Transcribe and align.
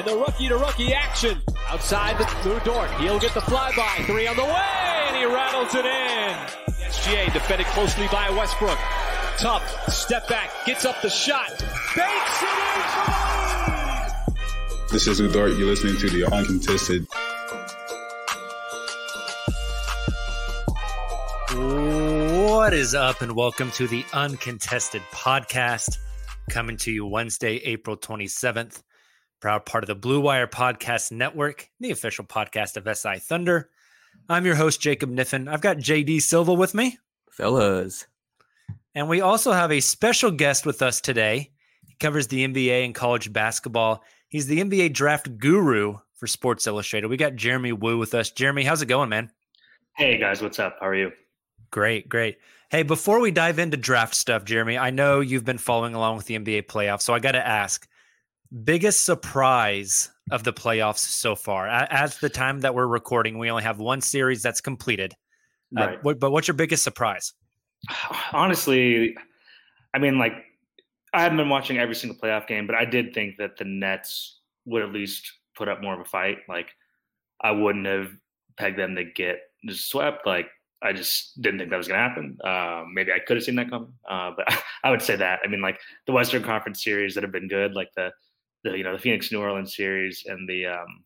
And 0.00 0.08
the 0.08 0.16
rookie 0.16 0.48
to 0.48 0.56
rookie 0.56 0.94
action. 0.94 1.38
Outside 1.68 2.16
the 2.16 2.48
Lu 2.48 2.58
Dort. 2.60 2.90
He'll 2.92 3.18
get 3.18 3.34
the 3.34 3.40
flyby. 3.40 4.06
Three 4.06 4.26
on 4.26 4.34
the 4.34 4.44
way 4.44 5.06
and 5.08 5.16
he 5.16 5.26
rattles 5.26 5.74
it 5.74 5.84
in. 5.84 6.36
SGA 6.88 7.30
defended 7.32 7.66
closely 7.68 8.08
by 8.10 8.30
Westbrook. 8.30 8.78
Tough. 9.38 9.62
Step 9.92 10.26
back. 10.28 10.50
Gets 10.64 10.86
up 10.86 11.02
the 11.02 11.10
shot. 11.10 11.50
Banks 11.94 12.42
it 12.42 12.48
in. 14.28 14.88
This 14.90 15.06
is 15.06 15.20
Lu 15.20 15.30
Dort. 15.30 15.52
You're 15.52 15.68
listening 15.68 15.98
to 15.98 16.08
the 16.08 16.24
Uncontested. 16.34 17.06
What 22.48 22.72
is 22.72 22.94
up, 22.94 23.20
and 23.20 23.36
welcome 23.36 23.70
to 23.72 23.86
the 23.86 24.04
Uncontested 24.12 25.02
Podcast, 25.12 25.98
coming 26.48 26.76
to 26.78 26.90
you 26.90 27.06
Wednesday, 27.06 27.56
April 27.56 27.96
27th. 27.96 28.82
Proud 29.40 29.64
part 29.64 29.82
of 29.82 29.88
the 29.88 29.94
Blue 29.94 30.20
Wire 30.20 30.46
Podcast 30.46 31.12
Network, 31.12 31.70
the 31.80 31.90
official 31.90 32.26
podcast 32.26 32.76
of 32.76 32.94
SI 32.94 33.18
Thunder. 33.20 33.70
I'm 34.28 34.44
your 34.44 34.54
host, 34.54 34.82
Jacob 34.82 35.08
Niffen. 35.10 35.50
I've 35.50 35.62
got 35.62 35.78
JD 35.78 36.20
Silva 36.20 36.52
with 36.52 36.74
me. 36.74 36.98
Fellas. 37.30 38.06
And 38.94 39.08
we 39.08 39.22
also 39.22 39.52
have 39.52 39.72
a 39.72 39.80
special 39.80 40.30
guest 40.30 40.66
with 40.66 40.82
us 40.82 41.00
today. 41.00 41.52
He 41.86 41.94
covers 41.94 42.26
the 42.26 42.46
NBA 42.46 42.84
and 42.84 42.94
college 42.94 43.32
basketball. 43.32 44.04
He's 44.28 44.46
the 44.46 44.60
NBA 44.60 44.92
draft 44.92 45.38
guru 45.38 45.96
for 46.12 46.26
Sports 46.26 46.66
Illustrated. 46.66 47.08
We 47.08 47.16
got 47.16 47.34
Jeremy 47.34 47.72
Woo 47.72 47.96
with 47.96 48.12
us. 48.12 48.30
Jeremy, 48.30 48.64
how's 48.64 48.82
it 48.82 48.86
going, 48.86 49.08
man? 49.08 49.30
Hey 49.96 50.18
guys, 50.18 50.42
what's 50.42 50.58
up? 50.58 50.76
How 50.80 50.88
are 50.88 50.94
you? 50.94 51.12
Great, 51.70 52.10
great. 52.10 52.36
Hey, 52.70 52.82
before 52.82 53.20
we 53.20 53.30
dive 53.30 53.58
into 53.58 53.78
draft 53.78 54.14
stuff, 54.14 54.44
Jeremy, 54.44 54.76
I 54.76 54.90
know 54.90 55.20
you've 55.20 55.46
been 55.46 55.56
following 55.56 55.94
along 55.94 56.18
with 56.18 56.26
the 56.26 56.38
NBA 56.38 56.66
playoffs, 56.66 57.02
so 57.02 57.14
I 57.14 57.20
got 57.20 57.32
to 57.32 57.46
ask 57.46 57.88
biggest 58.64 59.04
surprise 59.04 60.10
of 60.30 60.44
the 60.44 60.52
playoffs 60.52 60.98
so 60.98 61.34
far? 61.34 61.68
At 61.68 62.12
the 62.20 62.28
time 62.28 62.60
that 62.60 62.74
we're 62.74 62.86
recording, 62.86 63.38
we 63.38 63.50
only 63.50 63.62
have 63.62 63.78
one 63.78 64.00
series 64.00 64.42
that's 64.42 64.60
completed. 64.60 65.14
Uh, 65.76 65.80
Right. 65.80 65.98
Uh, 65.98 65.98
what, 66.02 66.20
but 66.20 66.30
what's 66.32 66.48
your 66.48 66.56
biggest 66.56 66.82
surprise? 66.82 67.32
Honestly, 68.32 69.16
I 69.94 69.98
mean, 69.98 70.18
like, 70.18 70.32
I 71.12 71.22
haven't 71.22 71.38
been 71.38 71.48
watching 71.48 71.78
every 71.78 71.94
single 71.94 72.18
playoff 72.18 72.46
game, 72.46 72.66
but 72.66 72.76
I 72.76 72.84
did 72.84 73.14
think 73.14 73.36
that 73.38 73.56
the 73.56 73.64
Nets 73.64 74.40
would 74.64 74.82
at 74.82 74.92
least 74.92 75.32
put 75.56 75.68
up 75.68 75.82
more 75.82 75.94
of 75.94 76.00
a 76.00 76.04
fight. 76.04 76.38
Like, 76.48 76.70
I 77.40 77.50
wouldn't 77.50 77.86
have 77.86 78.10
pegged 78.56 78.78
them 78.78 78.94
to 78.96 79.04
get 79.04 79.38
just 79.66 79.90
swept. 79.90 80.26
Like, 80.26 80.48
I 80.82 80.92
just 80.92 81.40
didn't 81.40 81.58
think 81.58 81.70
that 81.70 81.76
was 81.76 81.88
going 81.88 81.98
to 81.98 82.08
happen. 82.08 82.38
Um, 82.44 82.94
maybe 82.94 83.12
I 83.12 83.18
could 83.18 83.36
have 83.36 83.44
seen 83.44 83.56
that 83.56 83.70
coming, 83.70 83.92
uh, 84.08 84.30
but 84.36 84.46
I 84.84 84.90
would 84.90 85.02
say 85.02 85.16
that. 85.16 85.40
I 85.44 85.48
mean, 85.48 85.60
like 85.60 85.78
the 86.06 86.12
Western 86.12 86.42
Conference 86.42 86.82
series 86.82 87.14
that 87.14 87.22
have 87.22 87.32
been 87.32 87.48
good, 87.48 87.74
like 87.74 87.90
the 87.96 88.10
the 88.64 88.76
you 88.76 88.84
know 88.84 88.92
the 88.92 88.98
Phoenix 88.98 89.30
New 89.32 89.40
Orleans 89.40 89.74
series 89.76 90.24
and 90.26 90.48
the 90.48 90.66
um, 90.66 91.04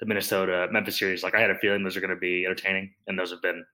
the 0.00 0.06
Minnesota 0.06 0.68
Memphis 0.70 0.98
series. 0.98 1.22
Like 1.22 1.34
I 1.34 1.40
had 1.40 1.50
a 1.50 1.58
feeling 1.58 1.82
those 1.82 1.96
are 1.96 2.00
going 2.00 2.14
to 2.14 2.16
be 2.16 2.44
entertaining, 2.44 2.92
and 3.06 3.18
those 3.18 3.30
have 3.30 3.42
been 3.42 3.64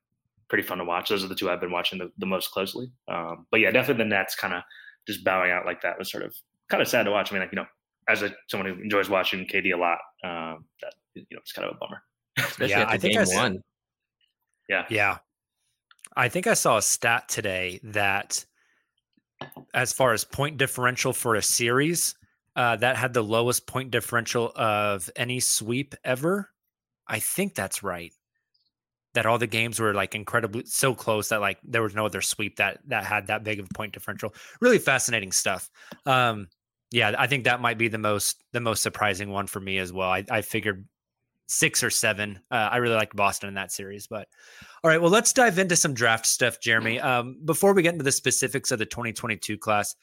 pretty 0.49 0.63
fun 0.67 0.79
to 0.79 0.85
watch. 0.85 1.09
Those 1.09 1.25
are 1.25 1.29
the 1.29 1.35
two 1.35 1.51
I've 1.51 1.61
been 1.61 1.73
watching 1.73 1.99
the, 1.99 2.11
the 2.19 2.27
most 2.27 2.51
closely. 2.53 2.91
Um, 3.09 3.47
but 3.51 3.61
yeah, 3.61 3.71
definitely 3.71 4.05
the 4.05 4.09
Nets 4.11 4.35
kind 4.37 4.55
of 4.55 4.63
just 5.07 5.25
bowing 5.25 5.51
out 5.51 5.67
like 5.67 5.83
that 5.83 5.99
was 5.99 6.11
sort 6.11 6.25
of 6.25 6.35
kind 6.69 6.83
of 6.83 6.89
sad 6.89 7.05
to 7.05 7.11
watch. 7.11 7.33
I 7.33 7.35
mean, 7.35 7.43
like 7.43 7.53
you 7.53 7.57
know, 7.57 7.67
as 8.09 8.23
a 8.23 8.31
someone 8.49 8.69
who 8.73 8.81
enjoys 8.83 9.09
watching 9.09 9.47
KD 9.47 9.75
a 9.75 9.77
lot, 9.77 9.99
um, 10.25 10.65
that 10.83 10.93
you 11.15 11.23
know, 11.33 11.39
it's 11.39 11.53
kind 11.53 11.69
of 11.69 11.77
a 11.77 11.79
bummer. 11.79 12.03
Especially 12.39 12.71
Yeah, 12.71 12.85
I 12.87 12.99
think 12.99 13.15
game 13.15 13.23
I 13.23 13.25
saw- 13.25 13.43
one. 13.43 13.63
Yeah. 14.69 14.85
Yeah. 14.91 15.19
I 16.17 16.29
think 16.29 16.47
I 16.47 16.55
saw 16.55 16.79
a 16.79 16.83
stat 16.83 17.29
today 17.29 17.79
that 17.83 18.45
as 19.75 19.93
far 19.93 20.13
as 20.13 20.25
point 20.25 20.57
differential 20.57 21.13
for 21.13 21.35
a 21.35 21.43
series, 21.43 22.15
uh, 22.57 22.77
that 22.77 22.97
had 22.97 23.13
the 23.13 23.23
lowest 23.23 23.67
point 23.67 23.91
differential 23.91 24.51
of 24.57 25.11
any 25.15 25.41
sweep 25.41 25.95
ever. 26.03 26.51
I 27.07 27.21
think 27.21 27.55
that's 27.55 27.83
right. 27.83 28.13
That 29.15 29.27
all 29.27 29.39
the 29.39 29.47
games 29.47 29.79
were 29.79 29.95
like 29.95 30.15
incredibly 30.15 30.65
so 30.67 30.95
close 30.95 31.29
that 31.29 31.41
like 31.41 31.59
there 31.63 31.83
was 31.83 31.95
no 31.95 32.07
other 32.07 32.21
sweep 32.21 32.57
that 32.57 32.81
that 32.89 33.05
had 33.05 33.29
that 33.29 33.45
big 33.45 33.61
of 33.61 33.67
a 33.71 33.75
point 33.75 33.93
differential. 33.93 34.35
Really 34.61 34.79
fascinating 34.79 35.33
stuff. 35.33 35.71
Um, 36.05 36.49
yeah, 36.91 37.15
I 37.19 37.27
think 37.27 37.45
that 37.45 37.61
might 37.61 37.79
be 37.79 37.89
the 37.89 37.99
most 37.99 38.43
the 38.53 38.61
most 38.61 38.83
surprising 38.83 39.31
one 39.31 39.47
for 39.47 39.61
me 39.61 39.79
as 39.79 39.93
well. 39.93 40.11
I, 40.11 40.25
I 40.31 40.43
figured 40.43 40.87
six 41.47 41.83
or 41.83 41.91
seven. 41.91 42.41
Uh, 42.51 42.69
I 42.73 42.79
really 42.79 42.97
liked 42.97 43.17
Boston 43.17 43.49
in 43.49 43.55
that 43.55 43.73
series, 43.73 44.07
but 44.07 44.29
all 44.83 44.91
right. 44.91 45.01
Well, 45.01 45.11
let's 45.11 45.33
dive 45.33 45.59
into 45.59 45.77
some 45.77 45.95
draft 45.95 46.27
stuff, 46.27 46.61
Jeremy. 46.61 47.01
Um, 47.01 47.39
before 47.45 47.75
we 47.75 47.83
get 47.83 47.95
into 47.95 48.05
the 48.05 48.13
specifics 48.13 48.71
of 48.71 48.79
the 48.79 48.87
2022 48.87 49.59
class, 49.59 49.95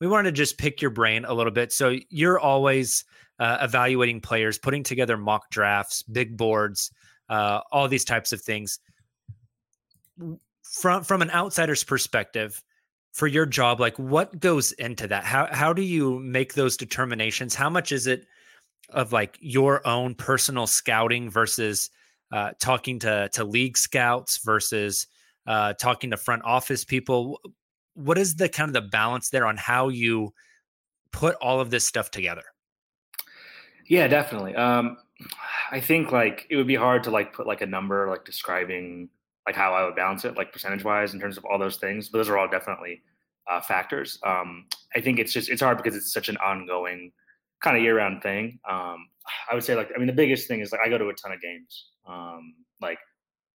we 0.00 0.06
wanted 0.06 0.30
to 0.30 0.36
just 0.36 0.58
pick 0.58 0.82
your 0.82 0.90
brain 0.90 1.24
a 1.24 1.34
little 1.34 1.52
bit. 1.52 1.72
So 1.72 1.96
you're 2.10 2.38
always 2.38 3.04
uh, 3.38 3.58
evaluating 3.60 4.20
players, 4.20 4.58
putting 4.58 4.82
together 4.82 5.16
mock 5.16 5.50
drafts, 5.50 6.02
big 6.02 6.36
boards, 6.36 6.90
uh, 7.28 7.60
all 7.72 7.88
these 7.88 8.04
types 8.04 8.32
of 8.32 8.40
things. 8.40 8.78
From 10.62 11.04
from 11.04 11.22
an 11.22 11.30
outsider's 11.30 11.84
perspective, 11.84 12.62
for 13.12 13.26
your 13.26 13.46
job, 13.46 13.80
like 13.80 13.98
what 13.98 14.38
goes 14.40 14.72
into 14.72 15.06
that? 15.08 15.24
How 15.24 15.48
how 15.50 15.72
do 15.72 15.82
you 15.82 16.18
make 16.20 16.54
those 16.54 16.76
determinations? 16.76 17.54
How 17.54 17.70
much 17.70 17.92
is 17.92 18.06
it 18.06 18.26
of 18.90 19.12
like 19.12 19.38
your 19.40 19.86
own 19.86 20.14
personal 20.14 20.66
scouting 20.66 21.30
versus 21.30 21.90
uh, 22.30 22.52
talking 22.60 22.98
to 23.00 23.30
to 23.32 23.44
league 23.44 23.78
scouts 23.78 24.40
versus 24.44 25.06
uh, 25.46 25.72
talking 25.74 26.10
to 26.10 26.16
front 26.16 26.42
office 26.44 26.84
people? 26.84 27.40
What 27.96 28.18
is 28.18 28.36
the 28.36 28.48
kind 28.48 28.68
of 28.68 28.74
the 28.74 28.88
balance 28.88 29.30
there 29.30 29.46
on 29.46 29.56
how 29.56 29.88
you 29.88 30.32
put 31.12 31.34
all 31.36 31.60
of 31.60 31.70
this 31.70 31.86
stuff 31.86 32.10
together? 32.10 32.44
Yeah, 33.88 34.06
definitely. 34.06 34.54
Um, 34.54 34.98
I 35.70 35.80
think 35.80 36.12
like 36.12 36.46
it 36.50 36.56
would 36.56 36.66
be 36.66 36.74
hard 36.74 37.02
to 37.04 37.10
like 37.10 37.32
put 37.32 37.46
like 37.46 37.62
a 37.62 37.66
number 37.66 38.08
like 38.08 38.24
describing 38.24 39.08
like 39.46 39.56
how 39.56 39.72
I 39.72 39.84
would 39.84 39.96
balance 39.96 40.24
it 40.24 40.36
like 40.36 40.52
percentage 40.52 40.84
wise 40.84 41.14
in 41.14 41.20
terms 41.20 41.38
of 41.38 41.44
all 41.44 41.58
those 41.58 41.76
things. 41.76 42.08
But 42.08 42.18
those 42.18 42.28
are 42.28 42.36
all 42.36 42.48
definitely 42.48 43.02
uh, 43.50 43.60
factors. 43.60 44.18
Um, 44.24 44.66
I 44.94 45.00
think 45.00 45.18
it's 45.18 45.32
just 45.32 45.48
it's 45.48 45.62
hard 45.62 45.76
because 45.78 45.96
it's 45.96 46.12
such 46.12 46.28
an 46.28 46.36
ongoing 46.38 47.12
kind 47.62 47.76
of 47.76 47.82
year 47.82 47.96
round 47.96 48.22
thing. 48.22 48.58
Um, 48.68 49.08
I 49.50 49.54
would 49.54 49.64
say 49.64 49.74
like 49.74 49.90
I 49.94 49.98
mean 49.98 50.06
the 50.06 50.12
biggest 50.12 50.48
thing 50.48 50.60
is 50.60 50.72
like 50.72 50.80
I 50.84 50.88
go 50.88 50.98
to 50.98 51.08
a 51.08 51.14
ton 51.14 51.32
of 51.32 51.40
games. 51.40 51.86
Um, 52.06 52.54
like 52.80 52.98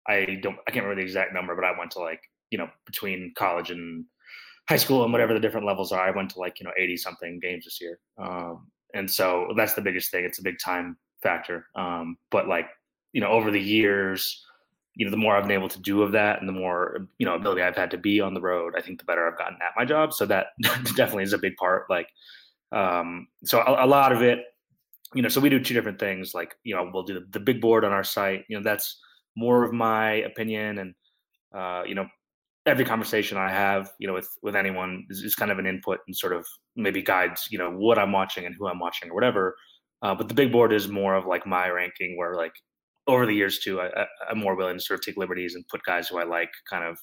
I 0.08 0.40
don't 0.42 0.58
I 0.68 0.72
can't 0.72 0.86
remember 0.86 1.02
the 1.02 1.06
exact 1.06 1.34
number, 1.34 1.56
but 1.56 1.66
I 1.66 1.78
went 1.78 1.92
to 1.92 2.00
like 2.00 2.22
you 2.50 2.58
know 2.58 2.70
between 2.86 3.34
college 3.38 3.70
and 3.70 4.06
high 4.70 4.78
school 4.78 5.04
and 5.04 5.12
whatever 5.12 5.34
the 5.34 5.40
different 5.40 5.66
levels 5.66 5.92
are. 5.92 6.08
I 6.08 6.12
went 6.12 6.32
to 6.32 6.40
like 6.40 6.60
you 6.60 6.66
know 6.66 6.74
eighty 6.78 6.98
something 6.98 7.40
games 7.40 7.66
this 7.66 7.80
year. 7.82 8.00
Um, 8.18 8.68
and 8.94 9.10
so 9.10 9.54
that's 9.56 9.74
the 9.74 9.82
biggest 9.82 10.12
thing. 10.12 10.26
It's 10.26 10.40
a 10.40 10.44
big 10.44 10.60
time 10.60 10.98
factor. 11.22 11.68
Um, 11.76 12.18
but 12.30 12.48
like 12.48 12.68
you 13.14 13.22
know, 13.22 13.28
over 13.28 13.52
the 13.52 13.60
years, 13.60 14.44
you 14.96 15.06
know, 15.06 15.12
the 15.12 15.18
more 15.18 15.36
I've 15.36 15.44
been 15.44 15.52
able 15.52 15.70
to 15.70 15.80
do 15.80 16.02
of 16.02 16.12
that 16.14 16.40
and 16.40 16.48
the 16.48 16.54
more, 16.54 17.08
you 17.18 17.26
know, 17.26 17.36
ability 17.36 17.62
I've 17.62 17.76
had 17.76 17.92
to 17.92 17.98
be 17.98 18.20
on 18.20 18.34
the 18.34 18.42
road, 18.42 18.74
I 18.78 18.82
think 18.82 19.00
the 19.00 19.06
better 19.06 19.28
I've 19.28 19.38
gotten 19.38 19.58
at 19.62 19.74
my 19.78 19.86
job. 19.86 20.14
So 20.14 20.26
that 20.26 20.48
definitely 20.96 21.24
is 21.24 21.34
a 21.34 21.38
big 21.38 21.56
part. 21.56 21.90
Like, 21.90 22.08
um, 22.72 23.28
so 23.44 23.60
a, 23.60 23.86
a, 23.86 23.88
lot 23.88 24.12
of 24.12 24.22
it, 24.22 24.40
you 25.14 25.22
know, 25.22 25.30
so 25.30 25.42
we 25.42 25.50
do 25.50 25.60
two 25.60 25.74
different 25.74 26.00
things. 26.00 26.34
Like, 26.34 26.56
you 26.64 26.76
know, 26.76 26.90
we'll 26.94 27.04
do 27.04 27.16
the, 27.16 27.26
the 27.32 27.40
big 27.40 27.62
board 27.62 27.84
on 27.84 27.92
our 27.92 28.04
site. 28.04 28.46
You 28.48 28.58
know, 28.58 28.64
that's 28.64 29.00
more 29.36 29.64
of 29.64 29.74
my 29.74 30.14
opinion 30.14 30.80
and, 30.80 30.96
uh, 31.54 31.84
you 31.86 31.96
know, 31.96 32.08
every 32.66 32.86
conversation 32.86 33.38
I 33.38 33.50
have, 33.50 33.92
you 34.00 34.08
know, 34.08 34.14
with 34.14 34.30
with 34.42 34.56
anyone 34.56 35.06
is, 35.10 35.22
is, 35.24 35.36
kind 35.36 35.52
of 35.52 35.60
an 35.60 35.66
input 35.66 36.00
and 36.08 36.16
sort 36.16 36.34
of 36.34 36.46
maybe 36.76 37.02
guides, 37.02 37.48
you 37.50 37.58
know, 37.58 37.72
what 37.72 37.98
I'm 37.98 38.12
watching 38.12 38.46
and 38.46 38.56
who 38.58 38.68
I'm 38.68 38.80
watching 38.80 39.10
or 39.10 39.16
whatever. 39.16 39.56
Uh, 40.02 40.16
but 40.16 40.28
the 40.28 40.34
big 40.34 40.52
board 40.52 40.74
is 40.74 40.88
more 40.88 41.16
of 41.16 41.26
like 41.26 41.46
my 41.46 41.70
ranking, 41.70 42.18
where 42.18 42.36
like 42.36 42.54
over 43.08 43.26
the 43.26 43.34
years 43.34 43.60
too, 43.60 43.82
I, 43.82 44.06
am 44.30 44.40
more 44.40 44.56
willing 44.56 44.78
to 44.78 44.84
sort 44.84 45.00
of 45.00 45.06
take 45.06 45.18
liberties 45.18 45.56
and 45.56 45.68
put 45.68 45.84
guys 45.84 46.08
who 46.08 46.18
I 46.18 46.24
like 46.24 46.52
kind 46.70 46.84
of 46.84 47.00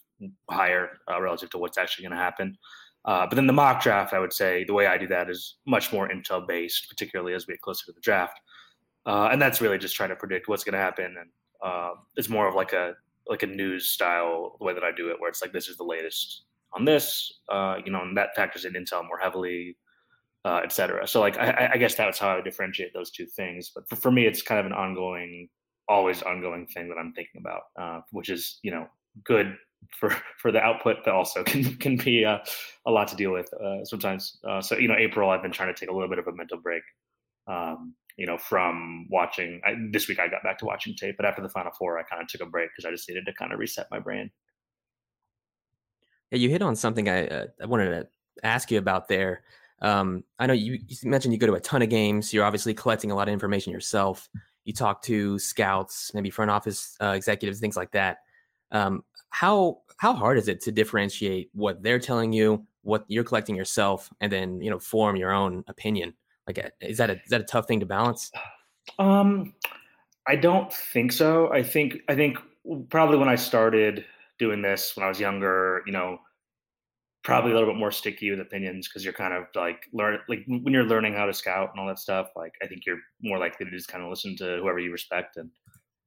higher 0.50 0.98
uh, 1.10 1.20
relative 1.20 1.50
to 1.50 1.58
what's 1.58 1.78
actually 1.78 2.04
going 2.04 2.16
to 2.16 2.22
happen. 2.22 2.56
Uh, 3.04 3.26
but 3.26 3.36
then 3.36 3.46
the 3.46 3.52
mock 3.52 3.82
draft, 3.82 4.12
I 4.12 4.18
would 4.18 4.32
say 4.32 4.64
the 4.64 4.74
way 4.74 4.86
I 4.86 4.98
do 4.98 5.06
that 5.08 5.30
is 5.30 5.56
much 5.66 5.92
more 5.92 6.08
intel 6.08 6.46
based, 6.46 6.88
particularly 6.88 7.34
as 7.34 7.46
we 7.46 7.54
get 7.54 7.62
closer 7.62 7.86
to 7.86 7.92
the 7.92 8.00
draft. 8.00 8.38
Uh, 9.06 9.28
and 9.32 9.40
that's 9.40 9.60
really 9.60 9.78
just 9.78 9.96
trying 9.96 10.10
to 10.10 10.16
predict 10.16 10.48
what's 10.48 10.64
going 10.64 10.74
to 10.74 10.78
happen. 10.78 11.16
And 11.18 11.30
uh, 11.64 11.90
it's 12.16 12.28
more 12.28 12.46
of 12.46 12.54
like 12.54 12.72
a 12.72 12.94
like 13.28 13.42
a 13.42 13.46
news 13.46 13.88
style 13.88 14.56
the 14.58 14.64
way 14.64 14.74
that 14.74 14.84
I 14.84 14.90
do 14.96 15.10
it, 15.10 15.20
where 15.20 15.28
it's 15.28 15.42
like 15.42 15.52
this 15.52 15.68
is 15.68 15.76
the 15.76 15.84
latest 15.84 16.44
on 16.72 16.84
this, 16.84 17.32
uh, 17.50 17.76
you 17.84 17.92
know, 17.92 18.02
and 18.02 18.16
that 18.16 18.34
factors 18.36 18.64
in 18.64 18.74
intel 18.74 19.06
more 19.06 19.18
heavily, 19.18 19.76
uh, 20.44 20.60
et 20.62 20.72
cetera. 20.72 21.06
So 21.06 21.20
like 21.20 21.38
I, 21.38 21.70
I, 21.74 21.76
guess 21.78 21.94
that's 21.94 22.18
how 22.18 22.36
I 22.36 22.40
differentiate 22.40 22.92
those 22.94 23.10
two 23.10 23.26
things. 23.26 23.70
But 23.74 23.88
for, 23.88 23.96
for, 23.96 24.10
me, 24.10 24.26
it's 24.26 24.42
kind 24.42 24.60
of 24.60 24.66
an 24.66 24.72
ongoing, 24.72 25.48
always 25.88 26.22
ongoing 26.22 26.66
thing 26.66 26.88
that 26.88 26.96
I'm 26.98 27.12
thinking 27.12 27.40
about, 27.40 27.62
uh, 27.80 28.00
which 28.12 28.28
is 28.28 28.58
you 28.62 28.70
know 28.70 28.86
good 29.24 29.56
for 29.98 30.10
for 30.38 30.52
the 30.52 30.60
output, 30.60 30.98
but 31.04 31.14
also 31.14 31.42
can 31.44 31.76
can 31.76 31.96
be 31.96 32.24
uh, 32.24 32.38
a 32.86 32.90
lot 32.90 33.08
to 33.08 33.16
deal 33.16 33.32
with 33.32 33.50
uh, 33.54 33.84
sometimes. 33.84 34.38
Uh, 34.48 34.60
so 34.60 34.76
you 34.78 34.88
know, 34.88 34.96
April, 34.98 35.30
I've 35.30 35.42
been 35.42 35.52
trying 35.52 35.74
to 35.74 35.78
take 35.78 35.90
a 35.90 35.92
little 35.92 36.08
bit 36.08 36.18
of 36.18 36.26
a 36.26 36.32
mental 36.32 36.58
break. 36.58 36.82
Um, 37.46 37.94
you 38.18 38.26
know, 38.26 38.36
from 38.36 39.06
watching 39.08 39.60
I, 39.64 39.74
this 39.92 40.08
week, 40.08 40.18
I 40.18 40.26
got 40.26 40.42
back 40.42 40.58
to 40.58 40.64
watching 40.64 40.94
tape, 40.94 41.16
but 41.16 41.24
after 41.24 41.40
the 41.40 41.48
Final 41.48 41.72
Four, 41.78 41.98
I 41.98 42.02
kind 42.02 42.20
of 42.20 42.28
took 42.28 42.40
a 42.40 42.46
break 42.46 42.70
because 42.70 42.84
I 42.84 42.90
just 42.90 43.08
needed 43.08 43.24
to 43.26 43.32
kind 43.32 43.52
of 43.52 43.60
reset 43.60 43.86
my 43.92 44.00
brain. 44.00 44.30
Yeah, 46.32 46.38
you 46.38 46.50
hit 46.50 46.60
on 46.60 46.74
something 46.76 47.08
I 47.08 47.26
uh, 47.28 47.46
I 47.62 47.66
wanted 47.66 47.90
to 47.90 48.08
ask 48.42 48.70
you 48.72 48.78
about 48.78 49.08
there. 49.08 49.44
Um, 49.80 50.24
I 50.40 50.46
know 50.46 50.52
you, 50.52 50.80
you, 50.88 50.96
mentioned 51.08 51.32
you 51.32 51.38
go 51.38 51.46
to 51.46 51.54
a 51.54 51.60
ton 51.60 51.80
of 51.80 51.88
games. 51.88 52.34
You're 52.34 52.44
obviously 52.44 52.74
collecting 52.74 53.12
a 53.12 53.14
lot 53.14 53.28
of 53.28 53.32
information 53.32 53.72
yourself. 53.72 54.28
You 54.64 54.72
talk 54.72 55.00
to 55.02 55.38
scouts, 55.38 56.10
maybe 56.12 56.28
front 56.28 56.50
office 56.50 56.96
uh, 57.00 57.12
executives, 57.14 57.60
things 57.60 57.76
like 57.76 57.92
that. 57.92 58.18
Um, 58.72 59.04
how 59.30 59.82
how 59.98 60.12
hard 60.12 60.38
is 60.38 60.48
it 60.48 60.60
to 60.62 60.72
differentiate 60.72 61.50
what 61.52 61.84
they're 61.84 62.00
telling 62.00 62.32
you, 62.32 62.66
what 62.82 63.04
you're 63.06 63.22
collecting 63.22 63.54
yourself, 63.54 64.10
and 64.20 64.32
then 64.32 64.60
you 64.60 64.70
know 64.70 64.80
form 64.80 65.14
your 65.14 65.30
own 65.30 65.62
opinion? 65.68 66.14
Like, 66.48 66.58
uh, 66.58 66.70
is 66.80 66.96
that 66.96 67.10
a 67.10 67.14
is 67.22 67.28
that 67.28 67.42
a 67.42 67.44
tough 67.44 67.68
thing 67.68 67.80
to 67.80 67.86
balance? 67.86 68.32
Um, 68.98 69.54
I 70.26 70.34
don't 70.34 70.72
think 70.72 71.12
so. 71.12 71.52
I 71.52 71.62
think 71.62 71.98
I 72.08 72.14
think 72.14 72.38
probably 72.88 73.18
when 73.18 73.28
I 73.28 73.36
started 73.36 74.04
doing 74.38 74.62
this 74.62 74.96
when 74.96 75.04
I 75.04 75.08
was 75.08 75.20
younger, 75.20 75.82
you 75.86 75.92
know, 75.92 76.18
probably 77.22 77.50
a 77.50 77.54
little 77.54 77.68
bit 77.68 77.78
more 77.78 77.90
sticky 77.90 78.30
with 78.30 78.40
opinions 78.40 78.88
because 78.88 79.04
you're 79.04 79.12
kind 79.12 79.34
of 79.34 79.44
like 79.54 79.84
learn 79.92 80.18
like 80.28 80.44
when 80.46 80.72
you're 80.72 80.84
learning 80.84 81.12
how 81.12 81.26
to 81.26 81.32
scout 81.34 81.70
and 81.70 81.80
all 81.80 81.86
that 81.86 81.98
stuff. 81.98 82.30
Like 82.34 82.54
I 82.62 82.66
think 82.66 82.86
you're 82.86 83.00
more 83.20 83.38
likely 83.38 83.66
to 83.66 83.70
just 83.70 83.88
kind 83.88 84.02
of 84.02 84.08
listen 84.10 84.34
to 84.38 84.58
whoever 84.62 84.78
you 84.78 84.90
respect. 84.90 85.36
And 85.36 85.50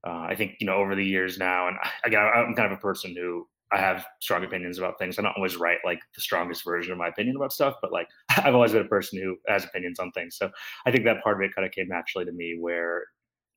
uh, 0.06 0.26
I 0.28 0.36
think 0.36 0.56
you 0.60 0.66
know 0.66 0.78
over 0.78 0.96
the 0.96 1.06
years 1.06 1.38
now, 1.38 1.68
and 1.68 1.78
again, 2.04 2.22
I'm 2.22 2.56
kind 2.56 2.72
of 2.72 2.78
a 2.78 2.82
person 2.82 3.16
who 3.16 3.48
I 3.72 3.78
have 3.78 4.06
strong 4.20 4.44
opinions 4.44 4.78
about 4.78 5.00
things. 5.00 5.18
I 5.18 5.22
don't 5.22 5.36
always 5.36 5.56
write 5.56 5.80
like 5.86 6.00
the 6.14 6.22
strongest 6.22 6.64
version 6.66 6.92
of 6.92 6.98
my 6.98 7.08
opinion 7.08 7.38
about 7.38 7.54
stuff, 7.54 7.76
but 7.82 7.92
like 7.92 8.08
I've 8.38 8.56
always 8.56 8.74
been 8.74 8.86
a 8.86 8.90
person 8.90 9.20
who 9.22 9.38
has 9.48 9.64
opinions 9.64 10.00
on 10.00 10.12
things. 10.12 10.36
So 10.38 10.52
I 10.86 10.92
think 10.92 11.06
that 11.06 11.24
part 11.24 11.38
of 11.38 11.42
it 11.42 11.56
kind 11.56 11.66
of 11.66 11.72
came 11.74 11.88
naturally 11.88 12.26
to 12.26 12.32
me 12.32 12.58
where, 12.60 13.06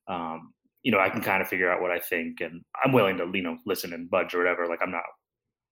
um, 0.08 0.52
you 0.82 0.93
know, 0.93 1.00
I 1.00 1.08
can 1.08 1.20
kind 1.20 1.43
of 1.43 1.49
figure 1.49 1.70
out 1.70 1.81
what 1.81 1.90
I 1.90 1.99
think 1.99 2.40
and 2.40 2.62
I'm 2.84 2.93
willing 2.93 3.16
to, 3.16 3.31
you 3.34 3.43
know, 3.43 3.58
listen 3.66 3.93
and 3.93 4.08
budge 4.08 4.34
or 4.34 4.38
whatever. 4.38 4.66
Like 4.69 4.81
I'm 4.82 4.90
not, 4.90 5.02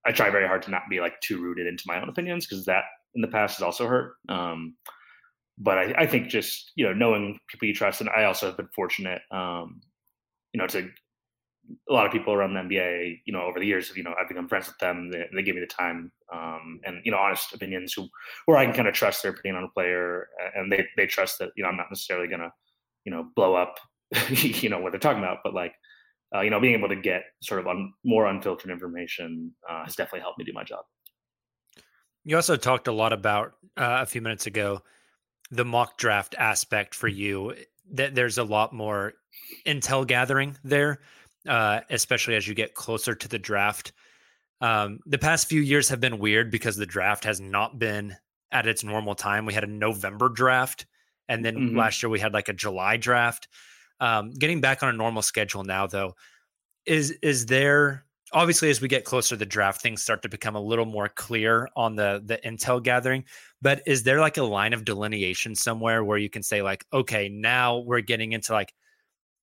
I 0.05 0.13
try 0.13 0.31
very 0.31 0.49
hard 0.49 0.63
to 0.63 0.71
not 0.71 0.83
be 0.91 1.01
like 1.01 1.21
too 1.21 1.41
rooted 1.41 1.67
into 1.67 1.85
my 1.87 2.01
own 2.01 2.09
opinions 2.09 2.47
because 2.47 2.65
that 2.65 2.85
in 3.15 3.21
the 3.21 3.29
past 3.29 3.59
has 3.59 3.63
also 3.63 3.87
hurt. 3.87 4.15
Um, 4.29 4.75
but 5.59 5.79
I, 5.79 5.95
I, 5.99 6.07
think 6.07 6.29
just, 6.29 6.73
you 6.75 6.85
know, 6.85 6.95
knowing 6.95 7.39
people 7.49 7.69
you 7.69 7.75
trust, 7.75 8.01
and 8.01 8.11
I 8.11 8.25
also 8.25 8.47
have 8.47 8.57
been 8.57 8.71
fortunate, 8.75 9.21
um, 9.31 9.81
you 10.53 10.59
know, 10.59 10.67
to 10.69 10.89
a 11.89 11.93
lot 11.93 12.07
of 12.07 12.13
people 12.13 12.33
around 12.33 12.55
the 12.55 12.61
NBA, 12.61 13.23
you 13.25 13.33
know, 13.33 13.43
over 13.43 13.61
the 13.61 13.67
years, 13.67 13.93
you 13.95 14.03
know, 14.03 14.15
I've 14.21 14.29
become 14.29 14.49
friends 14.49 14.67
with 14.67 14.79
them. 14.79 15.11
They, 15.11 15.27
they 15.35 15.43
give 15.43 15.55
me 15.55 15.61
the 15.61 15.67
time 15.67 16.13
um, 16.33 16.81
and 16.85 17.01
you 17.05 17.13
know, 17.13 17.19
honest 17.19 17.53
opinions, 17.53 17.93
who 17.93 18.09
where 18.47 18.57
I 18.57 18.65
can 18.65 18.75
kind 18.75 18.89
of 18.89 18.95
trust 18.95 19.23
their 19.23 19.33
opinion 19.33 19.57
on 19.57 19.65
a 19.65 19.69
player, 19.69 20.29
and 20.55 20.73
they 20.73 20.87
they 20.97 21.07
trust 21.07 21.39
that 21.39 21.51
you 21.57 21.63
know 21.63 21.69
I'm 21.69 21.77
not 21.77 21.87
necessarily 21.91 22.29
gonna, 22.29 22.53
you 23.05 23.13
know, 23.13 23.29
blow 23.37 23.55
up, 23.55 23.79
you 24.31 24.69
know, 24.69 24.81
what 24.81 24.93
they're 24.93 25.01
talking 25.01 25.23
about, 25.23 25.39
but 25.45 25.55
like, 25.55 25.75
uh, 26.35 26.41
you 26.41 26.51
know, 26.51 26.61
being 26.61 26.75
able 26.75 26.89
to 26.89 26.97
get 26.97 27.25
sort 27.43 27.61
of 27.61 27.67
un, 27.67 27.93
more 28.05 28.27
unfiltered 28.27 28.71
information 28.71 29.53
uh, 29.69 29.85
has 29.85 29.95
definitely 29.95 30.21
helped 30.21 30.39
me 30.39 30.45
do 30.45 30.53
my 30.55 30.65
job. 30.65 30.85
You 32.25 32.37
also 32.37 32.57
talked 32.57 32.89
a 32.89 32.93
lot 32.93 33.13
about 33.13 33.53
uh, 33.77 33.99
a 34.01 34.07
few 34.07 34.23
minutes 34.23 34.47
ago 34.47 34.81
the 35.51 35.65
mock 35.65 35.99
draft 35.99 36.35
aspect 36.39 36.95
for 36.95 37.09
you. 37.09 37.55
That 37.93 38.15
there's 38.15 38.39
a 38.39 38.45
lot 38.45 38.73
more 38.73 39.13
intel 39.67 40.07
gathering 40.07 40.57
there 40.65 41.01
uh, 41.49 41.81
especially 41.91 42.37
as 42.37 42.47
you 42.47 42.55
get 42.55 42.75
closer 42.75 43.15
to 43.15 43.29
the 43.29 43.39
draft. 43.39 43.93
Um, 44.61 45.01
the 45.07 45.19
past 45.19 45.49
few 45.49 45.61
years 45.61 45.89
have 45.89 46.01
been 46.01 46.19
weird 46.19 46.51
because 46.51 46.77
the 46.77 46.87
draft 46.87 47.25
has 47.25 47.41
not 47.41 47.79
been 47.79 48.17
at 48.53 48.67
its 48.67 48.85
normal 48.85 49.15
time. 49.15 49.47
We 49.47 49.55
had 49.55 49.65
a 49.65 49.69
November 49.69 50.29
draft, 50.29 50.87
and 51.29 51.45
then 51.45 51.57
mm-hmm. 51.57 51.79
last 51.79 52.03
year 52.03 52.11
we 52.11 52.21
had 52.21 52.33
like 52.33 52.49
a 52.49 52.53
July 52.53 52.97
draft. 52.97 53.49
Um, 53.99 54.31
getting 54.31 54.61
back 54.61 54.83
on 54.83 54.89
a 54.89 54.97
normal 54.97 55.23
schedule 55.23 55.65
now, 55.65 55.87
though, 55.87 56.15
is 56.87 57.13
is 57.23 57.47
there 57.47 58.05
obviously 58.33 58.71
as 58.71 58.81
we 58.81 58.89
get 58.89 59.05
closer 59.05 59.31
to 59.31 59.37
the 59.37 59.47
draft, 59.47 59.83
things 59.83 60.03
start 60.03 60.23
to 60.23 60.29
become 60.29 60.57
a 60.57 60.61
little 60.61 60.85
more 60.85 61.09
clear 61.09 61.69
on 61.77 61.97
the 61.97 62.23
the 62.25 62.39
intel 62.39 62.83
gathering. 62.83 63.25
But 63.61 63.83
is 63.87 64.03
there 64.03 64.21
like 64.21 64.37
a 64.37 64.43
line 64.43 64.73
of 64.73 64.85
delineation 64.85 65.55
somewhere 65.55 66.03
where 66.05 66.19
you 66.19 66.31
can 66.31 66.43
say 66.43 66.63
like, 66.63 66.85
okay, 66.93 67.29
now 67.29 67.79
we're 67.79 68.01
getting 68.01 68.33
into 68.33 68.53
like 68.53 68.73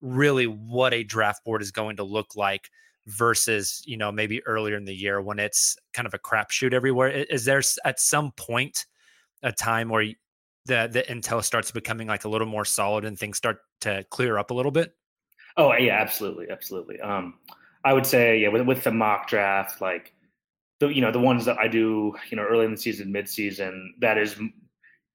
really 0.02 0.46
what 0.46 0.94
a 0.94 1.04
draft 1.04 1.44
board 1.44 1.62
is 1.62 1.72
going 1.72 1.98
to 1.98 2.04
look 2.04 2.36
like 2.36 2.70
versus 3.08 3.82
you 3.86 3.98
know 3.98 4.12
maybe 4.12 4.46
earlier 4.46 4.76
in 4.76 4.86
the 4.86 4.94
year 4.94 5.22
when 5.22 5.40
it's 5.40 5.76
kind 5.94 6.08
of 6.08 6.14
a 6.14 6.20
crapshoot 6.20 6.74
everywhere. 6.74 7.10
Is 7.10 7.46
there 7.46 7.62
at 7.86 8.00
some 8.00 8.32
point 8.34 8.86
a 9.44 9.52
time 9.52 9.90
where 9.90 10.06
the 10.66 10.90
the 10.92 11.04
intel 11.10 11.44
starts 11.44 11.72
becoming 11.72 12.08
like 12.08 12.26
a 12.26 12.30
little 12.30 12.48
more 12.48 12.66
solid 12.66 13.06
and 13.06 13.18
things 13.18 13.38
start 13.38 13.60
to 13.82 14.06
clear 14.10 14.38
up 14.38 14.52
a 14.52 14.54
little 14.54 14.72
bit? 14.72 14.96
Oh 15.58 15.74
yeah 15.74 16.00
absolutely 16.00 16.50
absolutely. 16.50 17.00
Um 17.02 17.36
i 17.84 17.94
would 17.94 18.06
say 18.06 18.38
yeah 18.38 18.50
with, 18.50 18.64
with 18.64 18.84
the 18.84 18.92
mock 18.92 19.28
draft 19.28 19.82
like 19.82 20.14
the 20.80 20.88
you 20.88 21.02
know 21.02 21.12
the 21.12 21.20
ones 21.20 21.46
that 21.46 21.58
i 21.58 21.68
do 21.68 22.14
you 22.30 22.38
know 22.38 22.44
early 22.44 22.66
in 22.66 22.72
the 22.72 22.78
season 22.78 23.12
mid 23.12 23.28
season 23.30 23.94
that 24.00 24.18
is 24.18 24.36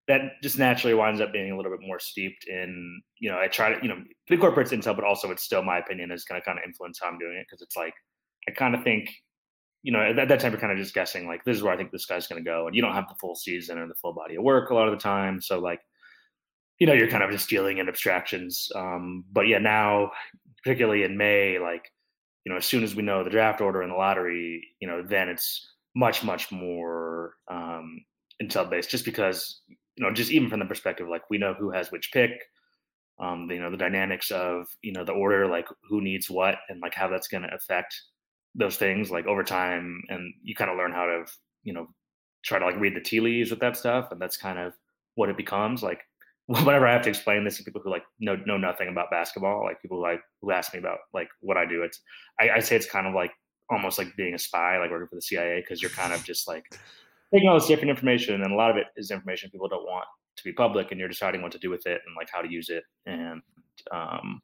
that 0.07 0.43
just 0.43 0.59
naturally 0.59 0.95
winds 0.95 1.21
up 1.21 1.33
being 1.33 1.51
a 1.51 1.57
little 1.57 1.73
bit 1.73 1.87
more 1.87 1.99
steeped 1.99 2.47
in, 2.47 3.01
you 3.19 3.31
know, 3.31 3.39
I 3.39 3.49
try 3.49 3.73
to, 3.75 3.83
you 3.83 3.89
know, 3.89 4.03
the 4.29 4.37
corporate's 4.37 4.73
intel, 4.73 4.95
but 4.95 5.05
also 5.05 5.31
it's 5.31 5.43
still 5.43 5.63
my 5.63 5.79
opinion 5.79 6.11
is 6.11 6.25
going 6.25 6.41
to 6.41 6.45
kind 6.45 6.59
of 6.59 6.65
influence 6.65 7.01
how 7.03 7.09
I'm 7.09 7.19
doing 7.19 7.37
it. 7.37 7.47
Cause 7.49 7.63
it's 7.63 7.77
like, 7.77 7.95
I 8.49 8.53
kind 8.53 8.75
of 8.75 8.85
think, 8.85 9.09
you 9.83 9.93
know, 9.93 10.01
at 10.01 10.29
that 10.29 10.41
time 10.41 10.53
you're 10.53 10.61
kind 10.61 10.73
of 10.73 10.79
just 10.79 10.95
guessing 10.95 11.27
like, 11.27 11.45
this 11.45 11.57
is 11.57 11.63
where 11.63 11.73
I 11.73 11.77
think 11.77 11.91
this 11.91 12.05
guy's 12.05 12.27
going 12.27 12.43
to 12.43 12.49
go. 12.49 12.67
And 12.67 12.77
you 12.77 12.83
don't 12.83 12.95
have 12.95 13.09
the 13.09 13.15
full 13.19 13.35
season 13.35 13.79
or 13.79 13.89
the 13.89 13.95
full 13.95 14.13
body 14.13 14.37
of 14.37 14.43
work 14.43 14.71
a 14.71 14.75
lot 14.75 14.89
of 14.89 14.95
the 14.95 15.03
time. 15.03 15.41
So 15.41 15.59
like, 15.59 15.81
you 16.79 16.87
know, 16.87 16.93
you're 16.93 17.09
kind 17.09 17.23
of 17.23 17.31
just 17.31 17.49
dealing 17.49 17.79
in 17.79 17.89
abstractions. 17.89 18.69
Um, 18.75 19.25
but 19.33 19.47
yeah, 19.49 19.59
now, 19.59 20.11
particularly 20.63 21.05
in 21.05 21.17
May, 21.17 21.59
like, 21.59 21.91
you 22.45 22.53
know, 22.53 22.59
as 22.59 22.67
soon 22.67 22.85
as 22.85 22.95
we 22.95 23.03
know 23.03 23.25
the 23.25 23.31
draft 23.31 23.63
order 23.63 23.81
and 23.81 23.91
the 23.91 23.97
lottery, 23.97 24.63
you 24.81 24.89
know, 24.89 25.03
then 25.03 25.31
it's 25.31 25.67
much, 25.95 26.23
much 26.23 26.53
more 26.53 27.35
um, 27.51 28.05
intel 28.43 28.69
based 28.69 28.91
just 28.91 29.05
because 29.05 29.61
you 29.97 30.05
know, 30.05 30.13
just 30.13 30.31
even 30.31 30.51
from 30.51 30.61
the 30.61 30.67
perspective 30.67 31.09
like 31.09 31.29
we 31.31 31.39
know 31.39 31.55
who 31.55 31.71
has 31.71 31.91
which 31.91 32.11
pick, 32.13 32.31
um, 33.19 33.49
you 33.51 33.61
know, 33.61 33.71
the 33.71 33.77
dynamics 33.77 34.31
of 34.31 34.67
you 34.83 34.93
know 34.93 35.05
the 35.05 35.13
order, 35.13 35.47
like 35.47 35.69
who 35.89 36.01
needs 36.01 36.29
what, 36.29 36.57
and 36.69 36.81
like 36.81 36.95
how 36.95 37.09
that's 37.09 37.29
going 37.29 37.43
to 37.45 37.55
affect 37.55 37.95
those 38.55 38.77
things, 38.77 39.11
like 39.11 39.27
over 39.27 39.43
time, 39.43 40.03
and 40.09 40.35
you 40.43 40.55
kind 40.55 40.71
of 40.71 40.77
learn 40.77 40.93
how 40.93 41.07
to 41.07 41.25
you 41.63 41.73
know 41.73 41.87
try 42.43 42.59
to 42.59 42.65
like 42.65 42.79
read 42.79 42.95
the 42.95 43.01
tea 43.01 43.21
leaves 43.21 43.51
with 43.51 43.61
that 43.61 43.77
stuff, 43.77 44.09
and 44.11 44.21
that's 44.21 44.37
kind 44.37 44.59
of 44.59 44.73
what 45.15 45.29
it 45.29 45.37
becomes. 45.37 45.83
Like 45.83 46.01
whenever 46.47 46.87
I 46.87 46.93
have 46.93 47.03
to 47.03 47.09
explain 47.09 47.45
this 47.45 47.57
to 47.59 47.65
people 47.65 47.81
who 47.83 47.91
like 47.91 48.05
know 48.19 48.37
know 48.47 48.57
nothing 48.57 48.89
about 48.89 49.11
basketball, 49.11 49.65
like 49.65 49.81
people 49.81 49.99
who 49.99 50.03
like 50.03 50.21
who 50.43 50.51
ask 50.51 50.75
me 50.75 50.81
about 50.81 50.99
like 51.13 51.29
what 51.41 51.57
I 51.57 51.67
do, 51.67 51.83
it's 51.83 52.01
I, 52.41 52.51
I 52.51 52.61
say 52.61 52.77
it's 52.77 52.91
kind 52.91 53.07
of 53.07 53.15
like 53.15 53.33
almost 53.71 53.99
like 53.99 54.15
being 54.17 54.35
a 54.35 54.39
spy, 54.39 54.79
like 54.79 54.91
working 54.91 55.09
for 55.09 55.15
the 55.15 55.23
CIA, 55.23 55.61
because 55.61 55.81
you're 55.81 55.91
kind 55.91 56.13
of 56.13 56.25
just 56.25 56.49
like 56.49 56.65
taking 57.35 57.49
all 57.49 57.59
this 57.59 57.67
different 57.67 57.91
information, 57.91 58.43
and 58.43 58.53
a 58.53 58.57
lot 58.57 58.71
of 58.71 58.77
it 58.77 58.87
is 58.97 59.11
information 59.11 59.51
people 59.51 59.69
don't 59.69 59.85
want 59.85 60.07
to 60.37 60.45
be 60.45 60.53
public, 60.53 60.91
and 60.91 61.01
you're 61.01 61.09
deciding 61.09 61.43
what 61.43 61.53
to 61.53 61.59
do 61.59 61.71
with 61.71 61.87
it 61.87 62.01
and 62.07 62.15
like 62.17 62.29
how 62.33 62.41
to 62.41 62.51
use 62.51 62.69
it. 62.69 62.85
And 63.07 63.43
um, 63.93 64.41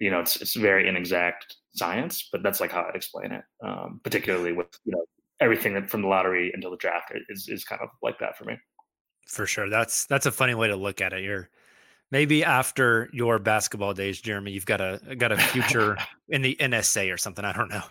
you 0.00 0.10
know, 0.10 0.20
it's 0.20 0.40
it's 0.40 0.54
very 0.54 0.88
inexact 0.88 1.56
science, 1.74 2.28
but 2.32 2.42
that's 2.42 2.60
like 2.60 2.72
how 2.72 2.86
I'd 2.88 2.96
explain 2.96 3.32
it. 3.32 3.44
Um, 3.62 4.00
particularly 4.02 4.52
with 4.52 4.68
you 4.84 4.92
know 4.92 5.04
everything 5.40 5.74
that 5.74 5.90
from 5.90 6.02
the 6.02 6.08
lottery 6.08 6.50
until 6.54 6.70
the 6.70 6.76
draft 6.78 7.12
is 7.28 7.48
is 7.48 7.64
kind 7.64 7.80
of 7.82 7.88
like 8.02 8.18
that 8.20 8.36
for 8.36 8.44
me. 8.44 8.56
For 9.26 9.46
sure, 9.46 9.68
that's 9.68 10.06
that's 10.06 10.26
a 10.26 10.32
funny 10.32 10.54
way 10.54 10.68
to 10.68 10.76
look 10.76 11.00
at 11.00 11.12
it. 11.12 11.22
You're 11.22 11.50
maybe 12.10 12.44
after 12.44 13.08
your 13.12 13.38
basketball 13.38 13.94
days, 13.94 14.20
Jeremy, 14.20 14.52
you've 14.52 14.66
got 14.66 14.80
a 14.80 15.00
got 15.16 15.32
a 15.32 15.36
future 15.36 15.96
in 16.28 16.42
the 16.42 16.56
NSA 16.60 17.12
or 17.12 17.16
something. 17.16 17.44
I 17.44 17.52
don't 17.52 17.70
know. 17.70 17.82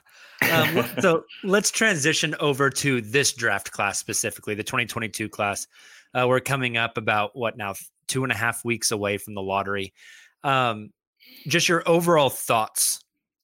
Um, 0.52 0.86
so 1.00 1.24
let's 1.44 1.72
transition 1.72 2.36
over 2.40 2.70
to 2.70 3.02
this 3.02 3.34
draft 3.34 3.72
class 3.72 4.00
specifically, 4.00 4.56
the 4.56 4.64
2022 4.64 5.30
class. 5.30 5.68
Uh, 6.14 6.26
we're 6.28 6.40
coming 6.40 6.78
up 6.78 6.98
about 6.98 7.36
what 7.36 7.58
now, 7.58 7.74
two 8.08 8.24
and 8.24 8.32
a 8.32 8.36
half 8.36 8.66
weeks 8.66 8.92
away 8.92 9.18
from 9.18 9.36
the 9.36 9.42
lottery. 9.42 9.94
Um, 10.44 10.92
just 11.48 11.70
your 11.70 11.88
overall 11.88 12.30
thoughts 12.30 13.00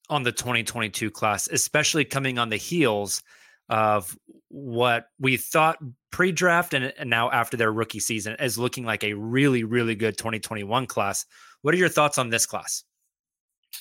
on 0.09 0.23
the 0.23 0.31
2022 0.31 1.11
class, 1.11 1.47
especially 1.47 2.05
coming 2.05 2.37
on 2.39 2.49
the 2.49 2.57
heels 2.57 3.21
of 3.69 4.17
what 4.55 5.07
we 5.19 5.35
thought 5.35 5.77
pre-draft 6.11 6.73
and, 6.73 6.93
and 6.97 7.09
now 7.09 7.29
after 7.29 7.57
their 7.57 7.73
rookie 7.73 7.99
season 7.99 8.37
is 8.39 8.57
looking 8.57 8.85
like 8.85 9.03
a 9.03 9.11
really, 9.11 9.65
really 9.65 9.95
good 9.95 10.17
2021 10.17 10.87
class. 10.87 11.25
What 11.61 11.73
are 11.73 11.77
your 11.77 11.89
thoughts 11.89 12.17
on 12.17 12.29
this 12.29 12.45
class? 12.45 12.85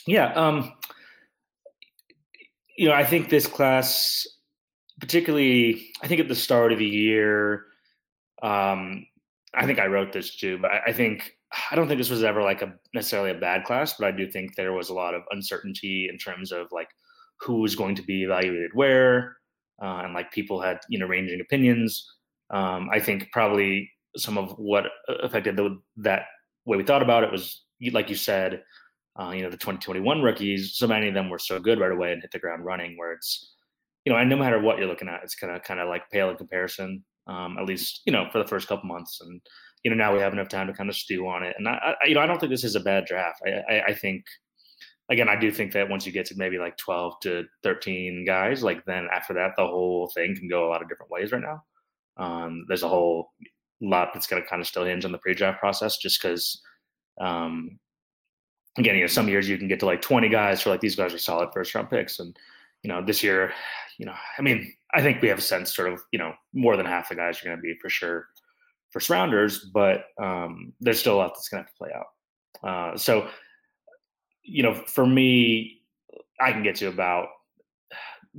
Yeah, 0.04 0.33
um, 0.35 0.73
you 2.76 2.88
know, 2.88 2.95
I 2.95 3.04
think 3.04 3.28
this 3.28 3.47
class, 3.47 4.26
particularly, 4.99 5.93
I 6.02 6.09
think 6.09 6.21
at 6.21 6.26
the 6.26 6.35
start 6.35 6.73
of 6.73 6.81
the 6.81 6.85
year, 6.85 7.66
um, 8.43 9.07
I 9.54 9.64
think 9.64 9.78
I 9.78 9.87
wrote 9.87 10.12
this 10.12 10.35
too, 10.35 10.59
but 10.59 10.73
I, 10.73 10.81
I 10.88 10.93
think 10.93 11.37
I 11.71 11.76
don't 11.76 11.87
think 11.87 11.99
this 11.99 12.11
was 12.11 12.25
ever 12.25 12.43
like 12.43 12.62
a 12.62 12.75
necessarily 12.95 13.31
a 13.31 13.38
bad 13.38 13.62
class, 13.62 13.95
but 13.97 14.09
I 14.09 14.11
do 14.11 14.28
think 14.28 14.57
there 14.57 14.73
was 14.73 14.88
a 14.88 14.95
lot 14.95 15.14
of 15.14 15.23
uncertainty 15.31 16.09
in 16.11 16.19
terms 16.19 16.50
of 16.50 16.66
like 16.73 16.88
who 17.38 17.61
was 17.61 17.76
going 17.76 17.95
to 17.95 18.02
be 18.02 18.25
evaluated 18.25 18.73
where, 18.75 19.37
uh, 19.83 20.02
and 20.04 20.14
like 20.14 20.33
people 20.33 20.61
had 20.61 20.81
you 20.88 20.99
know 20.99 21.07
ranging 21.07 21.40
opinions. 21.40 22.07
Um, 22.50 22.88
I 22.93 23.00
think 23.00 23.31
probably 23.33 23.90
some 24.16 24.38
of 24.38 24.52
what 24.59 24.87
affected 25.23 25.57
the, 25.57 25.81
that 25.97 26.26
way 26.66 26.76
we 26.76 26.85
thought 26.85 27.02
about 27.02 27.25
it 27.25 27.33
was 27.33 27.62
like 27.93 28.09
you 28.09 28.14
said, 28.14 28.62
uh, 29.21 29.31
you 29.31 29.43
know, 29.43 29.50
the 29.50 29.57
2021 29.57 30.23
rookies. 30.23 30.75
So 30.75 30.87
many 30.87 31.09
of 31.09 31.14
them 31.14 31.28
were 31.28 31.38
so 31.38 31.59
good 31.59 31.78
right 31.78 31.93
away 31.93 32.12
and 32.12 32.23
hit 32.23 32.31
the 32.31 32.38
ground 32.38 32.64
running. 32.64 32.97
Where 32.97 33.12
it's, 33.12 33.54
you 34.04 34.12
know, 34.12 34.19
and 34.19 34.28
no 34.28 34.37
matter 34.37 34.61
what 34.61 34.78
you're 34.78 34.88
looking 34.88 35.09
at, 35.09 35.23
it's 35.23 35.35
kind 35.35 35.54
of 35.54 35.62
kind 35.62 35.81
of 35.81 35.88
like 35.88 36.11
pale 36.11 36.31
in 36.31 36.37
comparison. 36.37 37.04
Um, 37.26 37.57
at 37.59 37.64
least 37.64 38.02
you 38.04 38.12
know 38.12 38.28
for 38.33 38.38
the 38.38 38.47
first 38.47 38.69
couple 38.69 38.88
months, 38.88 39.21
and 39.21 39.40
you 39.83 39.90
know 39.90 39.97
now 39.97 40.12
we 40.12 40.21
have 40.21 40.33
enough 40.33 40.49
time 40.49 40.66
to 40.66 40.73
kind 40.73 40.90
of 40.90 40.97
stew 40.97 41.26
on 41.28 41.43
it. 41.43 41.54
And 41.59 41.69
I, 41.69 41.95
I 42.02 42.07
you 42.07 42.14
know, 42.14 42.21
I 42.21 42.26
don't 42.26 42.38
think 42.38 42.50
this 42.50 42.64
is 42.64 42.76
a 42.76 42.81
bad 42.81 43.07
draft. 43.07 43.40
I, 43.47 43.75
I, 43.75 43.85
I 43.88 43.95
think 43.95 44.25
again, 45.11 45.28
I 45.28 45.38
do 45.38 45.50
think 45.52 45.73
that 45.73 45.88
once 45.88 46.06
you 46.06 46.12
get 46.12 46.26
to 46.26 46.37
maybe 46.37 46.58
like 46.58 46.76
12 46.76 47.20
to 47.23 47.44
13 47.62 48.25
guys, 48.26 48.62
like 48.62 48.84
then 48.84 49.08
after 49.12 49.34
that, 49.34 49.52
the 49.56 49.66
whole 49.66 50.11
thing 50.14 50.34
can 50.34 50.49
go 50.49 50.66
a 50.66 50.70
lot 50.70 50.82
of 50.82 50.88
different 50.88 51.12
ways 51.12 51.32
right 51.32 51.42
now. 51.42 51.62
Um, 52.16 52.64
there's 52.68 52.82
a 52.82 52.88
whole 52.88 53.32
lot 53.80 54.11
that's 54.14 54.26
going 54.26 54.42
to 54.42 54.49
kind 54.49 54.62
of 54.62 54.68
still 54.68 54.84
hinge 54.84 55.04
on 55.04 55.12
the 55.12 55.18
pre-draft 55.18 55.61
process 55.61 55.99
just 55.99 56.23
because, 56.23 56.61
um, 57.20 57.78
again, 58.78 58.94
you 58.94 59.02
know, 59.02 59.06
some 59.08 59.28
years 59.28 59.49
you 59.49 59.58
can 59.58 59.68
get 59.68 59.80
to 59.80 59.87
like 59.87 60.00
20 60.00 60.28
guys 60.28 60.62
for 60.62 60.70
like 60.70 60.80
these 60.80 60.96
guys 60.96 61.12
are 61.12 61.18
solid 61.18 61.50
first 61.52 61.75
round 61.75 61.90
picks. 61.90 62.18
And, 62.18 62.37
you 62.82 62.88
know, 62.88 63.04
this 63.04 63.23
year, 63.23 63.52
you 63.99 64.06
know, 64.06 64.14
I 64.38 64.42
mean, 64.42 64.73
I 64.94 65.02
think 65.02 65.20
we 65.20 65.28
have 65.28 65.38
a 65.38 65.42
sense 65.42 65.75
sort 65.75 65.92
of, 65.92 66.00
you 66.12 66.18
know, 66.18 66.32
more 66.52 66.76
than 66.76 66.87
half 66.87 67.08
the 67.08 67.14
guys 67.14 67.40
are 67.40 67.46
going 67.46 67.56
to 67.56 67.62
be 67.62 67.76
for 67.80 67.90
sure 67.90 68.26
first 68.90 69.11
rounders, 69.11 69.70
but 69.75 70.04
um, 70.23 70.73
there's 70.80 71.00
still 71.00 71.16
a 71.16 71.18
lot 71.18 71.34
that's 71.34 71.49
going 71.49 71.62
to 71.62 71.66
have 71.66 71.73
to 71.73 71.78
play 71.78 71.90
out. 71.92 72.06
Uh, 72.62 72.96
so 72.96 73.28
you 74.44 74.62
know, 74.62 74.74
for 74.74 75.06
me, 75.06 75.82
I 76.40 76.52
can 76.52 76.62
get 76.62 76.76
to 76.76 76.88
about 76.88 77.28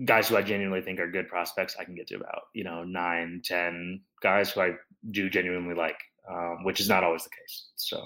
guys 0.04 0.28
who 0.28 0.38
I 0.38 0.42
genuinely 0.42 0.82
think 0.82 1.00
are 1.00 1.10
good 1.10 1.28
prospects. 1.28 1.76
I 1.80 1.84
can 1.84 1.96
get 1.96 2.08
to 2.08 2.16
about 2.16 2.44
you 2.54 2.64
know 2.64 2.84
nine, 2.84 3.42
ten 3.44 4.02
guys 4.22 4.52
who 4.52 4.62
I 4.62 4.72
do 5.12 5.30
genuinely 5.30 5.76
like, 5.76 5.98
um, 6.30 6.64
which 6.64 6.80
is 6.80 6.88
not 6.88 7.04
always 7.04 7.24
the 7.24 7.30
case. 7.30 7.68
So. 7.76 8.06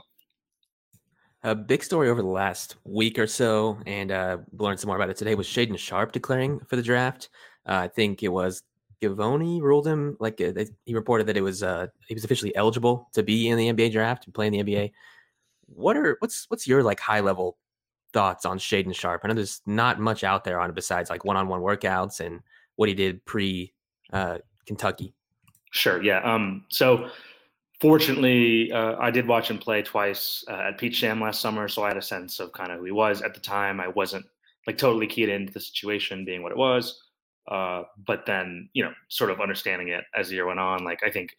A 1.43 1.55
big 1.55 1.85
story 1.85 2.09
over 2.09 2.21
the 2.21 2.27
last 2.27 2.75
week 2.83 3.17
or 3.17 3.25
so, 3.25 3.79
and 3.85 4.11
uh, 4.11 4.39
learned 4.51 4.77
some 4.77 4.89
more 4.89 4.97
about 4.97 5.09
it 5.09 5.15
today, 5.15 5.35
was 5.35 5.47
Shaedon 5.47 5.77
Sharpe 5.77 6.11
declaring 6.11 6.59
for 6.67 6.75
the 6.75 6.81
draft. 6.81 7.29
Uh, 7.65 7.75
I 7.75 7.87
think 7.87 8.23
it 8.23 8.27
was 8.27 8.63
Givony 9.01 9.61
ruled 9.61 9.87
him 9.87 10.17
like 10.19 10.41
uh, 10.41 10.65
he 10.85 10.93
reported 10.93 11.27
that 11.27 11.37
it 11.37 11.41
was 11.41 11.63
uh, 11.63 11.87
he 12.07 12.13
was 12.13 12.25
officially 12.25 12.53
eligible 12.55 13.07
to 13.13 13.23
be 13.23 13.47
in 13.47 13.57
the 13.57 13.71
NBA 13.71 13.93
draft 13.93 14.25
and 14.25 14.33
play 14.33 14.47
in 14.47 14.53
the 14.53 14.63
NBA. 14.63 14.91
What 15.67 15.95
are 15.95 16.17
what's 16.19 16.45
what's 16.49 16.67
your 16.67 16.83
like 16.83 16.99
high 16.99 17.21
level 17.21 17.57
thoughts 18.13 18.45
on 18.45 18.57
Shaedon 18.57 18.95
Sharpe? 18.95 19.21
I 19.23 19.27
know 19.27 19.33
there's 19.33 19.61
not 19.65 19.99
much 19.99 20.23
out 20.23 20.43
there 20.43 20.59
on 20.59 20.69
it 20.69 20.75
besides 20.75 21.09
like 21.09 21.25
one-on-one 21.25 21.61
workouts 21.61 22.19
and 22.19 22.41
what 22.75 22.89
he 22.89 22.95
did 22.95 23.23
pre 23.25 23.73
uh, 24.13 24.39
Kentucky. 24.65 25.13
Sure. 25.71 26.01
Yeah. 26.01 26.19
Um, 26.19 26.65
so 26.69 27.09
fortunately, 27.79 28.71
uh, 28.71 28.95
I 28.99 29.11
did 29.11 29.27
watch 29.27 29.49
him 29.49 29.57
play 29.57 29.81
twice 29.81 30.43
uh, 30.47 30.69
at 30.69 30.77
Peach 30.77 30.99
Jam 30.99 31.21
last 31.21 31.41
summer, 31.41 31.67
so 31.67 31.83
I 31.83 31.89
had 31.89 31.97
a 31.97 32.01
sense 32.01 32.39
of 32.39 32.51
kind 32.53 32.71
of 32.71 32.79
who 32.79 32.85
he 32.85 32.91
was 32.91 33.21
at 33.21 33.33
the 33.33 33.39
time. 33.39 33.79
I 33.79 33.87
wasn't 33.87 34.25
like 34.67 34.77
totally 34.77 35.07
keyed 35.07 35.29
into 35.29 35.53
the 35.53 35.59
situation 35.59 36.25
being 36.25 36.43
what 36.43 36.51
it 36.51 36.57
was. 36.57 37.01
Uh, 37.49 37.83
but 38.05 38.25
then, 38.25 38.69
you 38.73 38.83
know, 38.83 38.93
sort 39.07 39.31
of 39.31 39.41
understanding 39.41 39.87
it 39.89 40.03
as 40.15 40.29
the 40.29 40.35
year 40.35 40.45
went 40.45 40.59
on, 40.59 40.83
like 40.83 41.03
I 41.03 41.09
think 41.09 41.35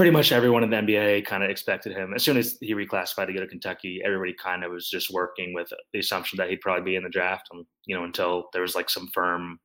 pretty 0.00 0.10
much 0.10 0.32
everyone 0.32 0.64
in 0.64 0.70
the 0.70 0.76
NBA 0.76 1.26
kind 1.26 1.44
of 1.44 1.50
expected 1.50 1.94
him. 1.94 2.14
As 2.14 2.22
soon 2.22 2.38
as 2.38 2.56
he 2.62 2.72
reclassified 2.72 3.26
to 3.26 3.34
go 3.34 3.40
to 3.40 3.46
Kentucky, 3.46 4.00
everybody 4.02 4.32
kind 4.32 4.64
of 4.64 4.72
was 4.72 4.88
just 4.88 5.10
working 5.10 5.52
with 5.52 5.70
the 5.92 5.98
assumption 5.98 6.38
that 6.38 6.48
he'd 6.48 6.62
probably 6.62 6.90
be 6.90 6.96
in 6.96 7.02
the 7.02 7.10
draft, 7.10 7.48
and, 7.52 7.66
you 7.84 7.94
know, 7.94 8.04
until 8.04 8.48
there 8.54 8.62
was 8.62 8.74
like 8.74 8.88
some 8.88 9.08
firm, 9.12 9.60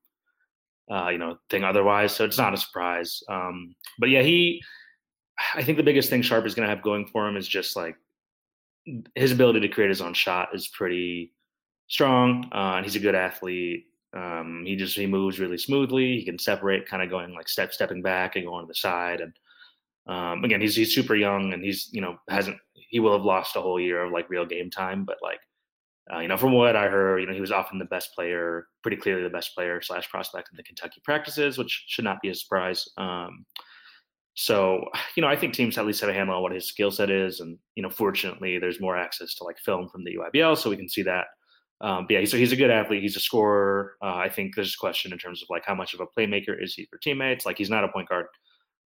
uh, 0.91 1.07
you 1.07 1.17
know, 1.17 1.37
thing 1.49 1.63
otherwise. 1.63 2.13
So 2.13 2.25
it's 2.25 2.37
not 2.37 2.53
a 2.53 2.57
surprise. 2.57 3.23
Um, 3.29 3.75
but 3.97 4.09
yeah, 4.09 4.23
he, 4.23 4.61
I 5.53 5.63
think 5.63 5.77
the 5.77 5.85
biggest 5.85 6.09
thing 6.09 6.21
Sharpe 6.21 6.45
is 6.45 6.53
going 6.53 6.67
to 6.67 6.75
have 6.75 6.83
going 6.83 7.07
for 7.07 7.25
him 7.25 7.37
is 7.37 7.47
just 7.47 7.77
like 7.77 7.95
his 9.15 9.31
ability 9.31 9.61
to 9.61 9.69
create 9.69 9.87
his 9.89 10.01
own 10.01 10.13
shot 10.13 10.49
is 10.53 10.67
pretty 10.67 11.31
strong, 11.87 12.49
uh, 12.53 12.73
and 12.75 12.85
he's 12.85 12.97
a 12.97 12.99
good 12.99 13.15
athlete. 13.15 13.85
Um, 14.13 14.63
he 14.65 14.75
just 14.75 14.97
he 14.97 15.07
moves 15.07 15.39
really 15.39 15.57
smoothly. 15.57 16.19
He 16.19 16.25
can 16.25 16.37
separate, 16.37 16.89
kind 16.89 17.01
of 17.01 17.09
going 17.09 17.33
like 17.33 17.47
step 17.47 17.73
stepping 17.73 18.01
back 18.01 18.35
and 18.35 18.45
going 18.45 18.65
to 18.65 18.67
the 18.67 18.75
side, 18.75 19.21
and 19.21 19.31
um, 20.07 20.43
again, 20.43 20.61
he's 20.61 20.75
he's 20.75 20.93
super 20.93 21.15
young 21.15 21.53
and 21.53 21.63
he's 21.63 21.89
you 21.91 22.01
know 22.01 22.17
hasn't 22.29 22.57
he 22.73 22.99
will 22.99 23.13
have 23.13 23.25
lost 23.25 23.55
a 23.55 23.61
whole 23.61 23.79
year 23.79 24.03
of 24.03 24.11
like 24.11 24.29
real 24.29 24.45
game 24.45 24.69
time, 24.69 25.03
but 25.03 25.17
like 25.21 25.39
uh, 26.13 26.19
you 26.19 26.27
know 26.27 26.37
from 26.37 26.53
what 26.53 26.75
I 26.75 26.87
heard, 26.87 27.19
you 27.19 27.27
know 27.27 27.33
he 27.33 27.41
was 27.41 27.51
often 27.51 27.79
the 27.79 27.85
best 27.85 28.13
player, 28.13 28.67
pretty 28.83 28.97
clearly 28.97 29.23
the 29.23 29.29
best 29.29 29.55
player 29.55 29.81
slash 29.81 30.09
prospect 30.09 30.49
in 30.51 30.57
the 30.57 30.63
Kentucky 30.63 31.01
practices, 31.03 31.57
which 31.57 31.85
should 31.87 32.05
not 32.05 32.21
be 32.21 32.29
a 32.29 32.35
surprise. 32.35 32.87
Um, 32.97 33.45
so 34.35 34.85
you 35.15 35.21
know 35.21 35.27
I 35.27 35.35
think 35.35 35.53
teams 35.53 35.77
at 35.77 35.85
least 35.87 36.01
have 36.01 36.09
a 36.09 36.13
handle 36.13 36.35
on 36.35 36.43
what 36.43 36.51
his 36.51 36.67
skill 36.67 36.91
set 36.91 37.09
is, 37.09 37.39
and 37.39 37.57
you 37.75 37.81
know 37.81 37.89
fortunately 37.89 38.59
there's 38.59 38.81
more 38.81 38.97
access 38.97 39.33
to 39.35 39.43
like 39.43 39.57
film 39.59 39.89
from 39.89 40.03
the 40.03 40.17
EYBL, 40.17 40.57
so 40.57 40.69
we 40.69 40.77
can 40.77 40.89
see 40.89 41.03
that. 41.03 41.27
Um, 41.81 42.05
but 42.07 42.13
yeah, 42.13 42.25
so 42.25 42.37
he's 42.37 42.53
a 42.53 42.55
good 42.55 42.71
athlete. 42.71 43.01
He's 43.01 43.17
a 43.17 43.19
scorer. 43.19 43.95
Uh, 44.01 44.15
I 44.15 44.29
think 44.29 44.55
there's 44.55 44.73
a 44.73 44.77
question 44.77 45.11
in 45.11 45.17
terms 45.17 45.41
of 45.41 45.49
like 45.49 45.65
how 45.65 45.75
much 45.75 45.93
of 45.93 45.99
a 45.99 46.07
playmaker 46.07 46.55
is 46.61 46.73
he 46.75 46.85
for 46.85 46.97
teammates. 46.99 47.45
Like 47.45 47.57
he's 47.57 47.69
not 47.69 47.83
a 47.83 47.89
point 47.89 48.07
guard 48.07 48.27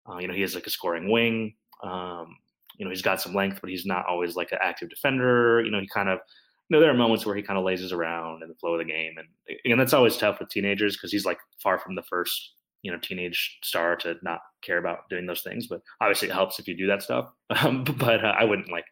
uh, 0.09 0.17
you 0.17 0.27
know, 0.27 0.33
he 0.33 0.41
has 0.41 0.55
like 0.55 0.67
a 0.67 0.71
scoring 0.71 1.11
wing. 1.11 1.53
Um, 1.83 2.37
you 2.77 2.85
know, 2.85 2.91
he's 2.91 3.01
got 3.01 3.21
some 3.21 3.33
length, 3.33 3.59
but 3.61 3.69
he's 3.69 3.85
not 3.85 4.05
always 4.07 4.35
like 4.35 4.51
an 4.51 4.59
active 4.61 4.89
defender. 4.89 5.61
You 5.63 5.71
know, 5.71 5.79
he 5.79 5.87
kind 5.87 6.09
of, 6.09 6.19
you 6.69 6.75
know, 6.75 6.81
there 6.81 6.89
are 6.89 6.95
moments 6.95 7.25
where 7.25 7.35
he 7.35 7.43
kind 7.43 7.59
of 7.59 7.65
lazes 7.65 7.91
around 7.91 8.41
in 8.41 8.49
the 8.49 8.55
flow 8.55 8.73
of 8.73 8.79
the 8.79 8.91
game, 8.91 9.15
and 9.17 9.27
and 9.65 9.79
that's 9.79 9.93
always 9.93 10.17
tough 10.17 10.39
with 10.39 10.49
teenagers 10.49 10.95
because 10.95 11.11
he's 11.11 11.25
like 11.25 11.37
far 11.61 11.77
from 11.77 11.95
the 11.95 12.03
first, 12.03 12.55
you 12.81 12.91
know, 12.91 12.97
teenage 12.97 13.59
star 13.63 13.95
to 13.97 14.15
not 14.23 14.39
care 14.61 14.77
about 14.77 15.09
doing 15.09 15.25
those 15.25 15.41
things. 15.41 15.67
But 15.67 15.81
obviously, 16.01 16.29
it 16.29 16.33
helps 16.33 16.59
if 16.59 16.67
you 16.67 16.75
do 16.75 16.87
that 16.87 17.03
stuff. 17.03 17.29
Um, 17.63 17.83
but 17.83 18.25
uh, 18.25 18.33
I 18.37 18.45
wouldn't 18.45 18.71
like, 18.71 18.85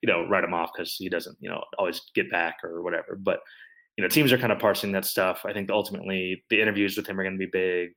you 0.00 0.06
know, 0.06 0.28
write 0.28 0.44
him 0.44 0.54
off 0.54 0.70
because 0.72 0.94
he 0.94 1.08
doesn't, 1.08 1.36
you 1.40 1.50
know, 1.50 1.64
always 1.76 2.00
get 2.14 2.30
back 2.30 2.58
or 2.62 2.82
whatever. 2.82 3.16
But 3.20 3.40
you 3.96 4.02
know, 4.02 4.08
teams 4.08 4.32
are 4.32 4.38
kind 4.38 4.52
of 4.52 4.58
parsing 4.58 4.92
that 4.92 5.04
stuff. 5.04 5.44
I 5.44 5.52
think 5.52 5.70
ultimately 5.70 6.44
the 6.50 6.60
interviews 6.60 6.96
with 6.96 7.06
him 7.06 7.18
are 7.18 7.22
going 7.22 7.34
to 7.34 7.38
be 7.38 7.50
big. 7.50 7.90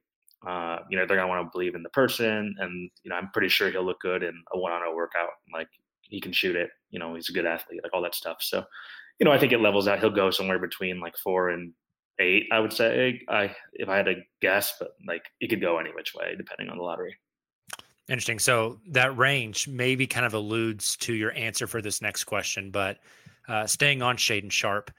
Uh, 0.48 0.79
you 0.89 0.98
know, 0.98 1.05
they're 1.05 1.17
gonna 1.17 1.27
want 1.27 1.46
to 1.46 1.51
believe 1.51 1.75
in 1.75 1.84
the 1.84 1.89
person, 1.89 2.55
and 2.60 2.89
you 3.03 3.10
know, 3.10 3.15
I'm 3.15 3.29
pretty 3.31 3.50
sure 3.50 3.69
he'll 3.69 3.86
look 3.86 4.00
good 4.00 4.24
in 4.24 4.41
a 4.53 4.58
one-on-one 4.58 4.96
workout. 4.96 5.29
Like 5.53 5.67
he 6.01 6.22
can 6.22 6.31
shoot 6.31 6.55
it. 6.55 6.69
You 6.91 7.00
know, 7.00 7.15
he's 7.15 7.29
a 7.29 7.34
good 7.34 7.46
athlete, 7.46 7.81
like 7.84 7.93
all 7.93 8.01
that 8.01 8.15
stuff. 8.15 8.38
So, 8.39 8.63
you 9.19 9.25
know, 9.25 9.31
I 9.31 9.38
think 9.38 9.51
it 9.51 9.60
levels 9.60 9.88
out. 9.88 10.00
He'll 10.00 10.10
go 10.10 10.31
somewhere 10.31 10.60
between 10.60 11.00
like 11.00 11.17
four 11.17 11.50
and 11.50 11.74
eight, 12.19 12.48
I 12.51 12.60
would 12.60 12.74
say. 12.74 13.22
I 13.29 13.55
if 13.74 13.89
I 13.89 13.98
had 13.98 14.05
to 14.05 14.15
guess, 14.41 14.75
but 14.79 14.91
like 15.08 15.24
it 15.39 15.50
could 15.50 15.62
go 15.62 15.77
any 15.77 15.91
which 15.91 16.13
way 16.15 16.36
depending 16.38 16.69
on 16.69 16.77
the 16.77 16.84
lottery. 16.84 17.15
Interesting. 18.08 18.39
So 18.39 18.79
that 18.88 19.15
range 19.17 19.67
maybe 19.67 20.08
kind 20.08 20.25
of 20.25 20.34
alludes 20.34 20.98
to 20.98 21.13
your 21.13 21.31
answer 21.34 21.67
for 21.67 21.79
this 21.81 22.01
next 22.01 22.24
question, 22.24 22.72
but 22.72 22.98
uh, 23.48 23.67
staying 23.67 24.01
on 24.01 24.17
Shaedon 24.17 24.51
Sharpe, 24.51 24.89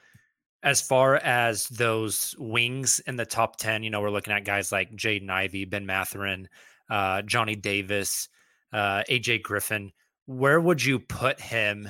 as 0.63 0.81
far 0.81 1.17
as 1.17 1.67
those 1.69 2.35
wings 2.39 3.01
in 3.07 3.17
the 3.17 3.25
top 3.25 3.57
10, 3.57 3.83
you 3.83 3.91
know, 3.91 4.01
we're 4.01 4.11
looking 4.11 4.35
at 4.35 4.45
guys 4.45 4.71
like 4.71 4.93
Jaden 4.93 5.31
Ivey, 5.31 5.65
Ben 5.65 5.87
Mathurin, 5.87 6.49
uh, 6.91 7.23
Johnny 7.23 7.57
Davis, 7.57 8.29
uh, 8.73 9.03
AJ 9.09 9.43
Griffin. 9.43 9.93
Where 10.27 10.61
would 10.61 10.85
you 10.85 10.99
put 10.99 11.41
him? 11.41 11.89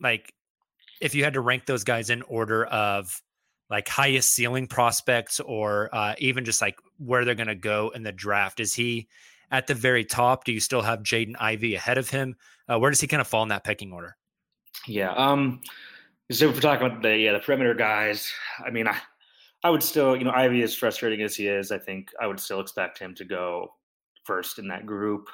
Like, 0.00 0.32
if 1.00 1.14
you 1.14 1.24
had 1.24 1.34
to 1.34 1.40
rank 1.40 1.66
those 1.66 1.84
guys 1.84 2.08
in 2.08 2.22
order 2.22 2.64
of 2.64 3.20
like 3.68 3.88
highest 3.88 4.30
ceiling 4.30 4.66
prospects 4.66 5.40
or 5.40 5.90
uh, 5.92 6.14
even 6.18 6.44
just 6.44 6.62
like 6.62 6.78
where 6.98 7.24
they're 7.24 7.34
going 7.34 7.48
to 7.48 7.54
go 7.54 7.90
in 7.94 8.02
the 8.02 8.12
draft, 8.12 8.60
is 8.60 8.72
he 8.72 9.08
at 9.50 9.66
the 9.66 9.74
very 9.74 10.04
top? 10.04 10.44
Do 10.44 10.52
you 10.52 10.60
still 10.60 10.82
have 10.82 11.00
Jaden 11.00 11.34
Ivey 11.38 11.74
ahead 11.74 11.98
of 11.98 12.08
him? 12.08 12.36
Uh, 12.66 12.78
where 12.78 12.90
does 12.90 13.00
he 13.00 13.06
kind 13.06 13.20
of 13.20 13.26
fall 13.26 13.42
in 13.42 13.50
that 13.50 13.64
pecking 13.64 13.92
order? 13.92 14.16
Yeah. 14.86 15.12
Um, 15.12 15.60
so 16.30 16.48
if 16.48 16.54
we're 16.54 16.60
talking 16.60 16.86
about 16.86 17.02
the 17.02 17.16
yeah 17.16 17.32
the 17.32 17.38
perimeter 17.38 17.74
guys, 17.74 18.30
I 18.64 18.70
mean, 18.70 18.88
I 18.88 18.96
I 19.62 19.70
would 19.70 19.82
still 19.82 20.16
you 20.16 20.24
know 20.24 20.32
Ivey 20.32 20.62
as 20.62 20.74
frustrating 20.74 21.22
as 21.22 21.36
he 21.36 21.48
is, 21.48 21.70
I 21.70 21.78
think 21.78 22.10
I 22.20 22.26
would 22.26 22.40
still 22.40 22.60
expect 22.60 22.98
him 22.98 23.14
to 23.14 23.24
go 23.24 23.74
first 24.24 24.58
in 24.58 24.68
that 24.68 24.86
group, 24.86 25.28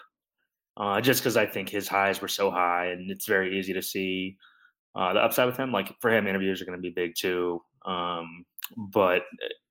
uh, 0.76 1.00
just 1.00 1.20
because 1.20 1.36
I 1.36 1.46
think 1.46 1.68
his 1.68 1.88
highs 1.88 2.20
were 2.20 2.28
so 2.28 2.50
high, 2.50 2.86
and 2.88 3.10
it's 3.10 3.26
very 3.26 3.58
easy 3.58 3.72
to 3.72 3.82
see 3.82 4.36
uh, 4.94 5.12
the 5.14 5.20
upside 5.20 5.46
with 5.46 5.56
him. 5.56 5.72
Like 5.72 5.94
for 6.00 6.10
him, 6.10 6.26
interviews 6.26 6.60
are 6.60 6.66
going 6.66 6.78
to 6.78 6.82
be 6.82 6.90
big 6.90 7.14
too. 7.16 7.62
Um, 7.86 8.44
but 8.76 9.22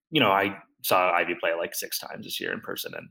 you 0.10 0.20
know, 0.20 0.32
I 0.32 0.58
saw 0.84 1.12
Ivey 1.12 1.36
play 1.40 1.54
like 1.54 1.76
six 1.76 2.00
times 2.00 2.26
this 2.26 2.40
year 2.40 2.52
in 2.52 2.62
person, 2.62 2.94
and 2.96 3.08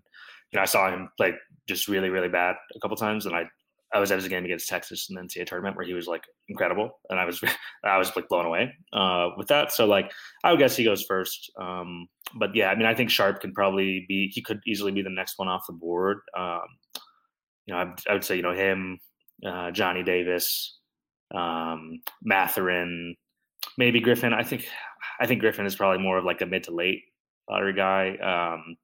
you 0.52 0.56
know, 0.56 0.62
I 0.62 0.66
saw 0.66 0.90
him 0.90 1.08
play 1.16 1.34
just 1.68 1.86
really, 1.86 2.10
really 2.10 2.28
bad 2.28 2.56
a 2.74 2.80
couple 2.80 2.96
times, 2.96 3.26
and 3.26 3.36
I 3.36 3.44
I 3.92 3.98
was 3.98 4.12
at 4.12 4.18
his 4.18 4.28
game 4.28 4.44
against 4.44 4.68
Texas 4.68 5.08
in 5.08 5.16
the 5.16 5.22
NCAA 5.22 5.46
tournament 5.46 5.76
where 5.76 5.86
he 5.86 5.94
was 5.94 6.06
like 6.06 6.24
incredible, 6.48 7.00
and 7.08 7.18
I 7.18 7.24
was 7.24 7.42
I 7.84 7.98
was 7.98 8.14
like 8.14 8.28
blown 8.28 8.46
away 8.46 8.72
uh, 8.92 9.30
with 9.36 9.48
that. 9.48 9.72
So 9.72 9.86
like 9.86 10.10
I 10.44 10.50
would 10.50 10.60
guess 10.60 10.76
he 10.76 10.84
goes 10.84 11.02
first. 11.02 11.50
Um, 11.60 12.06
but 12.38 12.54
yeah, 12.54 12.68
I 12.68 12.76
mean 12.76 12.86
I 12.86 12.94
think 12.94 13.10
Sharpe 13.10 13.40
can 13.40 13.52
probably 13.52 14.04
be 14.08 14.30
he 14.32 14.42
could 14.42 14.60
easily 14.66 14.92
be 14.92 15.02
the 15.02 15.10
next 15.10 15.38
one 15.38 15.48
off 15.48 15.66
the 15.66 15.72
board. 15.72 16.18
Um, 16.36 16.62
you 17.66 17.74
know 17.74 17.80
I, 17.80 17.94
I, 18.08 18.12
would 18.12 18.24
say 18.24 18.36
you 18.36 18.42
know 18.42 18.54
him, 18.54 18.98
uh, 19.46 19.70
Johnny 19.72 20.02
Davis, 20.02 20.78
um, 21.34 22.00
Mathurin, 22.22 23.16
maybe 23.76 24.00
Griffin. 24.00 24.32
I 24.32 24.44
think 24.44 24.68
I 25.20 25.26
think 25.26 25.40
Griffin 25.40 25.66
is 25.66 25.76
probably 25.76 26.02
more 26.02 26.18
of 26.18 26.24
like 26.24 26.40
a 26.42 26.46
mid 26.46 26.64
to 26.64 26.74
late 26.74 27.02
lottery 27.48 27.74
guy. 27.74 28.16
Um, 28.16 28.76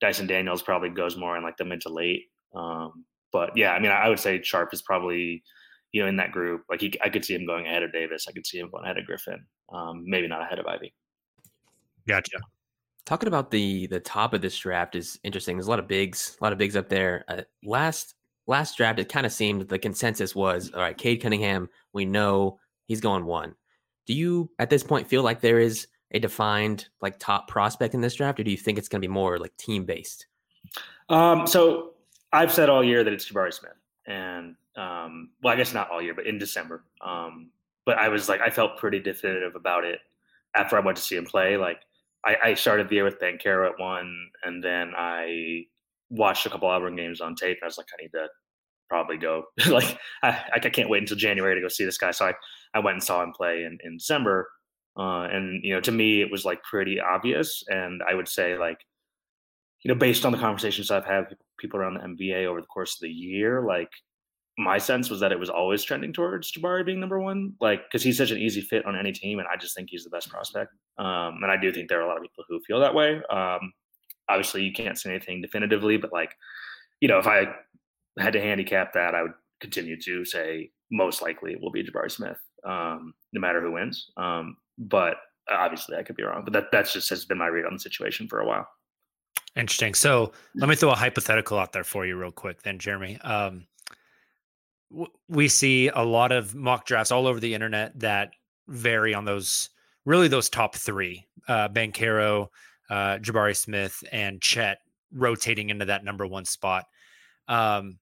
Dyson 0.00 0.26
Daniels 0.26 0.62
probably 0.62 0.90
goes 0.90 1.16
more 1.16 1.36
in 1.36 1.42
like 1.42 1.56
the 1.56 1.64
mid 1.64 1.80
to 1.82 1.88
late. 1.88 2.26
Um, 2.54 3.04
but 3.34 3.56
yeah, 3.56 3.72
I 3.72 3.80
mean, 3.80 3.90
I 3.90 4.08
would 4.08 4.20
say 4.20 4.40
Sharpe 4.42 4.72
is 4.72 4.80
probably 4.80 5.42
you 5.90 6.00
know 6.00 6.08
in 6.08 6.16
that 6.16 6.30
group. 6.30 6.62
Like 6.70 6.80
he, 6.80 6.94
I 7.02 7.10
could 7.10 7.24
see 7.24 7.34
him 7.34 7.44
going 7.44 7.66
ahead 7.66 7.82
of 7.82 7.92
Davis. 7.92 8.26
I 8.28 8.32
could 8.32 8.46
see 8.46 8.58
him 8.58 8.70
going 8.70 8.84
ahead 8.84 8.96
of 8.96 9.04
Griffin. 9.04 9.44
Um, 9.70 10.04
maybe 10.06 10.28
not 10.28 10.40
ahead 10.40 10.60
of 10.60 10.66
Ivey. 10.66 10.94
Gotcha. 12.06 12.38
Talking 13.04 13.26
about 13.26 13.50
the 13.50 13.88
the 13.88 13.98
top 13.98 14.34
of 14.34 14.40
this 14.40 14.56
draft 14.56 14.94
is 14.94 15.18
interesting. 15.24 15.56
There's 15.56 15.66
a 15.66 15.70
lot 15.70 15.80
of 15.80 15.88
bigs, 15.88 16.38
a 16.40 16.44
lot 16.44 16.52
of 16.52 16.58
bigs 16.58 16.76
up 16.76 16.88
there. 16.88 17.24
Uh, 17.26 17.42
last 17.64 18.14
last 18.46 18.76
draft, 18.76 19.00
it 19.00 19.08
kind 19.08 19.26
of 19.26 19.32
seemed 19.32 19.62
the 19.62 19.80
consensus 19.80 20.32
was 20.34 20.70
all 20.72 20.80
right. 20.80 20.96
Cade 20.96 21.20
Cunningham, 21.20 21.68
we 21.92 22.04
know 22.04 22.60
he's 22.86 23.00
going 23.00 23.24
one. 23.24 23.56
Do 24.06 24.14
you 24.14 24.48
at 24.60 24.70
this 24.70 24.84
point 24.84 25.08
feel 25.08 25.24
like 25.24 25.40
there 25.40 25.58
is 25.58 25.88
a 26.12 26.20
defined 26.20 26.86
like 27.02 27.18
top 27.18 27.48
prospect 27.48 27.94
in 27.94 28.00
this 28.00 28.14
draft, 28.14 28.38
or 28.38 28.44
do 28.44 28.52
you 28.52 28.56
think 28.56 28.78
it's 28.78 28.88
going 28.88 29.02
to 29.02 29.08
be 29.08 29.12
more 29.12 29.40
like 29.40 29.56
team 29.56 29.84
based? 29.84 30.26
Um, 31.08 31.48
so 31.48 31.93
I've 32.34 32.52
said 32.52 32.68
all 32.68 32.82
year 32.82 33.04
that 33.04 33.12
it's 33.12 33.30
Jabari 33.30 33.52
Smith, 33.52 33.72
and 34.06 34.56
um, 34.76 35.30
well, 35.42 35.54
I 35.54 35.56
guess 35.56 35.72
not 35.72 35.90
all 35.90 36.02
year, 36.02 36.14
but 36.14 36.26
in 36.26 36.38
December. 36.38 36.84
Um, 37.04 37.50
but 37.86 37.98
I 37.98 38.08
was 38.08 38.28
like, 38.28 38.40
I 38.40 38.50
felt 38.50 38.78
pretty 38.78 38.98
definitive 38.98 39.54
about 39.54 39.84
it 39.84 40.00
after 40.56 40.76
I 40.76 40.80
went 40.80 40.96
to 40.96 41.02
see 41.02 41.16
him 41.16 41.26
play. 41.26 41.56
Like, 41.56 41.80
I, 42.24 42.36
I 42.42 42.54
started 42.54 42.88
the 42.88 42.96
year 42.96 43.04
with 43.04 43.20
Banchero 43.20 43.68
at 43.70 43.78
one, 43.78 44.30
and 44.44 44.62
then 44.62 44.92
I 44.96 45.66
watched 46.10 46.46
a 46.46 46.50
couple 46.50 46.68
Auburn 46.68 46.96
games 46.96 47.20
on 47.20 47.34
tape. 47.34 47.58
And 47.60 47.64
I 47.64 47.66
was 47.66 47.78
like, 47.78 47.86
I 47.92 48.02
need 48.02 48.12
to 48.12 48.28
probably 48.88 49.16
go. 49.16 49.44
like, 49.68 49.98
I, 50.22 50.42
I 50.52 50.58
can't 50.58 50.88
wait 50.88 51.02
until 51.02 51.16
January 51.16 51.54
to 51.54 51.60
go 51.60 51.68
see 51.68 51.84
this 51.84 51.98
guy. 51.98 52.10
So 52.10 52.26
I, 52.26 52.34
I 52.74 52.80
went 52.80 52.94
and 52.94 53.04
saw 53.04 53.22
him 53.22 53.32
play 53.32 53.64
in, 53.64 53.78
in 53.84 53.98
December. 53.98 54.48
Uh, 54.96 55.22
and 55.22 55.62
you 55.64 55.74
know, 55.74 55.80
to 55.80 55.92
me, 55.92 56.22
it 56.22 56.30
was 56.30 56.44
like 56.44 56.62
pretty 56.62 57.00
obvious. 57.00 57.64
And 57.68 58.02
I 58.08 58.14
would 58.14 58.28
say, 58.28 58.56
like, 58.56 58.78
you 59.84 59.92
know, 59.92 59.98
based 59.98 60.24
on 60.24 60.32
the 60.32 60.38
conversations 60.38 60.90
I've 60.90 61.04
had 61.04 61.28
with 61.28 61.38
people 61.58 61.78
around 61.78 61.94
the 61.94 62.00
NBA 62.00 62.46
over 62.46 62.60
the 62.60 62.66
course 62.66 62.94
of 62.94 63.00
the 63.00 63.10
year, 63.10 63.62
like 63.62 63.90
my 64.56 64.78
sense 64.78 65.10
was 65.10 65.20
that 65.20 65.30
it 65.30 65.38
was 65.38 65.50
always 65.50 65.84
trending 65.84 66.12
towards 66.12 66.52
Jabari 66.52 66.86
being 66.86 67.00
number 67.00 67.20
one, 67.20 67.52
like 67.60 67.82
because 67.84 68.02
he's 68.02 68.16
such 68.16 68.30
an 68.30 68.38
easy 68.38 68.62
fit 68.62 68.86
on 68.86 68.96
any 68.96 69.12
team, 69.12 69.38
and 69.38 69.48
I 69.52 69.56
just 69.56 69.76
think 69.76 69.88
he's 69.90 70.04
the 70.04 70.10
best 70.10 70.30
prospect. 70.30 70.72
Um, 70.98 71.40
and 71.42 71.50
I 71.50 71.56
do 71.60 71.72
think 71.72 71.88
there 71.88 72.00
are 72.00 72.04
a 72.04 72.08
lot 72.08 72.16
of 72.16 72.22
people 72.22 72.44
who 72.48 72.60
feel 72.66 72.80
that 72.80 72.94
way. 72.94 73.20
Um, 73.30 73.72
obviously, 74.28 74.62
you 74.62 74.72
can't 74.72 74.98
say 74.98 75.10
anything 75.10 75.42
definitively, 75.42 75.98
but 75.98 76.12
like, 76.12 76.30
you 77.00 77.08
know, 77.08 77.18
if 77.18 77.26
I 77.26 77.48
had 78.18 78.32
to 78.32 78.40
handicap 78.40 78.94
that, 78.94 79.14
I 79.14 79.22
would 79.22 79.34
continue 79.60 80.00
to 80.00 80.24
say 80.24 80.70
most 80.90 81.20
likely 81.20 81.52
it 81.52 81.60
will 81.60 81.72
be 81.72 81.84
Jabari 81.84 82.10
Smith, 82.10 82.38
um, 82.64 83.12
no 83.32 83.40
matter 83.40 83.60
who 83.60 83.72
wins. 83.72 84.10
Um, 84.16 84.56
but 84.78 85.16
obviously, 85.50 85.96
I 85.96 86.04
could 86.04 86.16
be 86.16 86.22
wrong. 86.22 86.42
But 86.44 86.52
that 86.54 86.72
that's 86.72 86.92
just 86.92 87.10
has 87.10 87.26
been 87.26 87.38
my 87.38 87.48
read 87.48 87.66
on 87.66 87.74
the 87.74 87.80
situation 87.80 88.28
for 88.28 88.40
a 88.40 88.46
while. 88.46 88.66
Interesting. 89.56 89.94
So 89.94 90.32
let 90.54 90.68
me 90.68 90.76
throw 90.76 90.90
a 90.90 90.96
hypothetical 90.96 91.58
out 91.58 91.72
there 91.72 91.84
for 91.84 92.06
you, 92.06 92.16
real 92.16 92.32
quick, 92.32 92.62
then, 92.62 92.78
Jeremy. 92.78 93.20
Um, 93.20 93.66
w- 94.90 95.10
we 95.28 95.48
see 95.48 95.88
a 95.88 96.02
lot 96.02 96.32
of 96.32 96.54
mock 96.54 96.86
drafts 96.86 97.12
all 97.12 97.26
over 97.26 97.40
the 97.40 97.54
internet 97.54 97.98
that 98.00 98.30
vary 98.68 99.14
on 99.14 99.24
those, 99.24 99.70
really 100.04 100.28
those 100.28 100.48
top 100.48 100.74
three: 100.74 101.26
uh, 101.48 101.68
Banchero, 101.68 102.48
uh, 102.90 103.18
Jabari 103.18 103.56
Smith, 103.56 104.02
and 104.10 104.40
Chet 104.40 104.78
rotating 105.12 105.70
into 105.70 105.84
that 105.84 106.04
number 106.04 106.26
one 106.26 106.44
spot. 106.44 106.86
Um, 107.46 107.98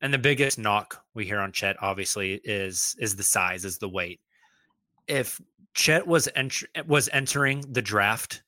and 0.00 0.12
the 0.12 0.18
biggest 0.18 0.58
knock 0.58 1.04
we 1.14 1.24
hear 1.24 1.38
on 1.40 1.52
Chet, 1.52 1.76
obviously, 1.80 2.40
is 2.44 2.94
is 2.98 3.16
the 3.16 3.22
size, 3.22 3.64
is 3.64 3.78
the 3.78 3.88
weight. 3.88 4.20
If 5.08 5.40
Chet 5.74 6.06
was 6.06 6.28
ent- 6.36 6.64
was 6.86 7.08
entering 7.12 7.64
the 7.72 7.82
draft 7.82 8.42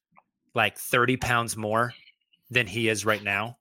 like 0.54 0.78
30 0.78 1.16
pounds 1.16 1.56
more 1.56 1.92
than 2.54 2.66
he 2.66 2.88
is 2.88 3.04
right 3.04 3.22
now 3.22 3.56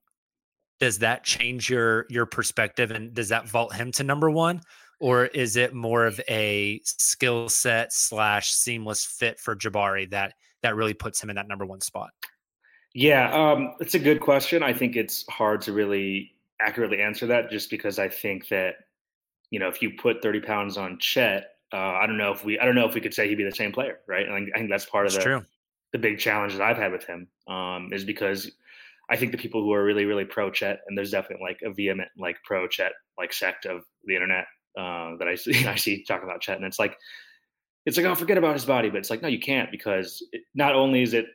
does 0.80 1.00
that 1.00 1.24
change 1.24 1.70
your 1.70 2.06
your 2.10 2.26
perspective 2.26 2.92
and 2.92 3.14
does 3.14 3.30
that 3.30 3.48
vault 3.48 3.74
him 3.74 3.92
to 3.92 4.04
number 4.04 4.30
one 4.30 4.62
or 5.00 5.26
is 5.26 5.56
it 5.58 5.74
more 5.74 6.06
of 6.06 6.20
a 6.30 6.80
skill 6.84 7.50
set 7.50 7.92
slash 7.92 8.52
seamless 8.52 9.06
fit 9.06 9.40
for 9.40 9.56
jabari 9.56 10.10
that 10.10 10.34
that 10.62 10.76
really 10.76 10.94
puts 10.94 11.22
him 11.22 11.30
in 11.30 11.36
that 11.36 11.48
number 11.48 11.66
one 11.66 11.82
spot 11.82 12.12
yeah 12.94 13.34
um 13.34 13.74
it's 13.80 13.96
a 13.96 14.00
good 14.00 14.22
question 14.22 14.64
i 14.64 14.74
think 14.74 14.96
it's 14.96 15.26
hard 15.28 15.62
to 15.62 15.74
really 15.74 16.32
accurately 16.62 17.02
answer 17.02 17.28
that 17.28 17.50
just 17.50 17.70
because 17.70 18.00
i 18.00 18.08
think 18.08 18.48
that 18.48 18.76
you 19.50 19.60
know 19.60 19.68
if 19.68 19.82
you 19.82 19.92
put 19.98 20.22
30 20.22 20.42
pounds 20.42 20.78
on 20.78 20.98
chet 21.00 21.54
uh, 21.74 21.98
I 22.00 22.06
don't 22.06 22.18
know 22.18 22.32
if 22.32 22.46
we 22.46 22.60
I 22.60 22.66
don't 22.66 22.76
know 22.76 22.88
if 22.88 22.94
we 22.94 23.02
could 23.02 23.14
say 23.14 23.28
he'd 23.28 23.36
be 23.36 23.44
the 23.44 23.52
same 23.52 23.72
player, 23.72 24.00
right? 24.08 24.28
And 24.28 24.52
I 24.54 24.58
think 24.60 24.70
that's 24.70 24.86
part 24.86 25.06
that's 25.06 25.16
of 25.16 25.24
the 25.24 25.30
true. 25.30 25.46
the 25.92 25.98
big 25.98 26.20
challenge 26.20 26.54
that 26.54 26.62
I've 26.62 26.78
had 26.78 26.92
with 26.92 27.04
him 27.06 27.28
um, 27.48 27.90
is 27.92 28.06
because 28.06 28.52
I 29.14 29.16
think 29.16 29.32
the 29.32 29.38
people 29.38 29.62
who 29.62 29.72
are 29.74 29.84
really, 29.84 30.06
really 30.06 30.26
pro 30.26 30.50
Chet, 30.50 30.80
and 30.88 30.98
there's 30.98 31.12
definitely 31.12 31.46
like 31.46 31.60
a 31.64 31.72
vehement 31.72 32.10
like 32.18 32.38
pro 32.44 32.68
Chet 32.68 32.94
like 33.16 33.32
sect 33.32 33.68
of 33.68 33.84
the 34.06 34.16
internet 34.16 34.46
uh, 34.76 35.16
that 35.20 35.28
I 35.28 35.36
see 35.44 35.68
I 35.68 35.76
see 35.76 36.04
talking 36.04 36.28
about 36.28 36.42
Chet, 36.42 36.58
and 36.58 36.66
it's 36.66 36.80
like 36.80 36.98
it's 37.86 37.96
like 37.96 38.08
oh 38.08 38.16
forget 38.16 38.40
about 38.40 38.56
his 38.56 38.66
body, 38.66 38.90
but 38.90 38.98
it's 38.98 39.12
like 39.12 39.22
no 39.22 39.28
you 39.28 39.40
can't 39.40 39.70
because 39.70 40.26
it, 40.32 40.42
not 40.56 40.74
only 40.74 41.04
is 41.04 41.14
it 41.14 41.28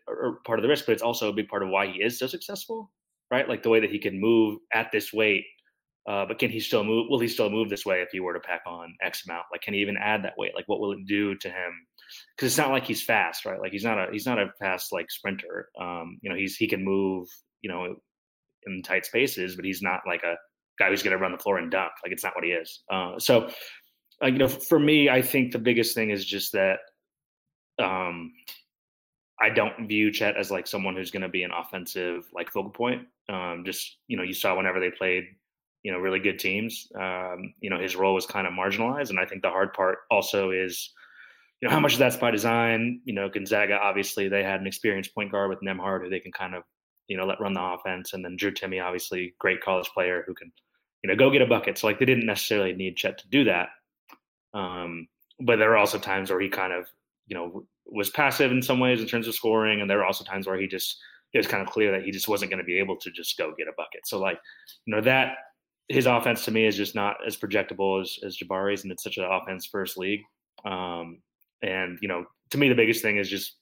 part 0.45 0.59
of 0.59 0.65
the 0.65 0.69
risk, 0.69 0.87
but 0.87 0.93
it's 0.93 1.03
also 1.03 1.29
a 1.29 1.33
big 1.33 1.47
part 1.47 1.63
of 1.63 1.69
why 1.69 1.87
he 1.87 2.03
is 2.03 2.19
so 2.19 2.27
successful, 2.27 2.91
right? 3.31 3.49
Like 3.49 3.63
the 3.63 3.71
way 3.71 3.79
that 3.79 3.91
he 3.91 4.01
can 4.01 4.21
move 4.21 4.59
at 4.75 4.91
this 4.91 5.13
weight. 5.13 5.45
Uh, 6.09 6.25
but 6.25 6.39
can 6.39 6.51
he 6.51 6.59
still 6.59 6.83
move? 6.83 7.07
Will 7.11 7.21
he 7.21 7.29
still 7.29 7.51
move 7.51 7.69
this 7.69 7.85
way 7.87 8.01
if 8.01 8.09
he 8.11 8.19
were 8.19 8.33
to 8.33 8.41
pack 8.41 8.63
on 8.67 8.95
X 9.03 9.25
amount? 9.29 9.45
Like, 9.53 9.61
can 9.61 9.75
he 9.75 9.81
even 9.81 9.99
add 9.99 10.25
that 10.25 10.39
weight? 10.39 10.55
Like, 10.55 10.65
what 10.67 10.81
will 10.81 10.93
it 10.93 11.07
do 11.07 11.35
to 11.37 11.49
him 11.49 11.87
because 12.37 12.51
it's 12.51 12.59
not 12.59 12.71
like 12.71 12.85
he's 12.85 13.03
fast, 13.03 13.45
right? 13.45 13.61
Like 13.61 13.73
he's 13.73 13.85
not 13.85 13.99
a 13.99 14.11
he's 14.11 14.27
not 14.27 14.39
a 14.39 14.53
fast 14.59 14.93
like 14.93 15.11
sprinter. 15.11 15.69
Um, 15.81 16.19
you 16.23 16.31
know, 16.31 16.37
he's 16.37 16.57
he 16.57 16.67
can 16.67 16.85
move 16.85 17.29
you 17.63 17.71
know, 17.71 17.97
in 18.67 18.83
tight 18.83 19.07
spaces, 19.07 19.57
but 19.57 19.65
he's 19.65 19.83
not 19.83 20.01
like 20.07 20.23
a 20.23 20.37
guy 20.79 20.89
who's 20.89 21.03
going 21.03 21.17
to 21.17 21.23
run 21.23 21.33
the 21.33 21.39
floor 21.39 21.59
and 21.59 21.71
dunk. 21.71 21.93
Like 22.03 22.13
it's 22.13 22.25
not 22.25 22.35
what 22.35 22.45
he 22.45 22.51
is. 22.51 22.81
Uh, 22.91 23.19
so, 23.19 23.49
uh, 24.23 24.27
you 24.27 24.39
know, 24.39 24.49
for 24.49 24.79
me, 24.79 25.09
I 25.09 25.23
think 25.23 25.53
the 25.53 25.59
biggest 25.59 25.95
thing 25.95 26.11
is 26.11 26.25
just 26.25 26.53
that 26.53 26.79
um, 27.79 28.33
I 29.41 29.51
don't 29.51 29.89
view 29.89 30.11
Chet 30.11 30.37
as 30.37 30.51
like 30.51 30.67
someone 30.67 30.97
who's 30.97 31.11
going 31.11 31.23
to 31.23 31.29
be 31.29 31.43
an 31.43 31.53
offensive 31.53 32.27
like 32.33 32.51
focal 32.51 32.71
point. 32.71 33.03
Um, 33.29 33.63
just 33.65 33.99
you 34.09 34.17
know, 34.17 34.23
you 34.23 34.35
saw 34.35 34.57
whenever 34.57 34.81
they 34.81 34.91
played, 34.91 35.25
you 35.83 35.93
know, 35.93 35.99
really 35.99 36.19
good 36.19 36.39
teams. 36.39 36.89
Um, 36.99 37.55
you 37.61 37.71
know, 37.71 37.79
his 37.79 37.95
role 37.95 38.15
was 38.15 38.27
kind 38.27 38.47
of 38.47 38.53
marginalized, 38.53 39.11
and 39.11 39.21
I 39.21 39.27
think 39.27 39.43
the 39.43 39.51
hard 39.51 39.73
part 39.75 39.99
also 40.11 40.51
is 40.51 40.93
you 41.61 41.69
know, 41.69 41.75
how 41.75 41.81
much 41.81 41.95
of 41.95 41.99
that's 41.99 42.17
by 42.17 42.31
design? 42.31 43.01
You 43.05 43.15
know, 43.15 43.29
Gonzaga 43.29 43.75
obviously 43.75 44.29
they 44.29 44.45
had 44.45 44.61
an 44.61 44.67
experienced 44.67 45.15
point 45.15 45.33
guard 45.33 45.51
with 45.51 45.61
Nembhard, 45.61 46.03
who 46.03 46.11
they 46.11 46.21
can 46.21 46.33
kind 46.33 46.55
of 46.55 46.63
you 47.09 47.17
know, 47.17 47.27
let 47.27 47.41
run 47.41 47.55
the 47.55 47.63
offense. 47.63 48.13
And 48.13 48.25
then 48.25 48.37
Drew 48.37 48.53
Timme, 48.53 48.85
obviously 48.85 49.35
great 49.39 49.61
college 49.61 49.89
player 49.89 50.23
who 50.27 50.35
can, 50.35 50.53
you 51.03 51.09
know, 51.09 51.17
go 51.17 51.31
get 51.31 51.43
a 51.43 51.47
bucket. 51.47 51.79
So 51.79 51.87
like 51.87 51.99
they 51.99 52.05
didn't 52.05 52.27
necessarily 52.27 52.73
need 52.73 52.97
Chet 52.97 53.19
to 53.19 53.29
do 53.29 53.45
that. 53.45 53.69
Um, 54.55 55.09
but 55.41 55.57
there 55.57 55.71
were 55.71 55.77
also 55.77 55.99
times 55.99 56.31
where 56.31 56.41
he 56.41 56.49
kind 56.49 56.73
of, 56.73 56.87
you 57.27 57.37
know, 57.37 57.67
was 57.87 58.11
passive 58.11 58.53
in 58.53 58.63
some 58.63 58.81
ways 58.81 59.01
in 59.01 59.07
terms 59.07 59.27
of 59.27 59.35
scoring. 59.35 59.81
And 59.81 59.89
there 59.89 59.99
were 59.99 60.05
also 60.05 60.25
times 60.25 60.47
where 60.47 60.61
he 60.61 60.67
just, 60.67 60.99
it 61.33 61.39
was 61.39 61.47
kind 61.47 61.63
of 61.63 61.73
clear 61.73 61.91
that 61.93 62.05
he 62.05 62.11
just 62.11 62.29
wasn't 62.29 62.51
going 62.51 62.59
to 62.59 62.65
be 62.65 62.79
able 62.79 62.97
to 62.97 63.11
just 63.11 63.37
go 63.39 63.55
get 63.57 63.69
a 63.69 63.73
bucket. 63.77 64.07
So 64.07 64.19
like, 64.19 64.39
you 64.87 64.95
know, 64.95 65.01
that 65.03 65.37
his 65.89 66.07
offense 66.07 66.45
to 66.45 66.51
me 66.51 66.67
is 66.67 66.77
just 66.77 66.95
not 66.95 67.17
as 67.27 67.37
projectable 67.37 68.01
as, 68.01 68.19
as 68.25 68.37
Jabari's 68.37 68.83
and 68.83 68.93
it's 68.93 69.03
such 69.03 69.19
an 69.19 69.25
offense 69.25 69.67
first 69.67 69.97
league. 69.97 70.23
Um, 70.65 71.23
And 71.63 71.99
you 72.01 72.09
know, 72.09 72.25
to 72.51 72.59
me, 72.59 72.69
the 72.69 72.75
biggest 72.75 73.03
thing 73.03 73.19
is 73.19 73.29
just 73.29 73.58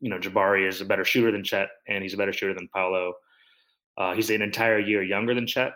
you 0.00 0.10
know, 0.10 0.18
Jabari 0.18 0.68
is 0.68 0.80
a 0.80 0.84
better 0.84 1.04
shooter 1.04 1.30
than 1.30 1.44
Chet, 1.44 1.68
and 1.88 2.02
he's 2.02 2.14
a 2.14 2.16
better 2.16 2.32
shooter 2.32 2.54
than 2.54 2.68
Paolo. 2.74 3.14
Uh, 3.96 4.14
he's 4.14 4.30
an 4.30 4.42
entire 4.42 4.78
year 4.78 5.02
younger 5.02 5.34
than 5.34 5.46
Chet. 5.46 5.72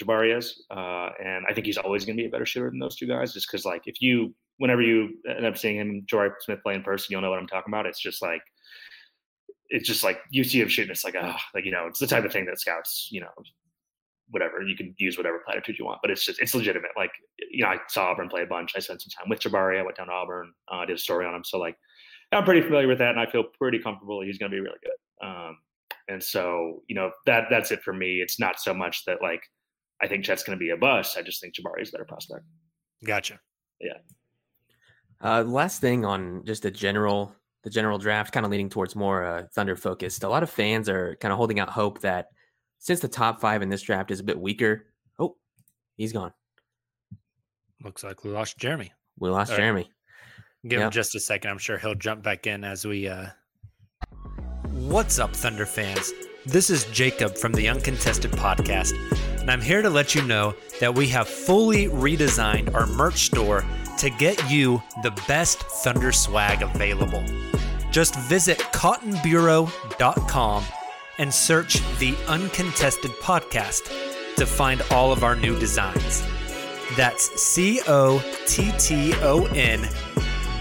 Jabari 0.00 0.36
is, 0.36 0.64
uh, 0.70 1.10
and 1.24 1.44
I 1.48 1.54
think 1.54 1.66
he's 1.66 1.78
always 1.78 2.04
going 2.04 2.16
to 2.16 2.22
be 2.22 2.26
a 2.26 2.30
better 2.30 2.46
shooter 2.46 2.70
than 2.70 2.78
those 2.78 2.96
two 2.96 3.06
guys. 3.06 3.32
Just 3.32 3.48
because, 3.50 3.64
like, 3.64 3.82
if 3.86 4.00
you, 4.02 4.34
whenever 4.58 4.82
you 4.82 5.14
end 5.28 5.46
up 5.46 5.56
seeing 5.56 5.76
him, 5.76 6.04
Jabari 6.06 6.32
Smith 6.40 6.62
play 6.62 6.74
in 6.74 6.82
person, 6.82 7.08
you'll 7.10 7.22
know 7.22 7.30
what 7.30 7.38
I'm 7.38 7.46
talking 7.46 7.72
about. 7.72 7.86
It's 7.86 8.00
just 8.00 8.20
like, 8.20 8.42
it's 9.68 9.86
just 9.86 10.04
like 10.04 10.20
you 10.30 10.44
see 10.44 10.60
him 10.60 10.68
shooting. 10.68 10.90
It's 10.90 11.04
like, 11.04 11.16
ah, 11.20 11.40
like 11.54 11.64
you 11.64 11.72
know, 11.72 11.86
it's 11.86 11.98
the 11.98 12.06
type 12.06 12.24
of 12.24 12.32
thing 12.32 12.46
that 12.46 12.60
scouts, 12.60 13.08
you 13.10 13.20
know, 13.20 13.30
whatever 14.30 14.62
you 14.62 14.76
can 14.76 14.94
use 14.98 15.16
whatever 15.16 15.40
platitude 15.44 15.78
you 15.78 15.84
want, 15.84 16.00
but 16.02 16.10
it's 16.10 16.24
just 16.24 16.40
it's 16.40 16.54
legitimate. 16.54 16.90
Like, 16.96 17.12
you 17.50 17.64
know, 17.64 17.70
I 17.70 17.78
saw 17.88 18.10
Auburn 18.10 18.28
play 18.28 18.42
a 18.42 18.46
bunch. 18.46 18.72
I 18.76 18.80
spent 18.80 19.02
some 19.02 19.10
time 19.10 19.28
with 19.28 19.40
Jabari. 19.40 19.78
I 19.78 19.82
went 19.82 19.96
down 19.96 20.06
to 20.08 20.12
Auburn. 20.12 20.52
Uh, 20.70 20.84
did 20.84 20.96
a 20.96 20.98
story 20.98 21.26
on 21.26 21.34
him, 21.34 21.44
so 21.44 21.58
like, 21.58 21.76
I'm 22.32 22.44
pretty 22.44 22.62
familiar 22.62 22.88
with 22.88 22.98
that, 22.98 23.10
and 23.10 23.20
I 23.20 23.30
feel 23.30 23.44
pretty 23.58 23.78
comfortable 23.78 24.20
he's 24.22 24.38
going 24.38 24.50
to 24.50 24.56
be 24.56 24.60
really 24.60 24.78
good. 24.82 25.26
Um, 25.26 25.58
and 26.08 26.22
so, 26.22 26.82
you 26.88 26.94
know, 26.94 27.10
that 27.26 27.44
that's 27.50 27.70
it 27.70 27.82
for 27.82 27.92
me. 27.92 28.20
It's 28.20 28.38
not 28.38 28.60
so 28.60 28.74
much 28.74 29.04
that 29.06 29.18
like 29.22 29.42
I 30.02 30.08
think 30.08 30.24
Chet's 30.24 30.42
going 30.42 30.58
to 30.58 30.62
be 30.62 30.70
a 30.70 30.76
bust. 30.76 31.16
I 31.16 31.22
just 31.22 31.40
think 31.40 31.54
Jabari 31.54 31.82
is 31.82 31.88
a 31.90 31.92
better 31.92 32.04
prospect. 32.04 32.44
Gotcha. 33.04 33.40
Yeah. 33.80 33.98
Uh, 35.22 35.42
last 35.42 35.80
thing 35.80 36.04
on 36.04 36.44
just 36.44 36.62
the 36.62 36.70
general 36.70 37.34
the 37.64 37.70
general 37.70 37.98
draft, 37.98 38.32
kind 38.32 38.46
of 38.46 38.52
leaning 38.52 38.70
towards 38.70 38.94
more 38.94 39.24
uh, 39.24 39.42
Thunder 39.52 39.74
focused. 39.74 40.22
A 40.22 40.28
lot 40.28 40.44
of 40.44 40.50
fans 40.50 40.88
are 40.88 41.16
kind 41.20 41.32
of 41.32 41.38
holding 41.38 41.58
out 41.58 41.68
hope 41.68 42.00
that 42.02 42.28
since 42.78 43.00
the 43.00 43.08
top 43.08 43.40
five 43.40 43.60
in 43.60 43.68
this 43.68 43.82
draft 43.82 44.12
is 44.12 44.20
a 44.20 44.24
bit 44.24 44.38
weaker, 44.38 44.86
oh, 45.18 45.36
he's 45.96 46.12
gone. 46.12 46.32
Looks 47.82 48.04
like 48.04 48.22
we 48.22 48.30
lost 48.30 48.56
Jeremy. 48.56 48.92
We 49.18 49.30
lost 49.30 49.50
All 49.50 49.58
right. 49.58 49.88
Give 50.68 50.80
Yep. 50.80 50.86
him 50.86 50.90
just 50.90 51.14
a 51.14 51.20
second. 51.20 51.50
I'm 51.50 51.58
sure 51.58 51.78
he'll 51.78 51.94
jump 51.94 52.22
back 52.22 52.46
in 52.46 52.64
as 52.64 52.84
we. 52.86 53.08
uh 53.08 53.26
What's 54.72 55.18
up, 55.18 55.34
Thunder 55.34 55.66
fans? 55.66 56.12
This 56.44 56.70
is 56.70 56.84
Jacob 56.86 57.36
from 57.36 57.52
the 57.52 57.68
Uncontested 57.68 58.30
Podcast, 58.32 58.92
and 59.40 59.50
I'm 59.50 59.60
here 59.60 59.82
to 59.82 59.90
let 59.90 60.14
you 60.14 60.22
know 60.22 60.54
that 60.80 60.94
we 60.94 61.08
have 61.08 61.28
fully 61.28 61.86
redesigned 61.88 62.72
our 62.74 62.86
merch 62.86 63.26
store 63.26 63.64
to 63.98 64.10
get 64.10 64.50
you 64.50 64.82
the 65.02 65.10
best 65.26 65.58
Thunder 65.60 66.12
swag 66.12 66.62
available. 66.62 67.24
Just 67.90 68.16
visit 68.20 68.58
cottonbureau.com 68.58 70.64
and 71.18 71.32
search 71.32 71.80
the 71.98 72.14
Uncontested 72.28 73.10
Podcast 73.22 73.90
to 74.36 74.46
find 74.46 74.82
all 74.90 75.12
of 75.12 75.24
our 75.24 75.34
new 75.34 75.58
designs. 75.58 76.22
That's 76.96 77.24
C 77.42 77.80
O 77.88 78.22
T 78.46 78.70
T 78.78 79.14
O 79.22 79.46
N 79.46 79.88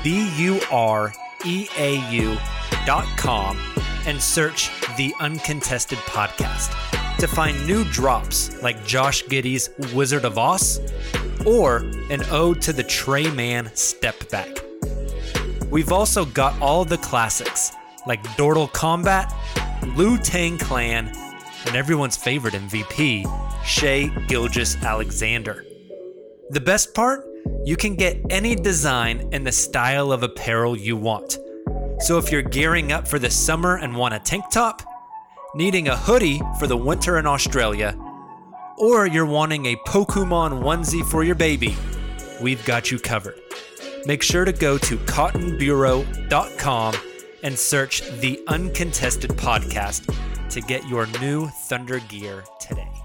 B 0.06 0.30
U 0.38 0.62
R 0.72 1.12
E 1.46 1.68
A 1.80 2.12
U 2.12 2.38
dot 2.86 3.08
com 3.18 3.58
and 4.06 4.22
search 4.22 4.70
the 4.98 5.12
Uncontested 5.20 5.98
Podcast 5.98 6.70
to 7.18 7.28
find 7.28 7.65
new 7.65 7.84
drops 7.86 8.62
like 8.62 8.86
Josh 8.86 9.26
Giddey's 9.26 9.72
Wizard 9.96 10.24
of 10.24 10.38
Oz 10.38 10.80
or 11.44 11.78
an 12.12 12.24
ode 12.30 12.62
to 12.62 12.72
the 12.72 12.84
Trey 12.84 13.32
Man 13.32 13.72
Step 13.74 14.30
Back. 14.30 14.56
We've 15.72 15.91
also 15.91 16.24
got 16.24 16.62
all 16.62 16.86
the 16.86 17.00
classics 17.00 17.72
like 18.06 18.22
Dortal 18.38 18.72
Combat, 18.72 19.34
Lu 19.96 20.20
Tang 20.20 20.60
Clan, 20.60 21.12
and 21.65 21.76
everyone's 21.76 22.15
favorite 22.15 22.54
MVP, 22.54 23.26
Shea 23.65 24.10
Gilgis 24.28 24.80
Alexander. 24.84 25.65
The 26.52 26.62
best 26.62 26.94
part? 26.94 27.25
You 27.64 27.76
can 27.76 27.96
get 27.96 28.22
any 28.30 28.56
design 28.56 29.30
and 29.32 29.46
the 29.46 29.52
style 29.52 30.12
of 30.12 30.24
apparel 30.24 30.78
you 30.78 30.96
want. 30.96 31.38
So 32.00 32.18
if 32.18 32.32
you're 32.32 32.42
gearing 32.42 32.92
up 32.92 33.08
for 33.08 33.20
the 33.20 33.30
summer 33.30 33.78
and 33.78 33.96
want 33.96 34.14
a 34.14 34.20
tank 34.20 34.46
top, 34.52 34.82
needing 35.56 35.88
a 35.88 35.96
hoodie 35.96 36.42
for 36.60 36.68
the 36.68 36.78
winter 36.78 37.18
in 37.18 37.26
Australia, 37.26 37.98
or 38.78 39.08
you're 39.08 39.26
wanting 39.26 39.68
a 39.68 39.76
Pokemon 39.88 40.62
onesie 40.62 41.06
for 41.10 41.24
your 41.24 41.36
baby, 41.36 41.76
we've 42.42 42.64
got 42.66 42.92
you 42.92 43.00
covered. 43.00 43.40
Make 44.06 44.22
sure 44.22 44.46
to 44.46 44.54
go 44.54 44.78
to 44.78 44.98
cottonbureau.com 44.98 46.96
and 47.44 47.58
search 47.58 48.02
the 48.20 48.40
Uncontested 48.48 49.32
Podcast 49.32 50.14
to 50.50 50.62
get 50.62 50.88
your 50.88 51.08
new 51.20 51.48
Thunder 51.48 52.00
gear 52.00 52.44
today. 52.60 53.05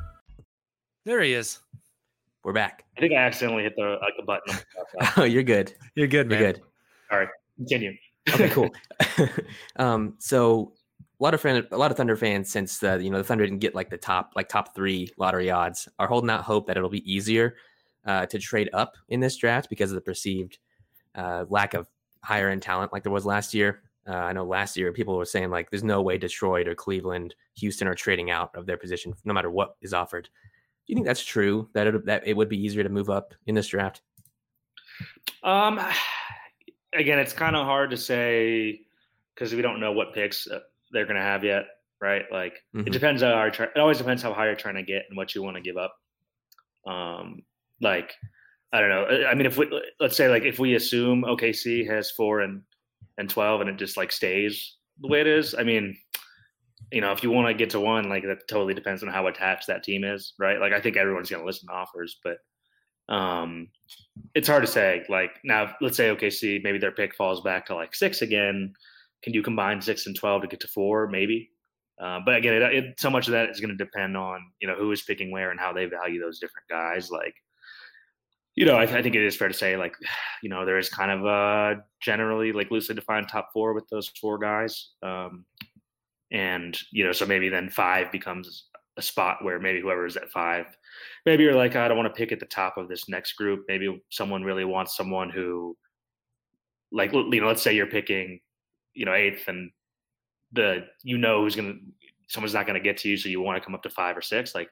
There 1.03 1.21
he 1.21 1.33
is. 1.33 1.59
We're 2.43 2.53
back. 2.53 2.85
I 2.97 3.01
think 3.01 3.13
I 3.13 3.17
accidentally 3.17 3.63
hit 3.63 3.75
the 3.75 3.97
like 4.01 4.13
a 4.19 4.23
button. 4.23 4.55
Oh, 5.17 5.23
you're 5.23 5.41
good. 5.41 5.73
You're 5.95 6.07
good, 6.07 6.29
You're 6.29 6.39
man. 6.39 6.53
good. 6.53 6.61
All 7.11 7.17
right, 7.17 7.27
continue. 7.57 7.93
Okay, 8.29 8.49
cool. 8.51 8.69
um, 9.77 10.15
so 10.19 10.73
a 11.19 11.23
lot 11.23 11.33
of 11.33 11.41
friend, 11.41 11.65
a 11.71 11.77
lot 11.77 11.89
of 11.91 11.97
Thunder 11.97 12.15
fans, 12.15 12.51
since 12.51 12.77
the 12.77 13.01
you 13.01 13.09
know 13.09 13.17
the 13.17 13.23
Thunder 13.23 13.45
didn't 13.45 13.61
get 13.61 13.73
like 13.73 13.89
the 13.89 13.97
top 13.97 14.33
like 14.35 14.47
top 14.47 14.75
three 14.75 15.09
lottery 15.17 15.49
odds, 15.49 15.87
are 15.97 16.07
holding 16.07 16.29
out 16.29 16.43
hope 16.43 16.67
that 16.67 16.77
it'll 16.77 16.89
be 16.89 17.11
easier 17.11 17.55
uh, 18.05 18.27
to 18.27 18.37
trade 18.37 18.69
up 18.73 18.93
in 19.09 19.19
this 19.19 19.37
draft 19.37 19.69
because 19.69 19.91
of 19.91 19.95
the 19.95 20.01
perceived 20.01 20.59
uh, 21.15 21.45
lack 21.49 21.73
of 21.73 21.87
higher 22.23 22.49
end 22.49 22.61
talent 22.61 22.93
like 22.93 23.01
there 23.03 23.11
was 23.11 23.25
last 23.25 23.53
year. 23.53 23.81
Uh, 24.07 24.13
I 24.13 24.33
know 24.33 24.43
last 24.43 24.77
year 24.77 24.91
people 24.91 25.15
were 25.15 25.25
saying 25.25 25.49
like 25.49 25.71
there's 25.71 25.83
no 25.83 26.01
way 26.01 26.17
Detroit 26.17 26.67
or 26.67 26.75
Cleveland, 26.75 27.33
Houston 27.55 27.87
are 27.87 27.95
trading 27.95 28.29
out 28.29 28.53
of 28.55 28.65
their 28.67 28.77
position 28.77 29.15
no 29.25 29.33
matter 29.33 29.49
what 29.49 29.77
is 29.81 29.93
offered. 29.93 30.29
You 30.91 30.95
think 30.95 31.07
that's 31.07 31.23
true? 31.23 31.69
That 31.73 31.87
it, 31.87 32.05
that 32.05 32.27
it 32.27 32.35
would 32.35 32.49
be 32.49 32.61
easier 32.61 32.83
to 32.83 32.89
move 32.89 33.09
up 33.09 33.33
in 33.47 33.55
this 33.55 33.67
draft? 33.67 34.01
Um, 35.41 35.79
again, 36.93 37.17
it's 37.17 37.31
kind 37.31 37.55
of 37.55 37.65
hard 37.65 37.91
to 37.91 37.97
say 37.97 38.81
because 39.33 39.55
we 39.55 39.61
don't 39.61 39.79
know 39.79 39.93
what 39.93 40.13
picks 40.13 40.47
uh, 40.47 40.59
they're 40.91 41.05
going 41.05 41.15
to 41.15 41.21
have 41.21 41.45
yet, 41.45 41.63
right? 42.01 42.23
Like 42.29 42.61
Mhm. 42.75 42.87
it 42.87 42.89
depends 42.91 43.21
how 43.21 43.31
hard. 43.31 43.57
It 43.57 43.77
always 43.79 43.99
depends 43.99 44.21
how 44.21 44.33
high 44.33 44.47
you're 44.47 44.55
trying 44.55 44.75
to 44.75 44.83
get 44.83 45.03
and 45.07 45.15
what 45.15 45.33
you 45.33 45.41
want 45.41 45.55
to 45.55 45.61
give 45.61 45.77
up. 45.77 45.95
Um, 46.85 47.43
like 47.79 48.13
I 48.73 48.81
don't 48.81 48.89
know. 48.89 49.03
I- 49.05 49.31
I 49.31 49.33
mean, 49.35 49.45
if 49.45 49.57
we 49.57 49.69
let's 50.01 50.17
say 50.17 50.27
like 50.27 50.43
if 50.43 50.59
we 50.59 50.75
assume 50.75 51.23
OKC 51.23 51.87
has 51.87 52.11
four 52.11 52.41
and 52.41 52.63
and 53.17 53.29
twelve 53.29 53.61
and 53.61 53.69
it 53.69 53.77
just 53.77 53.95
like 53.95 54.11
stays 54.11 54.75
the 54.99 55.07
way 55.07 55.21
it 55.21 55.27
is, 55.27 55.55
I 55.55 55.63
mean, 55.63 55.95
you 56.91 57.01
know, 57.01 57.11
if 57.11 57.23
you 57.23 57.31
want 57.31 57.47
to 57.47 57.53
get 57.53 57.69
to 57.71 57.79
one, 57.79 58.09
like 58.09 58.23
that 58.23 58.47
totally 58.47 58.73
depends 58.73 59.01
on 59.01 59.09
how 59.09 59.27
attached 59.27 59.67
that 59.67 59.83
team 59.83 60.03
is, 60.03 60.33
right? 60.37 60.59
Like 60.59 60.73
I 60.73 60.81
think 60.81 60.97
everyone's 60.97 61.29
going 61.29 61.41
to 61.41 61.45
listen 61.45 61.67
to 61.67 61.73
offers, 61.73 62.17
but 62.23 62.37
um, 63.13 63.67
it's 64.35 64.47
hard 64.47 64.63
to 64.63 64.71
say. 64.71 65.03
Like 65.09 65.31
now, 65.43 65.75
let's 65.81 65.97
say 65.97 66.09
OKC, 66.09 66.63
maybe 66.63 66.77
their 66.77 66.91
pick 66.91 67.15
falls 67.15 67.41
back 67.41 67.65
to 67.67 67.75
like 67.75 67.95
six 67.95 68.21
again. 68.21 68.73
Can 69.23 69.33
you 69.33 69.43
combine 69.43 69.81
six 69.81 70.07
and 70.07 70.15
twelve 70.15 70.41
to 70.41 70.47
get 70.47 70.59
to 70.61 70.67
four? 70.67 71.07
Maybe. 71.07 71.49
Uh, 72.01 72.19
but 72.25 72.35
again, 72.35 72.53
it, 72.53 72.61
it, 72.73 72.99
so 72.99 73.09
much 73.09 73.27
of 73.27 73.33
that 73.33 73.49
is 73.49 73.59
going 73.59 73.69
to 73.69 73.83
depend 73.83 74.17
on 74.17 74.41
you 74.59 74.67
know 74.67 74.75
who 74.75 74.91
is 74.91 75.03
picking 75.03 75.31
where 75.31 75.51
and 75.51 75.59
how 75.59 75.71
they 75.71 75.85
value 75.85 76.19
those 76.19 76.39
different 76.39 76.67
guys. 76.69 77.11
Like, 77.11 77.35
you 78.55 78.65
know, 78.65 78.75
I, 78.75 78.83
I 78.83 79.01
think 79.01 79.15
it 79.15 79.23
is 79.23 79.35
fair 79.35 79.49
to 79.49 79.53
say 79.53 79.77
like, 79.77 79.93
you 80.43 80.49
know, 80.49 80.65
there 80.65 80.79
is 80.79 80.89
kind 80.89 81.11
of 81.11 81.25
a 81.25 81.83
generally 82.01 82.51
like 82.53 82.71
loosely 82.71 82.95
defined 82.95 83.27
top 83.29 83.49
four 83.53 83.73
with 83.73 83.87
those 83.89 84.09
four 84.19 84.39
guys. 84.39 84.89
Um, 85.03 85.45
and 86.31 86.77
you 86.91 87.03
know 87.03 87.11
so 87.11 87.25
maybe 87.25 87.49
then 87.49 87.69
five 87.69 88.11
becomes 88.11 88.65
a 88.97 89.01
spot 89.01 89.43
where 89.43 89.59
maybe 89.59 89.79
whoever 89.79 90.05
is 90.05 90.17
at 90.17 90.29
five 90.29 90.65
maybe 91.25 91.43
you're 91.43 91.55
like 91.55 91.75
i 91.75 91.87
don't 91.87 91.97
want 91.97 92.13
to 92.13 92.17
pick 92.17 92.31
at 92.31 92.39
the 92.39 92.45
top 92.45 92.77
of 92.77 92.87
this 92.87 93.07
next 93.07 93.33
group. 93.33 93.65
Maybe 93.67 94.01
someone 94.09 94.43
really 94.43 94.65
wants 94.65 94.95
someone 94.95 95.29
who 95.29 95.77
like 96.91 97.13
you 97.13 97.41
know 97.41 97.47
let's 97.47 97.61
say 97.61 97.73
you're 97.73 97.87
picking 97.87 98.39
you 98.93 99.05
know 99.05 99.13
eighth 99.13 99.47
and 99.47 99.71
the 100.51 100.85
you 101.03 101.17
know 101.17 101.41
who's 101.41 101.55
gonna 101.55 101.75
someone's 102.27 102.53
not 102.53 102.67
gonna 102.67 102.79
get 102.79 102.97
to 102.97 103.09
you 103.09 103.17
so 103.17 103.29
you 103.29 103.41
want 103.41 103.57
to 103.57 103.65
come 103.65 103.75
up 103.75 103.83
to 103.83 103.89
five 103.89 104.17
or 104.17 104.21
six 104.21 104.53
like 104.53 104.69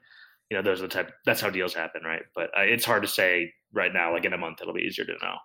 you 0.50 0.58
know 0.58 0.63
those 0.63 0.80
are 0.80 0.88
the 0.88 0.93
type 0.93 1.12
that's 1.26 1.41
how 1.41 1.50
deals 1.50 1.74
happen 1.74 2.02
right? 2.04 2.24
But 2.36 2.50
uh, 2.58 2.62
it's 2.62 2.86
hard 2.86 3.04
to 3.04 3.08
say 3.08 3.54
right 3.74 3.93
now 3.93 4.13
like 4.13 4.26
in 4.26 4.34
a 4.34 4.38
month 4.38 4.62
it'll 4.62 4.74
be 4.74 4.82
easier 4.82 5.06
to 5.06 5.13
know 5.13 5.36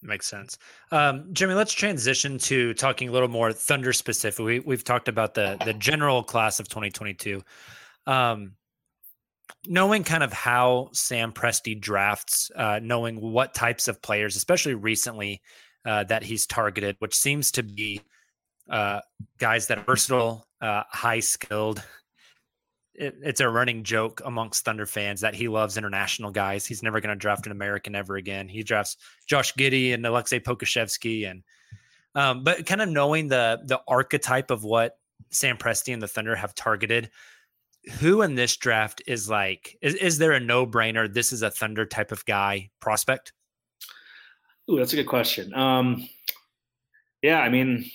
Makes 0.00 0.26
sense. 0.26 0.58
Um, 0.92 1.28
Jimmy, 1.32 1.54
let's 1.54 1.72
transition 1.72 2.38
to 2.38 2.72
talking 2.74 3.08
a 3.08 3.12
little 3.12 3.28
more 3.28 3.52
Thunder 3.52 3.92
specific. 3.92 4.44
We, 4.44 4.60
we've 4.60 4.84
talked 4.84 5.08
about 5.08 5.34
the 5.34 5.56
the 5.64 5.74
general 5.74 6.22
class 6.22 6.60
of 6.60 6.68
2022. 6.68 7.42
Um, 8.06 8.52
knowing 9.66 10.04
kind 10.04 10.22
of 10.22 10.32
how 10.32 10.90
Sam 10.92 11.32
Presti 11.32 11.78
drafts, 11.78 12.50
uh, 12.54 12.78
knowing 12.82 13.20
what 13.20 13.54
types 13.54 13.88
of 13.88 14.00
players, 14.00 14.36
especially 14.36 14.74
recently, 14.74 15.42
uh, 15.84 16.04
that 16.04 16.22
he's 16.22 16.46
targeted, 16.46 16.96
which 17.00 17.14
seems 17.14 17.50
to 17.52 17.62
be 17.62 18.00
uh, 18.70 19.00
guys 19.38 19.66
that 19.66 19.78
are 19.78 19.84
versatile, 19.84 20.46
uh, 20.60 20.84
high 20.90 21.20
skilled, 21.20 21.82
it, 22.98 23.16
it's 23.22 23.40
a 23.40 23.48
running 23.48 23.84
joke 23.84 24.20
amongst 24.24 24.64
Thunder 24.64 24.86
fans 24.86 25.20
that 25.20 25.34
he 25.34 25.48
loves 25.48 25.76
international 25.76 26.30
guys. 26.30 26.66
He's 26.66 26.82
never 26.82 27.00
going 27.00 27.10
to 27.10 27.16
draft 27.16 27.46
an 27.46 27.52
American 27.52 27.94
ever 27.94 28.16
again. 28.16 28.48
He 28.48 28.62
drafts 28.62 28.96
Josh 29.26 29.54
Giddey 29.54 29.94
and 29.94 30.04
Aleksej 30.04 30.42
Pokusevski, 30.42 31.30
and 31.30 31.42
um, 32.14 32.42
but 32.42 32.66
kind 32.66 32.82
of 32.82 32.88
knowing 32.88 33.28
the 33.28 33.60
the 33.64 33.80
archetype 33.86 34.50
of 34.50 34.64
what 34.64 34.98
Sam 35.30 35.56
Presti 35.56 35.92
and 35.92 36.02
the 36.02 36.08
Thunder 36.08 36.34
have 36.34 36.54
targeted. 36.54 37.10
Who 38.00 38.22
in 38.22 38.34
this 38.34 38.56
draft 38.56 39.00
is 39.06 39.30
like? 39.30 39.78
Is, 39.80 39.94
is 39.94 40.18
there 40.18 40.32
a 40.32 40.40
no 40.40 40.66
brainer? 40.66 41.12
This 41.12 41.32
is 41.32 41.42
a 41.42 41.50
Thunder 41.50 41.86
type 41.86 42.10
of 42.12 42.24
guy 42.26 42.70
prospect. 42.80 43.32
Ooh, 44.70 44.76
that's 44.76 44.92
a 44.92 44.96
good 44.96 45.06
question. 45.06 45.54
Um, 45.54 46.06
yeah, 47.22 47.40
I 47.40 47.48
mean, 47.48 47.90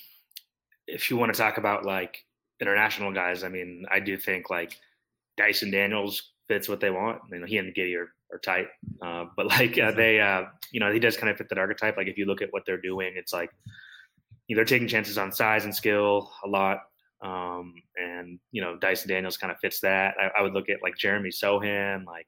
if 0.88 1.12
you 1.12 1.18
want 1.18 1.34
to 1.34 1.38
talk 1.38 1.58
about 1.58 1.86
like 1.86 2.26
international 2.60 3.12
guys, 3.12 3.44
I 3.44 3.50
mean, 3.50 3.86
I 3.92 4.00
do 4.00 4.18
think 4.18 4.50
like 4.50 4.78
Dyson 5.38 5.72
Daniels 5.72 6.34
fits 6.48 6.69
what 6.69 6.80
they 6.80 6.89
want. 6.89 7.22
You 7.32 7.39
know, 7.39 7.46
he 7.46 7.58
and 7.58 7.74
Giddey 7.74 7.98
are, 7.98 8.13
are 8.32 8.39
tight, 8.39 8.67
uh, 9.02 9.26
but 9.36 9.48
like 9.48 9.78
uh, 9.78 9.91
they, 9.91 10.19
uh, 10.19 10.43
you 10.72 10.80
know, 10.80 10.91
he 10.91 11.00
does 11.00 11.17
kind 11.17 11.30
of 11.30 11.38
fit 11.38 11.50
that 11.50 11.58
archetype. 11.58 11.98
Like 11.98 12.08
if 12.08 12.17
you 12.17 12.26
look 12.26 12.41
at 12.41 12.52
what 12.52 12.63
they're 12.65 12.82
doing, 12.82 13.13
it's 13.15 13.34
like 13.34 13.52
you 14.48 14.56
know, 14.56 14.60
they're 14.60 14.65
taking 14.65 14.88
chances 14.88 15.17
on 15.17 15.32
size 15.32 15.65
and 15.65 15.76
skill 15.76 16.32
a 16.43 16.48
lot. 16.48 16.80
Um, 17.22 17.76
and 17.96 18.39
you 18.52 18.62
know, 18.62 18.78
Dyson 18.78 19.10
Daniels 19.10 19.38
kind 19.38 19.52
of 19.52 19.58
fits 19.60 19.80
that. 19.80 20.15
I, 20.19 20.39
I, 20.39 20.41
would 20.41 20.54
look 20.54 20.69
at 20.69 20.82
like 20.84 20.98
Jeremy 20.98 21.30
Sochan, 21.30 22.06
like 22.06 22.28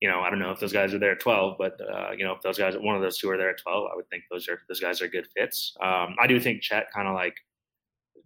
you 0.00 0.08
know, 0.08 0.20
I 0.20 0.30
don't 0.30 0.40
know 0.40 0.50
if 0.50 0.58
those 0.58 0.72
guys 0.72 0.92
are 0.94 0.98
there 0.98 1.12
at 1.12 1.20
12, 1.20 1.56
but 1.58 1.78
uh, 1.80 2.10
you 2.16 2.24
know, 2.24 2.32
if 2.32 2.40
those 2.40 2.58
guys, 2.58 2.74
one 2.76 2.96
of 2.96 3.02
those 3.02 3.18
two 3.18 3.30
are 3.30 3.36
there 3.36 3.50
at 3.50 3.58
12, 3.58 3.88
I 3.92 3.94
would 3.94 4.08
think 4.08 4.24
those 4.30 4.48
are 4.48 4.58
those 4.68 4.80
guys 4.80 5.00
are 5.00 5.08
good 5.08 5.28
fits. 5.36 5.76
Um, 5.80 6.16
I 6.20 6.26
do 6.26 6.40
think 6.40 6.62
Chet 6.62 6.86
kind 6.92 7.06
of 7.06 7.14
like 7.14 7.34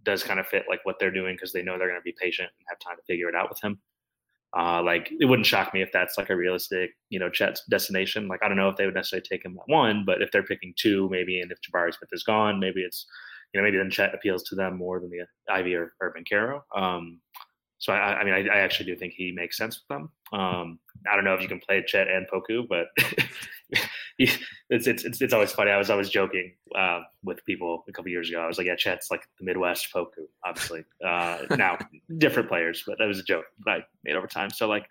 does 0.04 0.22
kind 0.22 0.40
of 0.40 0.46
fit 0.46 0.64
like 0.68 0.80
what 0.84 0.96
they're 0.98 1.10
doing 1.10 1.34
because 1.34 1.52
they 1.52 1.62
know 1.62 1.78
they're 1.78 1.88
going 1.88 2.00
to 2.00 2.04
be 2.04 2.14
patient 2.20 2.48
and 2.58 2.66
have 2.68 2.78
time 2.78 2.96
to 2.96 3.02
figure 3.04 3.28
it 3.28 3.34
out 3.34 3.48
with 3.48 3.60
him. 3.60 3.78
Uh, 4.56 4.80
like 4.82 5.10
it 5.18 5.24
wouldn't 5.24 5.46
shock 5.46 5.74
me 5.74 5.82
if 5.82 5.90
that's 5.92 6.16
like 6.16 6.30
a 6.30 6.36
realistic, 6.36 6.90
you 7.10 7.18
know, 7.18 7.28
Chet's 7.28 7.62
destination. 7.68 8.28
Like 8.28 8.40
I 8.42 8.48
don't 8.48 8.56
know 8.56 8.68
if 8.68 8.76
they 8.76 8.84
would 8.84 8.94
necessarily 8.94 9.26
take 9.28 9.44
him 9.44 9.58
at 9.58 9.72
one, 9.72 10.04
but 10.06 10.22
if 10.22 10.30
they're 10.30 10.44
picking 10.44 10.72
two, 10.76 11.08
maybe, 11.10 11.40
and 11.40 11.50
if 11.50 11.58
Jabari 11.60 11.92
Smith 11.92 12.10
is 12.12 12.22
gone, 12.22 12.60
maybe 12.60 12.82
it's, 12.82 13.06
you 13.52 13.60
know, 13.60 13.64
maybe 13.64 13.78
then 13.78 13.90
Chet 13.90 14.14
appeals 14.14 14.44
to 14.44 14.54
them 14.54 14.76
more 14.76 15.00
than 15.00 15.10
the 15.10 15.26
Ivey 15.52 15.74
or, 15.74 15.94
or 16.00 16.14
Banchero. 16.14 16.60
Um, 16.76 17.20
so 17.78 17.92
I, 17.92 18.20
I 18.20 18.24
mean, 18.24 18.34
I, 18.34 18.54
I, 18.54 18.58
actually 18.60 18.86
do 18.86 18.96
think 18.96 19.12
he 19.14 19.32
makes 19.32 19.56
sense 19.58 19.80
with 19.80 19.88
them. 19.88 20.10
Um, 20.32 20.78
I 21.10 21.16
don't 21.16 21.24
know 21.24 21.34
if 21.34 21.42
you 21.42 21.48
can 21.48 21.60
play 21.60 21.82
Chet 21.86 22.08
and 22.08 22.26
Poku, 22.32 22.66
but 22.68 22.86
it's, 24.18 24.86
it's, 24.86 25.20
it's 25.20 25.32
always 25.32 25.52
funny. 25.52 25.70
I 25.70 25.78
was 25.78 25.90
always 25.90 26.08
joking 26.08 26.54
uh, 26.76 27.00
with 27.22 27.44
people 27.44 27.84
a 27.88 27.92
couple 27.92 28.10
years 28.10 28.30
ago. 28.30 28.40
I 28.40 28.46
was 28.46 28.58
like, 28.58 28.66
yeah, 28.66 28.76
Chet's 28.76 29.10
like 29.10 29.22
the 29.38 29.44
Midwest 29.44 29.88
Poku, 29.92 30.26
obviously. 30.44 30.84
Uh, 31.04 31.38
now 31.56 31.78
different 32.18 32.48
players, 32.48 32.84
but 32.86 32.98
that 32.98 33.06
was 33.06 33.18
a 33.18 33.24
joke 33.24 33.44
I 33.66 33.80
made 34.04 34.16
over 34.16 34.26
time. 34.26 34.50
So 34.50 34.68
like, 34.68 34.86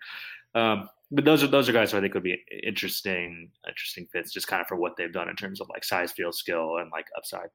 um, 0.54 0.88
but 1.10 1.24
those 1.24 1.42
are 1.42 1.46
those 1.46 1.68
are 1.68 1.72
guys 1.72 1.92
who 1.92 1.98
I 1.98 2.00
think 2.00 2.14
would 2.14 2.22
be 2.22 2.42
interesting 2.62 3.50
interesting 3.68 4.06
fits, 4.12 4.32
just 4.32 4.48
kind 4.48 4.60
of 4.60 4.66
for 4.66 4.76
what 4.76 4.96
they've 4.96 5.12
done 5.12 5.28
in 5.28 5.36
terms 5.36 5.60
of 5.60 5.68
like 5.68 5.84
size, 5.84 6.12
field, 6.12 6.34
skill, 6.34 6.78
and 6.78 6.90
like 6.90 7.06
upside. 7.16 7.48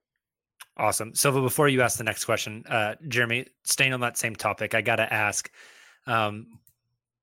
Awesome. 0.78 1.14
Silva, 1.14 1.42
before 1.42 1.68
you 1.68 1.82
ask 1.82 1.98
the 1.98 2.06
next 2.06 2.24
question, 2.24 2.64
uh, 2.70 2.96
Jeremy, 3.10 3.48
staying 3.64 3.92
on 3.92 4.00
that 4.00 4.18
same 4.18 4.36
topic, 4.36 4.74
I 4.74 4.82
got 4.82 4.96
to 4.98 5.14
ask 5.14 5.52
um, 6.08 6.48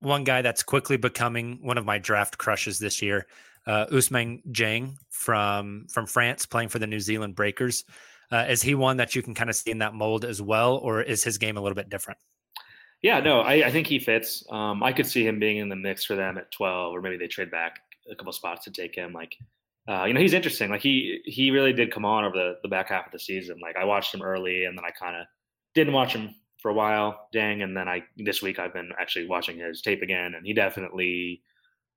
one 0.00 0.24
guy 0.24 0.42
that's 0.42 0.62
quickly 0.62 0.98
becoming 0.98 1.58
one 1.62 1.78
of 1.78 1.86
my 1.86 1.98
draft 1.98 2.36
crushes 2.36 2.78
this 2.78 3.00
year, 3.00 3.26
uh, 3.66 3.86
Ousmane 3.86 4.42
Dieng 4.50 4.96
from 5.10 5.86
from 5.90 6.06
France, 6.06 6.46
playing 6.46 6.68
for 6.68 6.78
the 6.78 6.86
New 6.86 7.00
Zealand 7.00 7.34
Breakers. 7.34 7.84
Uh, 8.30 8.46
is 8.48 8.62
he 8.62 8.74
one 8.74 8.96
that 8.96 9.14
you 9.14 9.22
can 9.22 9.34
kind 9.34 9.48
of 9.48 9.56
see 9.56 9.70
in 9.70 9.78
that 9.78 9.94
mold 9.94 10.24
as 10.24 10.42
well, 10.42 10.76
or 10.76 11.00
is 11.00 11.22
his 11.22 11.38
game 11.38 11.56
a 11.56 11.60
little 11.60 11.76
bit 11.76 11.88
different? 11.88 12.18
Yeah, 13.02 13.20
no, 13.20 13.40
I, 13.40 13.66
I 13.66 13.70
think 13.70 13.86
he 13.86 13.98
fits. 13.98 14.42
Um, 14.50 14.82
I 14.82 14.92
could 14.92 15.06
see 15.06 15.26
him 15.26 15.38
being 15.38 15.58
in 15.58 15.68
the 15.68 15.76
mix 15.76 16.04
for 16.04 16.16
them 16.16 16.38
at 16.38 16.50
12, 16.50 16.92
or 16.92 17.00
maybe 17.00 17.16
they 17.16 17.28
trade 17.28 17.50
back 17.50 17.78
a 18.10 18.16
couple 18.16 18.32
spots 18.32 18.64
to 18.64 18.70
take 18.70 18.96
him. 18.96 19.12
Like 19.12 19.36
uh, 19.88 20.04
you 20.04 20.14
know, 20.14 20.20
he's 20.20 20.34
interesting. 20.34 20.70
Like 20.70 20.80
he 20.80 21.20
he 21.24 21.50
really 21.50 21.72
did 21.72 21.92
come 21.92 22.04
on 22.04 22.24
over 22.24 22.36
the, 22.36 22.54
the 22.62 22.68
back 22.68 22.88
half 22.88 23.06
of 23.06 23.12
the 23.12 23.20
season. 23.20 23.58
Like 23.62 23.76
I 23.76 23.84
watched 23.84 24.12
him 24.12 24.22
early, 24.22 24.64
and 24.64 24.76
then 24.76 24.84
I 24.84 24.90
kind 24.90 25.16
of 25.16 25.26
didn't 25.74 25.92
watch 25.92 26.12
him 26.12 26.34
for 26.60 26.70
a 26.70 26.74
while. 26.74 27.28
Dang, 27.32 27.62
and 27.62 27.76
then 27.76 27.88
I 27.88 28.02
this 28.16 28.42
week 28.42 28.58
I've 28.58 28.72
been 28.72 28.90
actually 28.98 29.28
watching 29.28 29.58
his 29.58 29.82
tape 29.82 30.02
again, 30.02 30.34
and 30.34 30.44
he 30.44 30.52
definitely, 30.52 31.42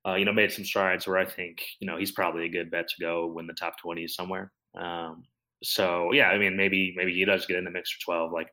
uh, 0.06 0.14
you 0.14 0.24
know, 0.24 0.32
made 0.32 0.52
some 0.52 0.64
strides 0.64 1.06
where 1.06 1.18
I 1.18 1.24
think 1.24 1.62
you 1.78 1.86
know 1.86 1.96
he's 1.96 2.12
probably 2.12 2.46
a 2.46 2.50
good 2.50 2.70
bet 2.70 2.88
to 2.88 3.00
go 3.00 3.26
win 3.26 3.46
the 3.46 3.54
top 3.54 3.78
twenty 3.80 4.06
somewhere. 4.08 4.52
Um, 4.74 5.24
so 5.62 6.12
yeah, 6.12 6.28
I 6.28 6.38
mean 6.38 6.56
maybe 6.56 6.94
maybe 6.96 7.12
he 7.12 7.24
does 7.24 7.46
get 7.46 7.56
in 7.56 7.64
the 7.64 7.70
mix 7.70 7.90
for 7.90 8.04
twelve. 8.04 8.32
Like 8.32 8.48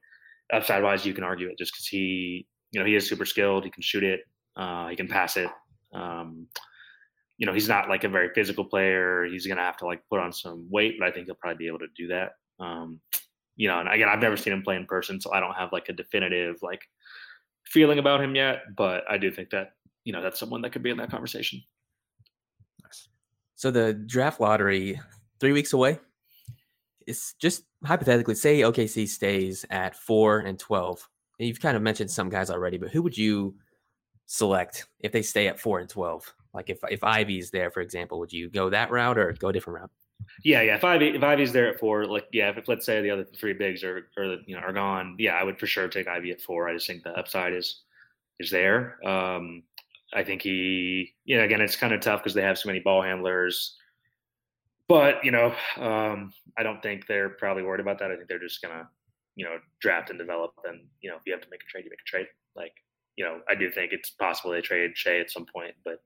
upside 0.51 0.83
wise, 0.83 1.05
you 1.05 1.13
can 1.13 1.23
argue 1.23 1.47
it 1.47 1.57
just 1.57 1.73
because 1.73 1.87
he 1.87 2.47
you 2.71 2.79
know 2.79 2.85
he 2.85 2.95
is 2.95 3.07
super 3.07 3.25
skilled. 3.25 3.63
He 3.63 3.69
can 3.69 3.83
shoot 3.83 4.03
it. 4.03 4.21
Uh, 4.55 4.89
he 4.89 4.95
can 4.95 5.07
pass 5.07 5.37
it. 5.37 5.49
Um, 5.93 6.47
you 7.37 7.45
know, 7.45 7.53
he's 7.53 7.69
not 7.69 7.87
like 7.87 8.03
a 8.03 8.09
very 8.09 8.29
physical 8.33 8.65
player. 8.65 9.25
He's 9.25 9.45
going 9.45 9.57
to 9.57 9.63
have 9.63 9.77
to 9.77 9.85
like 9.85 10.01
put 10.09 10.19
on 10.19 10.33
some 10.33 10.67
weight, 10.71 10.95
but 10.99 11.07
I 11.07 11.11
think 11.11 11.27
he'll 11.27 11.35
probably 11.35 11.57
be 11.57 11.67
able 11.67 11.79
to 11.79 11.87
do 11.95 12.07
that. 12.07 12.31
Um, 12.59 12.99
you 13.55 13.67
know, 13.67 13.79
and 13.79 13.87
again, 13.87 14.09
I've 14.09 14.19
never 14.19 14.35
seen 14.35 14.53
him 14.53 14.63
play 14.63 14.75
in 14.75 14.87
person, 14.87 15.21
so 15.21 15.31
I 15.31 15.39
don't 15.39 15.53
have 15.53 15.71
like 15.71 15.89
a 15.89 15.93
definitive 15.93 16.57
like 16.61 16.81
feeling 17.65 17.99
about 17.99 18.23
him 18.23 18.35
yet. 18.35 18.63
But 18.75 19.03
I 19.09 19.17
do 19.17 19.31
think 19.31 19.51
that 19.51 19.73
you 20.07 20.13
know 20.13 20.21
that's 20.21 20.39
someone 20.39 20.61
that 20.61 20.71
could 20.71 20.83
be 20.83 20.89
in 20.89 20.95
that 20.97 21.11
conversation. 21.11 21.61
Nice. 22.81 23.09
So 23.55 23.71
the 23.71 23.93
draft 23.93 24.39
lottery, 24.39 25.01
three 25.41 25.51
weeks 25.51 25.73
away. 25.73 25.99
It's 27.05 27.33
just 27.33 27.63
hypothetically, 27.83 28.35
say 28.35 28.61
OKC 28.61 29.05
stays 29.05 29.65
at 29.69 29.97
four 29.97 30.39
and 30.39 30.57
twelve. 30.57 31.05
And 31.39 31.47
you've 31.47 31.59
kind 31.59 31.75
of 31.75 31.83
mentioned 31.83 32.09
some 32.09 32.29
guys 32.29 32.49
already, 32.49 32.77
but 32.77 32.89
who 32.89 33.01
would 33.01 33.17
you 33.17 33.55
select 34.27 34.87
if 35.01 35.11
they 35.11 35.21
stay 35.21 35.49
at 35.49 35.59
four 35.59 35.79
and 35.79 35.89
twelve? 35.89 36.33
Like 36.53 36.69
if 36.69 36.79
if 36.89 37.03
Ivey's 37.03 37.51
there, 37.51 37.69
for 37.69 37.81
example, 37.81 38.17
would 38.19 38.31
you 38.31 38.49
go 38.49 38.69
that 38.69 38.89
route 38.89 39.17
or 39.17 39.33
go 39.33 39.49
a 39.49 39.53
different 39.53 39.81
route? 39.81 39.91
Yeah, 40.45 40.61
yeah. 40.61 40.75
If 40.75 40.85
Ivey 40.85 41.09
if 41.09 41.23
Ivey's 41.23 41.51
there 41.51 41.67
at 41.67 41.79
four, 41.81 42.05
like 42.05 42.27
yeah, 42.31 42.49
if, 42.49 42.57
if 42.57 42.69
let's 42.69 42.85
say 42.85 43.01
the 43.01 43.11
other 43.11 43.25
three 43.25 43.53
bigs 43.53 43.83
are 43.83 44.07
or 44.15 44.37
you 44.45 44.55
know 44.55 44.61
are 44.61 44.71
gone, 44.71 45.17
yeah, 45.19 45.35
I 45.35 45.43
would 45.43 45.59
for 45.59 45.67
sure 45.67 45.89
take 45.89 46.07
Ivey 46.07 46.31
at 46.31 46.39
four. 46.39 46.69
I 46.69 46.73
just 46.73 46.87
think 46.87 47.03
the 47.03 47.11
upside 47.11 47.53
is 47.53 47.81
is 48.39 48.49
there. 48.49 48.97
Um, 49.05 49.63
I 50.13 50.23
think 50.23 50.41
he, 50.41 51.13
yeah, 51.25 51.43
again, 51.43 51.61
it's 51.61 51.75
kind 51.75 51.93
of 51.93 52.01
tough 52.01 52.21
because 52.21 52.33
they 52.33 52.41
have 52.41 52.57
so 52.57 52.67
many 52.67 52.79
ball 52.79 53.01
handlers. 53.01 53.75
But 54.87 55.23
you 55.23 55.31
know, 55.31 55.53
um, 55.77 56.31
I 56.57 56.63
don't 56.63 56.81
think 56.81 57.07
they're 57.07 57.29
probably 57.29 57.63
worried 57.63 57.81
about 57.81 57.99
that. 57.99 58.11
I 58.11 58.15
think 58.15 58.29
they're 58.29 58.39
just 58.39 58.61
gonna, 58.61 58.87
you 59.35 59.43
know, 59.45 59.57
draft 59.81 60.09
and 60.09 60.17
develop. 60.17 60.51
And 60.63 60.85
you 61.01 61.09
know, 61.09 61.17
if 61.17 61.23
you 61.25 61.33
have 61.33 61.41
to 61.41 61.49
make 61.51 61.61
a 61.61 61.69
trade, 61.69 61.83
you 61.83 61.89
make 61.89 61.99
a 61.99 62.09
trade. 62.09 62.27
Like, 62.55 62.73
you 63.17 63.25
know, 63.25 63.41
I 63.49 63.55
do 63.55 63.69
think 63.69 63.91
it's 63.91 64.11
possible 64.11 64.51
they 64.51 64.61
trade 64.61 64.91
Shai 64.95 65.19
at 65.19 65.29
some 65.29 65.45
point, 65.45 65.73
but 65.83 65.99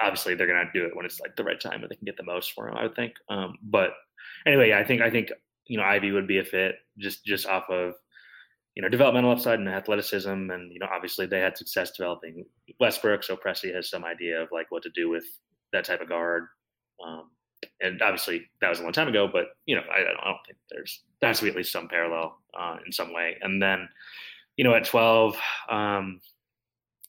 obviously 0.00 0.34
they're 0.34 0.46
to 0.46 0.64
do 0.72 0.84
it 0.84 0.96
when 0.96 1.06
it's 1.06 1.20
like 1.20 1.36
the 1.36 1.44
right 1.44 1.60
time 1.60 1.80
when 1.80 1.88
they 1.88 1.96
can 1.96 2.04
get 2.04 2.16
the 2.16 2.22
most 2.22 2.52
for 2.52 2.68
him. 2.68 2.76
I 2.76 2.84
would 2.84 2.96
think. 2.96 3.14
Um, 3.28 3.56
but 3.62 3.92
anyway, 4.46 4.72
I 4.72 4.84
think 4.84 5.02
I 5.02 5.10
think 5.10 5.30
you 5.66 5.78
know 5.78 5.84
Ivey 5.84 6.12
would 6.12 6.28
be 6.28 6.38
a 6.38 6.44
fit 6.44 6.76
just 6.98 7.24
just 7.24 7.46
off 7.46 7.68
of 7.70 7.94
you 8.74 8.82
know, 8.82 8.88
developmental 8.88 9.32
upside 9.32 9.58
and 9.58 9.68
athleticism, 9.68 10.28
and 10.28 10.72
you 10.72 10.78
know, 10.78 10.88
obviously 10.92 11.26
they 11.26 11.40
had 11.40 11.56
success 11.56 11.90
developing 11.90 12.44
Westbrook, 12.80 13.22
so 13.22 13.36
Presti 13.36 13.74
has 13.74 13.90
some 13.90 14.04
idea 14.04 14.40
of 14.40 14.48
like 14.52 14.70
what 14.70 14.82
to 14.84 14.90
do 14.94 15.10
with 15.10 15.24
that 15.72 15.84
type 15.84 16.00
of 16.00 16.08
guard. 16.08 16.44
Um, 17.04 17.30
and 17.80 18.00
obviously 18.02 18.48
that 18.60 18.68
was 18.68 18.80
a 18.80 18.82
long 18.82 18.92
time 18.92 19.08
ago, 19.08 19.28
but 19.30 19.46
you 19.66 19.74
know, 19.74 19.82
I, 19.90 20.00
I 20.00 20.24
don't 20.24 20.38
think 20.46 20.58
there's 20.70 21.02
be 21.20 21.48
at 21.48 21.56
least 21.56 21.72
some 21.72 21.88
parallel 21.88 22.38
uh, 22.58 22.76
in 22.84 22.92
some 22.92 23.12
way. 23.12 23.36
And 23.40 23.62
then, 23.62 23.88
you 24.56 24.64
know, 24.64 24.74
at 24.74 24.84
12, 24.84 25.36
um, 25.68 26.20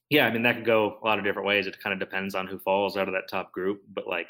yeah, 0.09 0.27
I 0.27 0.31
mean 0.31 0.43
that 0.43 0.55
could 0.55 0.65
go 0.65 0.97
a 1.01 1.05
lot 1.05 1.17
of 1.17 1.25
different 1.25 1.47
ways. 1.47 1.67
It 1.67 1.81
kind 1.81 1.93
of 1.93 1.99
depends 1.99 2.35
on 2.35 2.47
who 2.47 2.59
falls 2.59 2.97
out 2.97 3.07
of 3.07 3.13
that 3.13 3.29
top 3.29 3.51
group, 3.51 3.81
but 3.93 4.07
like, 4.07 4.27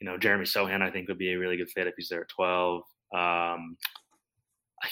you 0.00 0.06
know, 0.06 0.18
Jeremy 0.18 0.44
Sochan 0.44 0.82
I 0.82 0.90
think 0.90 1.08
would 1.08 1.18
be 1.18 1.32
a 1.32 1.38
really 1.38 1.56
good 1.56 1.70
fit 1.70 1.86
if 1.86 1.94
he's 1.96 2.08
there 2.08 2.22
at 2.22 2.28
12. 2.28 2.82
Um, 3.14 3.76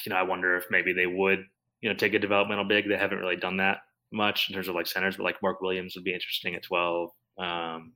you 0.04 0.10
know, 0.10 0.16
I 0.16 0.22
wonder 0.22 0.56
if 0.56 0.64
maybe 0.70 0.92
they 0.92 1.06
would, 1.06 1.44
you 1.84 1.90
know, 1.90 1.94
take 1.94 2.14
a 2.14 2.18
developmental 2.18 2.64
big. 2.64 2.88
They 2.88 2.96
haven't 2.96 3.18
really 3.18 3.36
done 3.36 3.58
that 3.58 3.80
much 4.10 4.48
in 4.48 4.54
terms 4.54 4.68
of 4.68 4.74
like 4.74 4.86
centers, 4.86 5.18
but 5.18 5.24
like 5.24 5.42
Mark 5.42 5.60
Williams 5.60 5.94
would 5.94 6.04
be 6.04 6.14
interesting 6.14 6.54
at 6.54 6.62
12. 6.62 7.10
Um, 7.38 7.92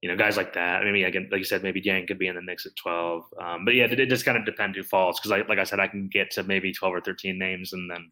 you 0.00 0.08
know, 0.08 0.16
guys 0.16 0.38
like 0.38 0.54
that. 0.54 0.80
I 0.80 0.90
mean, 0.90 1.04
again, 1.04 1.28
like 1.30 1.40
you 1.40 1.44
said, 1.44 1.62
maybe 1.62 1.82
Yang 1.84 2.06
could 2.06 2.18
be 2.18 2.26
in 2.26 2.36
the 2.36 2.40
mix 2.40 2.64
at 2.64 2.74
12. 2.76 3.22
Um, 3.38 3.66
but 3.66 3.74
yeah, 3.74 3.84
it, 3.84 4.00
it, 4.00 4.08
just 4.08 4.24
kind 4.24 4.38
of 4.38 4.46
depends 4.46 4.78
who 4.78 4.82
falls. 4.82 5.20
Cause 5.20 5.30
like, 5.30 5.46
like 5.46 5.58
I 5.58 5.64
said, 5.64 5.78
I 5.78 5.88
can 5.88 6.08
get 6.10 6.30
to 6.32 6.42
maybe 6.42 6.72
12 6.72 6.94
or 6.94 7.00
13 7.02 7.38
names. 7.38 7.74
And 7.74 7.90
then, 7.90 8.10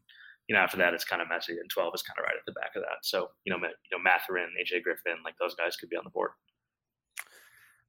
you 0.48 0.54
know, 0.54 0.60
after 0.60 0.76
that, 0.76 0.92
it's 0.92 1.04
kind 1.04 1.22
of 1.22 1.30
messy. 1.30 1.52
And 1.54 1.70
12 1.70 1.94
is 1.94 2.02
kind 2.02 2.18
of 2.18 2.24
right 2.24 2.36
at 2.38 2.44
the 2.44 2.52
back 2.52 2.72
of 2.76 2.82
that. 2.82 2.98
So, 3.04 3.30
you 3.46 3.54
know, 3.54 3.56
you 3.56 3.96
know, 3.96 4.02
Mathurin, 4.04 4.50
AJ 4.60 4.82
Griffin, 4.82 5.22
like 5.24 5.36
those 5.40 5.54
guys 5.54 5.76
could 5.76 5.88
be 5.88 5.96
on 5.96 6.04
the 6.04 6.10
board. 6.10 6.32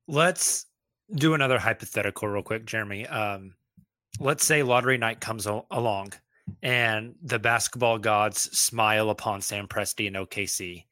Let's 0.08 0.65
do 1.13 1.34
another 1.34 1.60
hypothetical 1.60 2.29
real 2.29 2.41
quick, 2.41 2.65
Jeremy. 2.65 3.05
Um, 3.05 3.55
let's 4.17 4.45
say 4.45 4.63
lottery 4.63 4.97
night 4.97 5.19
comes 5.19 5.45
along 5.45 6.13
and 6.62 7.15
the 7.23 7.39
basketball 7.39 7.97
gods 7.97 8.58
smile 8.58 9.10
upon 9.10 9.41
Sam 9.41 9.67
Presti 9.67 10.08
and 10.08 10.15
OKC, 10.15 10.86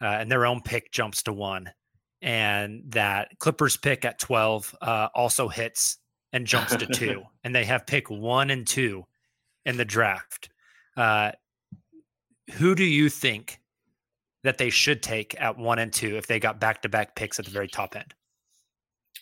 uh, 0.00 0.06
and 0.06 0.30
their 0.30 0.46
own 0.46 0.60
pick 0.60 0.92
jumps 0.92 1.22
to 1.24 1.32
one 1.32 1.70
and 2.22 2.84
that 2.86 3.36
Clippers 3.40 3.76
pick 3.76 4.04
at 4.04 4.18
12 4.20 4.76
uh, 4.80 5.08
also 5.14 5.48
hits 5.48 5.98
and 6.32 6.46
jumps 6.46 6.74
to 6.76 6.86
two, 6.86 7.22
and 7.44 7.54
they 7.54 7.64
have 7.64 7.84
pick 7.84 8.08
one 8.08 8.50
and 8.50 8.66
two 8.66 9.04
in 9.66 9.76
the 9.76 9.84
draft. 9.84 10.48
Uh, 10.96 11.32
who 12.54 12.74
do 12.74 12.84
you 12.84 13.08
think 13.08 13.60
that 14.44 14.56
they 14.56 14.70
should 14.70 15.02
take 15.02 15.38
at 15.40 15.58
one 15.58 15.78
and 15.78 15.92
two 15.92 16.16
if 16.16 16.26
they 16.26 16.38
got 16.38 16.60
back 16.60 16.82
to 16.82 16.88
back 16.88 17.14
picks 17.16 17.38
at 17.38 17.44
the 17.44 17.50
very 17.50 17.68
top 17.68 17.96
end? 17.96 18.14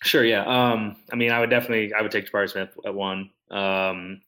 Sure. 0.02 0.24
Yeah. 0.24 0.44
Um, 0.44 0.96
I 1.12 1.16
mean, 1.16 1.30
I 1.30 1.40
would 1.40 1.50
definitely, 1.50 1.92
I 1.92 2.02
would 2.02 2.10
take 2.10 2.30
Jabari 2.30 2.50
Smith 2.50 2.70
at 2.86 2.94
one. 2.94 3.30
Um, 3.50 4.22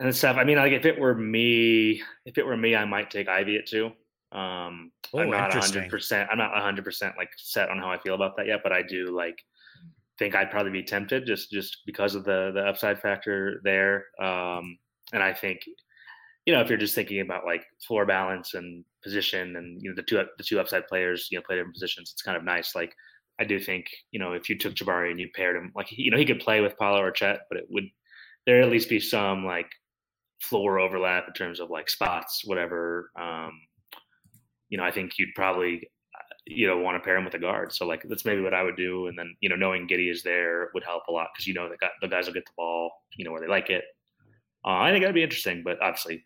and 0.00 0.14
stuff. 0.14 0.36
I 0.36 0.44
mean, 0.44 0.56
like 0.56 0.72
if 0.72 0.84
it 0.84 0.98
were 0.98 1.14
me, 1.14 2.02
if 2.24 2.38
it 2.38 2.46
were 2.46 2.56
me, 2.56 2.74
I 2.74 2.84
might 2.84 3.10
take 3.10 3.28
Ivey 3.28 3.56
at 3.56 3.66
two. 3.66 3.86
Um, 4.32 4.90
oh, 5.12 5.20
I'm 5.20 5.30
not 5.30 5.52
hundred 5.52 5.88
percent. 5.88 6.28
I'm 6.30 6.38
not 6.38 6.52
hundred 6.54 6.84
percent 6.84 7.14
like 7.16 7.30
set 7.36 7.70
on 7.70 7.78
how 7.78 7.90
I 7.90 7.98
feel 7.98 8.14
about 8.14 8.36
that 8.36 8.46
yet, 8.46 8.60
but 8.62 8.72
I 8.72 8.82
do 8.82 9.14
like 9.16 9.38
think 10.18 10.34
I'd 10.34 10.50
probably 10.50 10.72
be 10.72 10.82
tempted 10.82 11.26
just 11.26 11.50
just 11.50 11.78
because 11.86 12.14
of 12.14 12.24
the 12.24 12.50
the 12.54 12.62
upside 12.62 13.00
factor 13.00 13.60
there. 13.64 14.06
Um, 14.20 14.78
and 15.12 15.22
I 15.22 15.32
think 15.32 15.60
you 16.46 16.52
know 16.52 16.60
if 16.60 16.68
you're 16.68 16.78
just 16.78 16.94
thinking 16.94 17.20
about 17.20 17.44
like 17.44 17.64
floor 17.86 18.06
balance 18.06 18.54
and 18.54 18.84
position 19.02 19.56
and 19.56 19.80
you 19.80 19.90
know 19.90 19.96
the 19.96 20.02
two 20.02 20.22
the 20.36 20.44
two 20.44 20.58
upside 20.58 20.88
players 20.88 21.28
you 21.30 21.38
know 21.38 21.42
play 21.46 21.56
different 21.56 21.74
positions, 21.74 22.10
it's 22.12 22.22
kind 22.22 22.36
of 22.36 22.42
nice. 22.42 22.74
Like 22.74 22.92
I 23.38 23.44
do 23.44 23.60
think 23.60 23.86
you 24.10 24.18
know 24.18 24.32
if 24.32 24.48
you 24.48 24.58
took 24.58 24.74
Jabari 24.74 25.12
and 25.12 25.20
you 25.20 25.28
paired 25.34 25.56
him 25.56 25.70
like 25.76 25.86
you 25.92 26.10
know 26.10 26.18
he 26.18 26.26
could 26.26 26.40
play 26.40 26.60
with 26.60 26.76
Paolo 26.76 27.00
or 27.00 27.12
Chet, 27.12 27.42
but 27.48 27.58
it 27.58 27.66
would 27.70 27.84
there 28.46 28.60
at 28.60 28.70
least 28.70 28.88
be 28.88 29.00
some 29.00 29.44
like 29.44 29.70
floor 30.44 30.78
overlap 30.78 31.24
in 31.26 31.34
terms 31.34 31.60
of 31.60 31.70
like 31.70 31.90
spots, 31.90 32.42
whatever. 32.44 33.10
Um, 33.20 33.52
you 34.68 34.78
know, 34.78 34.84
I 34.84 34.90
think 34.90 35.18
you'd 35.18 35.34
probably, 35.34 35.90
uh, 36.14 36.34
you 36.46 36.66
know, 36.66 36.78
want 36.78 36.96
to 36.96 37.04
pair 37.04 37.16
him 37.16 37.24
with 37.24 37.34
a 37.34 37.38
guard. 37.38 37.72
So 37.72 37.86
like 37.86 38.02
that's 38.08 38.24
maybe 38.24 38.40
what 38.40 38.54
I 38.54 38.62
would 38.62 38.76
do. 38.76 39.06
And 39.06 39.18
then 39.18 39.34
you 39.40 39.48
know, 39.48 39.56
knowing 39.56 39.88
Giddey 39.88 40.10
is 40.10 40.22
there 40.22 40.70
would 40.74 40.84
help 40.84 41.04
a 41.08 41.12
lot 41.12 41.28
because 41.34 41.46
you 41.46 41.54
know 41.54 41.68
the, 41.68 41.76
the 42.00 42.08
guys 42.08 42.26
will 42.26 42.34
get 42.34 42.44
the 42.46 42.52
ball, 42.56 42.92
you 43.16 43.24
know, 43.24 43.32
where 43.32 43.40
they 43.40 43.48
like 43.48 43.70
it. 43.70 43.84
Uh, 44.64 44.78
I 44.78 44.90
think 44.90 45.02
that'd 45.02 45.14
be 45.14 45.22
interesting, 45.22 45.62
but 45.62 45.80
obviously, 45.82 46.24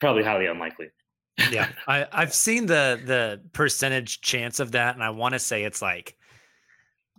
probably 0.00 0.22
highly 0.22 0.46
unlikely. 0.46 0.88
yeah, 1.50 1.68
I, 1.88 2.06
I've 2.12 2.34
seen 2.34 2.66
the 2.66 3.00
the 3.04 3.40
percentage 3.52 4.20
chance 4.20 4.60
of 4.60 4.72
that, 4.72 4.94
and 4.94 5.02
I 5.02 5.10
want 5.10 5.34
to 5.34 5.38
say 5.38 5.64
it's 5.64 5.82
like 5.82 6.16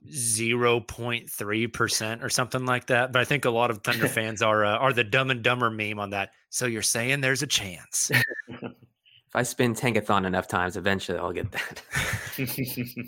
0.3% 0.10 2.24
or 2.24 2.30
something 2.30 2.66
like 2.66 2.88
that. 2.88 3.12
But 3.12 3.22
I 3.22 3.26
think 3.26 3.44
a 3.46 3.50
lot 3.50 3.70
of 3.70 3.84
Thunder 3.84 4.08
fans 4.08 4.42
are 4.42 4.66
uh, 4.66 4.78
are 4.78 4.94
the 4.94 5.04
dumb 5.04 5.32
and 5.32 5.44
dumber 5.44 5.70
meme 5.70 6.00
on 6.00 6.12
that. 6.12 6.30
So 6.50 6.66
you're 6.66 6.82
saying 6.82 7.20
there's 7.22 7.44
a 7.44 7.48
chance. 7.48 8.10
If 9.36 9.40
I 9.40 9.44
spin 9.44 9.74
Tankathon 9.74 10.26
enough 10.26 10.48
times, 10.48 10.78
eventually 10.78 11.18
I'll 11.18 11.34
get 11.34 11.52
that. 11.52 11.84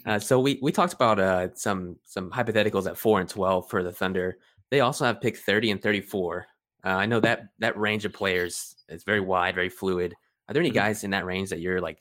uh, 0.06 0.20
so 0.20 0.42
we 0.42 0.60
we 0.62 0.74
talked 0.74 0.92
about 0.92 1.20
uh, 1.20 1.56
some 1.56 1.96
some 2.04 2.30
hypotheticals 2.32 2.86
at 2.86 2.98
four 2.98 3.22
and 3.22 3.30
twelve 3.30 3.70
for 3.70 3.82
the 3.82 3.94
Thunder. 3.94 4.38
They 4.70 4.82
also 4.82 5.06
have 5.06 5.22
pick 5.22 5.38
thirty 5.38 5.72
and 5.72 5.82
thirty 5.82 6.02
four. 6.02 6.48
Uh, 6.84 6.90
I 6.90 7.06
know 7.06 7.22
that 7.22 7.44
that 7.60 7.78
range 7.78 8.04
of 8.04 8.12
players 8.12 8.76
is 8.90 9.06
very 9.06 9.22
wide, 9.22 9.56
very 9.56 9.70
fluid. 9.70 10.16
Are 10.50 10.54
there 10.54 10.62
any 10.62 10.70
mm-hmm. 10.70 10.80
guys 10.80 11.06
in 11.06 11.12
that 11.12 11.24
range 11.24 11.50
that 11.52 11.62
you're 11.62 11.80
like 11.80 12.00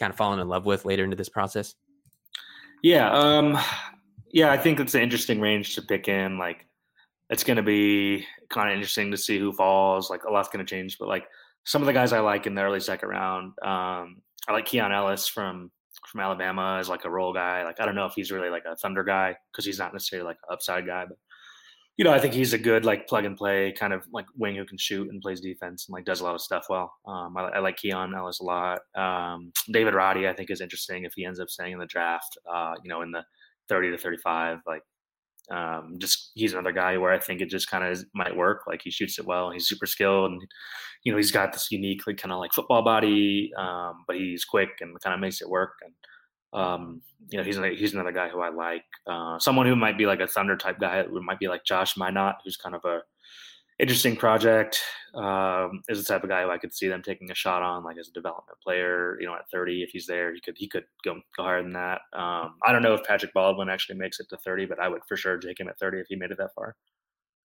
kind 0.00 0.10
of 0.10 0.16
falling 0.16 0.40
in 0.40 0.48
love 0.48 0.64
with 0.64 0.86
later 0.86 1.04
into 1.04 1.16
this 1.16 1.28
process? 1.28 1.74
Yeah, 2.82 3.10
um, 3.10 3.58
yeah, 4.32 4.50
I 4.50 4.56
think 4.56 4.80
it's 4.80 4.94
an 4.94 5.02
interesting 5.02 5.40
range 5.40 5.74
to 5.74 5.82
pick 5.82 6.08
in. 6.08 6.38
Like, 6.38 6.66
it's 7.30 7.44
going 7.44 7.56
to 7.56 7.62
be 7.62 8.26
kind 8.50 8.70
of 8.70 8.74
interesting 8.74 9.10
to 9.10 9.16
see 9.16 9.38
who 9.38 9.52
falls. 9.52 10.10
Like, 10.10 10.24
a 10.24 10.30
lot's 10.30 10.48
going 10.48 10.64
to 10.64 10.70
change, 10.70 10.98
but 10.98 11.08
like 11.08 11.26
some 11.64 11.82
of 11.82 11.86
the 11.86 11.92
guys 11.92 12.14
I 12.14 12.20
like 12.20 12.46
in 12.46 12.54
the 12.54 12.62
early 12.62 12.80
second 12.80 13.10
round. 13.10 13.52
Um, 13.62 14.22
I 14.48 14.52
like 14.52 14.64
Keon 14.64 14.90
Ellis 14.90 15.28
from 15.28 15.70
from 16.06 16.20
Alabama 16.20 16.78
as 16.80 16.88
like 16.88 17.04
a 17.04 17.10
role 17.10 17.34
guy. 17.34 17.64
Like 17.64 17.78
I 17.80 17.84
don't 17.84 17.94
know 17.94 18.06
if 18.06 18.14
he's 18.14 18.32
really 18.32 18.48
like 18.48 18.64
a 18.66 18.76
Thunder 18.76 19.04
guy 19.04 19.36
because 19.52 19.66
he's 19.66 19.78
not 19.78 19.92
necessarily 19.92 20.26
like 20.26 20.38
an 20.48 20.54
upside 20.54 20.86
guy, 20.86 21.04
but 21.06 21.18
you 21.98 22.04
know 22.04 22.12
I 22.12 22.20
think 22.20 22.32
he's 22.32 22.54
a 22.54 22.58
good 22.58 22.84
like 22.84 23.06
plug 23.08 23.24
and 23.24 23.36
play 23.36 23.72
kind 23.72 23.92
of 23.92 24.04
like 24.12 24.26
wing 24.36 24.56
who 24.56 24.64
can 24.64 24.78
shoot 24.78 25.10
and 25.10 25.20
plays 25.20 25.40
defense 25.40 25.86
and 25.86 25.92
like 25.92 26.04
does 26.04 26.20
a 26.20 26.24
lot 26.24 26.34
of 26.34 26.40
stuff 26.40 26.66
well. 26.70 26.92
Um, 27.06 27.36
I, 27.36 27.42
I, 27.42 27.58
like 27.58 27.76
Keon 27.76 28.14
Ellis 28.14 28.40
a 28.40 28.44
lot. 28.44 28.80
Um, 28.96 29.52
David 29.70 29.94
Roddy 29.94 30.26
I 30.26 30.32
think 30.32 30.50
is 30.50 30.60
interesting 30.60 31.04
if 31.04 31.12
he 31.14 31.26
ends 31.26 31.40
up 31.40 31.50
staying 31.50 31.72
in 31.72 31.78
the 31.78 31.86
draft. 31.86 32.38
Uh, 32.50 32.74
you 32.82 32.88
know 32.88 33.02
in 33.02 33.10
the 33.10 33.24
thirty 33.68 33.90
to 33.90 33.98
thirty 33.98 34.18
five 34.18 34.60
like 34.66 34.82
um, 35.50 35.96
just 35.98 36.32
he's 36.34 36.52
another 36.52 36.72
guy 36.72 36.98
where 36.98 37.12
I 37.12 37.18
think 37.18 37.40
it 37.40 37.48
just 37.48 37.70
kind 37.70 37.84
of 37.84 38.04
might 38.14 38.36
work. 38.36 38.62
Like 38.66 38.82
he 38.82 38.90
shoots 38.90 39.18
it 39.18 39.26
well. 39.26 39.50
He's 39.50 39.66
super 39.66 39.86
skilled, 39.86 40.32
and 40.32 40.42
you 41.04 41.12
know 41.12 41.16
he's 41.16 41.32
got 41.32 41.52
this 41.52 41.70
unique, 41.70 42.06
like 42.06 42.18
kind 42.18 42.32
of 42.32 42.38
like 42.38 42.52
football 42.52 42.82
body, 42.82 43.50
um, 43.58 44.04
but 44.06 44.16
he's 44.16 44.44
quick 44.44 44.70
and 44.80 44.98
kind 45.00 45.14
of 45.14 45.20
makes 45.20 45.40
it 45.40 45.48
work. 45.48 45.72
And 45.82 45.94
um, 46.52 47.02
you 47.28 47.38
know 47.38 47.44
he's 47.44 47.56
he's 47.78 47.94
another 47.94 48.12
guy 48.12 48.28
who 48.28 48.40
I 48.40 48.50
like. 48.50 48.84
Uh, 49.06 49.38
someone 49.38 49.66
who 49.66 49.76
might 49.76 49.98
be 49.98 50.06
like 50.06 50.20
a 50.20 50.26
Thunder 50.26 50.56
type 50.56 50.78
guy. 50.80 51.02
Who 51.02 51.22
might 51.22 51.38
be 51.38 51.48
like 51.48 51.64
Josh 51.64 51.94
Minott, 51.96 52.36
who's 52.44 52.56
kind 52.56 52.74
of 52.74 52.84
a 52.84 53.02
interesting 53.78 54.16
project. 54.16 54.80
Um, 55.14 55.82
is 55.88 56.04
the 56.04 56.12
type 56.12 56.22
of 56.22 56.28
guy 56.28 56.42
who 56.42 56.50
I 56.50 56.58
could 56.58 56.74
see 56.74 56.88
them 56.88 57.02
taking 57.02 57.30
a 57.30 57.34
shot 57.34 57.62
on, 57.62 57.82
like 57.82 57.96
as 57.98 58.08
a 58.08 58.12
development 58.12 58.58
player. 58.62 59.18
You 59.20 59.26
know, 59.26 59.34
at 59.34 59.50
30, 59.50 59.82
if 59.82 59.90
he's 59.90 60.06
there, 60.06 60.34
he 60.34 60.40
could 60.40 60.56
he 60.56 60.68
could 60.68 60.84
go 61.04 61.20
go 61.36 61.42
higher 61.42 61.62
than 61.62 61.72
that. 61.72 62.02
Um, 62.12 62.56
I 62.64 62.72
don't 62.72 62.82
know 62.82 62.94
if 62.94 63.04
Patrick 63.04 63.32
Baldwin 63.34 63.68
actually 63.68 63.98
makes 63.98 64.20
it 64.20 64.28
to 64.30 64.36
30, 64.36 64.66
but 64.66 64.80
I 64.80 64.88
would 64.88 65.02
for 65.08 65.16
sure 65.16 65.38
take 65.38 65.60
him 65.60 65.68
at 65.68 65.78
30 65.78 66.00
if 66.00 66.06
he 66.08 66.16
made 66.16 66.30
it 66.30 66.38
that 66.38 66.54
far. 66.54 66.76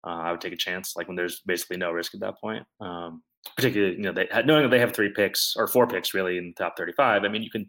Uh, 0.06 0.22
I 0.22 0.32
would 0.32 0.42
take 0.42 0.54
a 0.54 0.58
chance, 0.58 0.96
like 0.96 1.08
when 1.08 1.16
there's 1.16 1.42
basically 1.46 1.78
no 1.78 1.92
risk 1.92 2.14
at 2.14 2.22
that 2.22 2.40
point. 2.40 2.66
Um, 2.80 3.24
particularly, 3.56 3.96
you 3.96 4.02
know, 4.02 4.12
they 4.12 4.28
knowing 4.46 4.64
that 4.64 4.70
they 4.70 4.80
have 4.80 4.94
three 4.94 5.10
picks 5.10 5.56
or 5.58 5.68
four 5.68 5.88
picks 5.88 6.14
really 6.14 6.38
in 6.38 6.54
the 6.56 6.64
top 6.64 6.78
35. 6.78 7.24
I 7.24 7.28
mean, 7.28 7.44
you 7.44 7.50
can, 7.50 7.68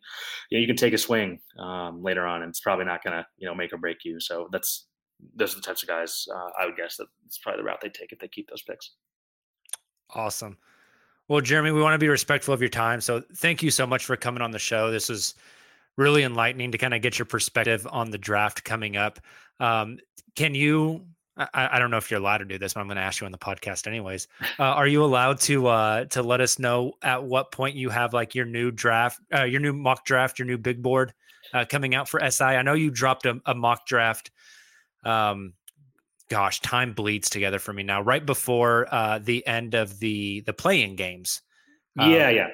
you 0.50 0.58
know, 0.58 0.60
you 0.60 0.66
can 0.66 0.76
take 0.76 0.92
a 0.92 0.98
swing 0.98 1.40
um, 1.58 2.02
later 2.02 2.26
on, 2.26 2.42
and 2.42 2.50
it's 2.50 2.60
probably 2.60 2.84
not 2.84 3.02
going 3.02 3.16
to, 3.16 3.26
you 3.38 3.46
know, 3.46 3.54
make 3.54 3.72
or 3.72 3.78
break 3.78 3.98
you. 4.04 4.20
So 4.20 4.48
that's 4.52 4.86
those 5.36 5.52
are 5.52 5.56
the 5.56 5.62
types 5.62 5.82
of 5.82 5.88
guys 5.88 6.26
uh, 6.34 6.48
I 6.60 6.66
would 6.66 6.76
guess 6.76 6.96
that 6.96 7.06
it's 7.26 7.38
probably 7.38 7.62
the 7.62 7.64
route 7.64 7.80
they 7.80 7.88
take 7.88 8.12
if 8.12 8.18
they 8.18 8.28
keep 8.28 8.48
those 8.48 8.62
picks. 8.62 8.92
Awesome. 10.14 10.58
Well, 11.28 11.40
Jeremy, 11.40 11.70
we 11.70 11.80
want 11.80 11.94
to 11.94 11.98
be 11.98 12.08
respectful 12.08 12.52
of 12.52 12.60
your 12.60 12.68
time. 12.68 13.00
So 13.00 13.22
thank 13.36 13.62
you 13.62 13.70
so 13.70 13.86
much 13.86 14.04
for 14.04 14.16
coming 14.16 14.42
on 14.42 14.50
the 14.50 14.58
show. 14.58 14.90
This 14.90 15.08
is 15.08 15.34
really 15.96 16.24
enlightening 16.24 16.72
to 16.72 16.78
kind 16.78 16.94
of 16.94 17.02
get 17.02 17.18
your 17.18 17.26
perspective 17.26 17.86
on 17.90 18.10
the 18.10 18.18
draft 18.18 18.64
coming 18.64 18.96
up. 18.96 19.20
Um, 19.60 19.98
can 20.36 20.54
you? 20.54 21.06
I, 21.36 21.70
I, 21.72 21.78
don't 21.78 21.90
know 21.90 21.96
if 21.96 22.10
you're 22.10 22.20
allowed 22.20 22.38
to 22.38 22.44
do 22.44 22.58
this, 22.58 22.74
but 22.74 22.80
I'm 22.80 22.86
going 22.86 22.96
to 22.96 23.02
ask 23.02 23.20
you 23.20 23.24
on 23.24 23.32
the 23.32 23.38
podcast 23.38 23.86
anyways. 23.86 24.28
Uh, 24.58 24.64
are 24.64 24.86
you 24.86 25.02
allowed 25.02 25.40
to 25.40 25.66
uh, 25.66 26.04
to 26.06 26.22
let 26.22 26.40
us 26.40 26.58
know 26.58 26.92
at 27.02 27.24
what 27.24 27.52
point 27.52 27.74
you 27.74 27.88
have 27.88 28.12
like 28.12 28.34
your 28.34 28.44
new 28.44 28.70
draft, 28.70 29.18
uh, 29.34 29.44
your 29.44 29.60
new 29.60 29.72
mock 29.72 30.04
draft, 30.04 30.38
your 30.38 30.46
new 30.46 30.58
big 30.58 30.82
board 30.82 31.14
uh, 31.54 31.64
coming 31.68 31.94
out 31.94 32.08
for 32.08 32.20
SI? 32.30 32.44
I 32.44 32.62
know 32.62 32.74
you 32.74 32.90
dropped 32.90 33.24
a, 33.24 33.40
a 33.46 33.54
mock 33.54 33.86
draft 33.86 34.30
um, 35.04 35.54
gosh, 36.28 36.60
time 36.60 36.94
bleeds 36.94 37.28
together 37.28 37.58
for 37.58 37.72
me 37.72 37.82
now. 37.82 38.00
Right 38.00 38.24
before 38.24 38.86
uh, 38.90 39.18
the 39.18 39.46
end 39.46 39.74
of 39.74 39.98
the 39.98 40.40
the 40.40 40.52
playing 40.52 40.96
games. 40.96 41.42
Um, 41.98 42.10
yeah, 42.10 42.30
yeah. 42.30 42.48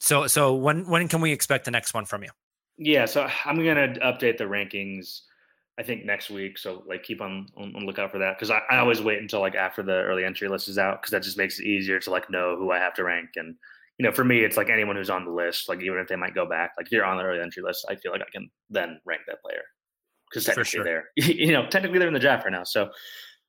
So 0.00 0.26
so 0.26 0.54
when 0.54 0.88
when 0.88 1.08
can 1.08 1.20
we 1.20 1.32
expect 1.32 1.64
the 1.64 1.70
next 1.70 1.94
one 1.94 2.04
from 2.04 2.22
you? 2.22 2.30
Yeah, 2.76 3.06
so 3.06 3.28
I'm 3.44 3.56
gonna 3.56 3.94
update 4.02 4.38
the 4.38 4.44
rankings 4.44 5.22
I 5.78 5.84
think 5.84 6.04
next 6.04 6.28
week. 6.28 6.58
So 6.58 6.82
like 6.86 7.04
keep 7.04 7.20
on 7.20 7.46
on, 7.56 7.74
on 7.76 7.86
lookout 7.86 8.10
for 8.10 8.18
that 8.18 8.36
because 8.36 8.50
I, 8.50 8.60
I 8.70 8.78
always 8.78 9.00
wait 9.00 9.20
until 9.20 9.40
like 9.40 9.54
after 9.54 9.82
the 9.82 9.92
early 9.92 10.24
entry 10.24 10.48
list 10.48 10.68
is 10.68 10.76
out 10.76 11.00
because 11.00 11.12
that 11.12 11.22
just 11.22 11.38
makes 11.38 11.60
it 11.60 11.66
easier 11.66 12.00
to 12.00 12.10
like 12.10 12.28
know 12.30 12.56
who 12.56 12.72
I 12.72 12.78
have 12.78 12.94
to 12.94 13.04
rank 13.04 13.30
and 13.36 13.54
you 13.98 14.04
know 14.04 14.12
for 14.12 14.24
me 14.24 14.40
it's 14.40 14.56
like 14.56 14.70
anyone 14.70 14.96
who's 14.96 15.10
on 15.10 15.24
the 15.24 15.30
list 15.30 15.68
like 15.68 15.80
even 15.80 15.98
if 15.98 16.08
they 16.08 16.16
might 16.16 16.34
go 16.34 16.48
back 16.48 16.72
like 16.76 16.86
if 16.86 16.92
you're 16.92 17.04
on 17.04 17.16
the 17.16 17.22
early 17.22 17.40
entry 17.40 17.62
list 17.62 17.86
I 17.88 17.94
feel 17.94 18.10
like 18.10 18.22
I 18.22 18.30
can 18.32 18.50
then 18.68 19.00
rank 19.06 19.22
that 19.28 19.40
player 19.40 19.62
because 20.28 20.44
technically 20.44 20.70
sure. 20.70 20.84
they're 20.84 21.04
you 21.16 21.52
know 21.52 21.68
technically 21.68 22.00
they're 22.00 22.08
in 22.08 22.14
the 22.14 22.20
draft 22.20 22.44
right 22.44 22.52
now 22.52 22.64
so 22.64 22.90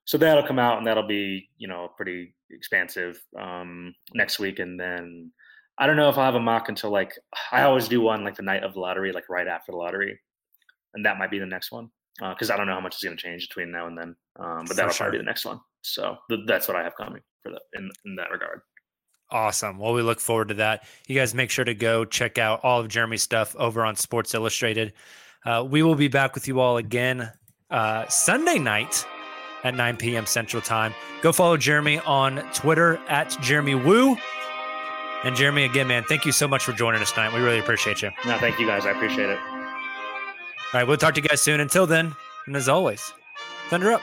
so 0.04 0.16
that'll 0.16 0.46
come 0.46 0.58
out 0.58 0.78
and 0.78 0.86
that'll 0.86 1.06
be 1.06 1.48
you 1.58 1.66
know 1.66 1.88
pretty 1.96 2.34
expansive 2.50 3.20
um 3.40 3.92
next 4.14 4.38
week 4.38 4.60
and 4.60 4.78
then 4.78 5.32
I 5.78 5.86
don't 5.86 5.96
know 5.96 6.10
if 6.10 6.18
I'll 6.18 6.26
have 6.26 6.34
a 6.34 6.40
mock 6.40 6.68
until 6.68 6.90
like 6.90 7.14
I 7.50 7.62
always 7.62 7.88
do 7.88 8.00
one 8.00 8.22
like 8.22 8.36
the 8.36 8.42
night 8.42 8.62
of 8.62 8.74
the 8.74 8.80
lottery 8.80 9.12
like 9.12 9.28
right 9.28 9.48
after 9.48 9.72
the 9.72 9.78
lottery 9.78 10.20
and 10.94 11.04
that 11.04 11.18
might 11.18 11.30
be 11.30 11.38
the 11.38 11.46
next 11.46 11.72
one 11.72 11.90
because 12.18 12.50
uh, 12.50 12.54
I 12.54 12.56
don't 12.56 12.66
know 12.66 12.74
how 12.74 12.80
much 12.80 12.96
is 12.96 13.02
going 13.02 13.16
to 13.16 13.22
change 13.22 13.48
between 13.48 13.70
now 13.70 13.86
and 13.86 13.96
then. 13.96 14.16
Um, 14.38 14.64
but 14.66 14.76
that'll 14.76 14.92
sure. 14.92 15.06
probably 15.06 15.18
be 15.18 15.24
the 15.24 15.28
next 15.28 15.44
one. 15.44 15.60
So 15.82 16.16
th- 16.28 16.42
that's 16.46 16.68
what 16.68 16.76
I 16.76 16.82
have 16.82 16.94
coming 16.96 17.22
for 17.42 17.52
that 17.52 17.62
in 17.74 17.90
in 18.04 18.16
that 18.16 18.30
regard. 18.30 18.60
Awesome. 19.30 19.78
Well, 19.78 19.92
we 19.92 20.02
look 20.02 20.18
forward 20.20 20.48
to 20.48 20.54
that. 20.54 20.84
You 21.06 21.14
guys 21.14 21.34
make 21.34 21.50
sure 21.50 21.64
to 21.64 21.74
go 21.74 22.04
check 22.04 22.36
out 22.36 22.60
all 22.64 22.80
of 22.80 22.88
Jeremy's 22.88 23.22
stuff 23.22 23.54
over 23.56 23.84
on 23.84 23.94
Sports 23.94 24.34
Illustrated. 24.34 24.92
Uh, 25.46 25.64
we 25.68 25.82
will 25.82 25.94
be 25.94 26.08
back 26.08 26.34
with 26.34 26.48
you 26.48 26.58
all 26.58 26.78
again 26.78 27.30
uh, 27.70 28.08
Sunday 28.08 28.58
night 28.58 29.06
at 29.62 29.74
9 29.74 29.96
p.m. 29.96 30.26
Central 30.26 30.60
Time. 30.60 30.92
Go 31.22 31.32
follow 31.32 31.56
Jeremy 31.56 32.00
on 32.00 32.38
Twitter 32.52 32.96
at 33.08 33.36
Jeremy 33.40 33.76
Woo. 33.76 34.16
And 35.22 35.36
Jeremy, 35.36 35.64
again, 35.64 35.86
man, 35.86 36.02
thank 36.08 36.24
you 36.24 36.32
so 36.32 36.48
much 36.48 36.64
for 36.64 36.72
joining 36.72 37.02
us 37.02 37.12
tonight. 37.12 37.32
We 37.32 37.40
really 37.40 37.58
appreciate 37.60 38.02
you. 38.02 38.10
No, 38.26 38.38
thank 38.38 38.58
you 38.58 38.66
guys. 38.66 38.86
I 38.86 38.90
appreciate 38.90 39.28
it. 39.28 39.59
All 40.72 40.78
right, 40.78 40.86
we'll 40.86 40.96
talk 40.96 41.14
to 41.14 41.20
you 41.20 41.28
guys 41.28 41.40
soon. 41.40 41.58
Until 41.58 41.84
then, 41.84 42.14
and 42.46 42.54
as 42.54 42.68
always, 42.68 43.12
thunder 43.70 43.90
up. 43.92 44.02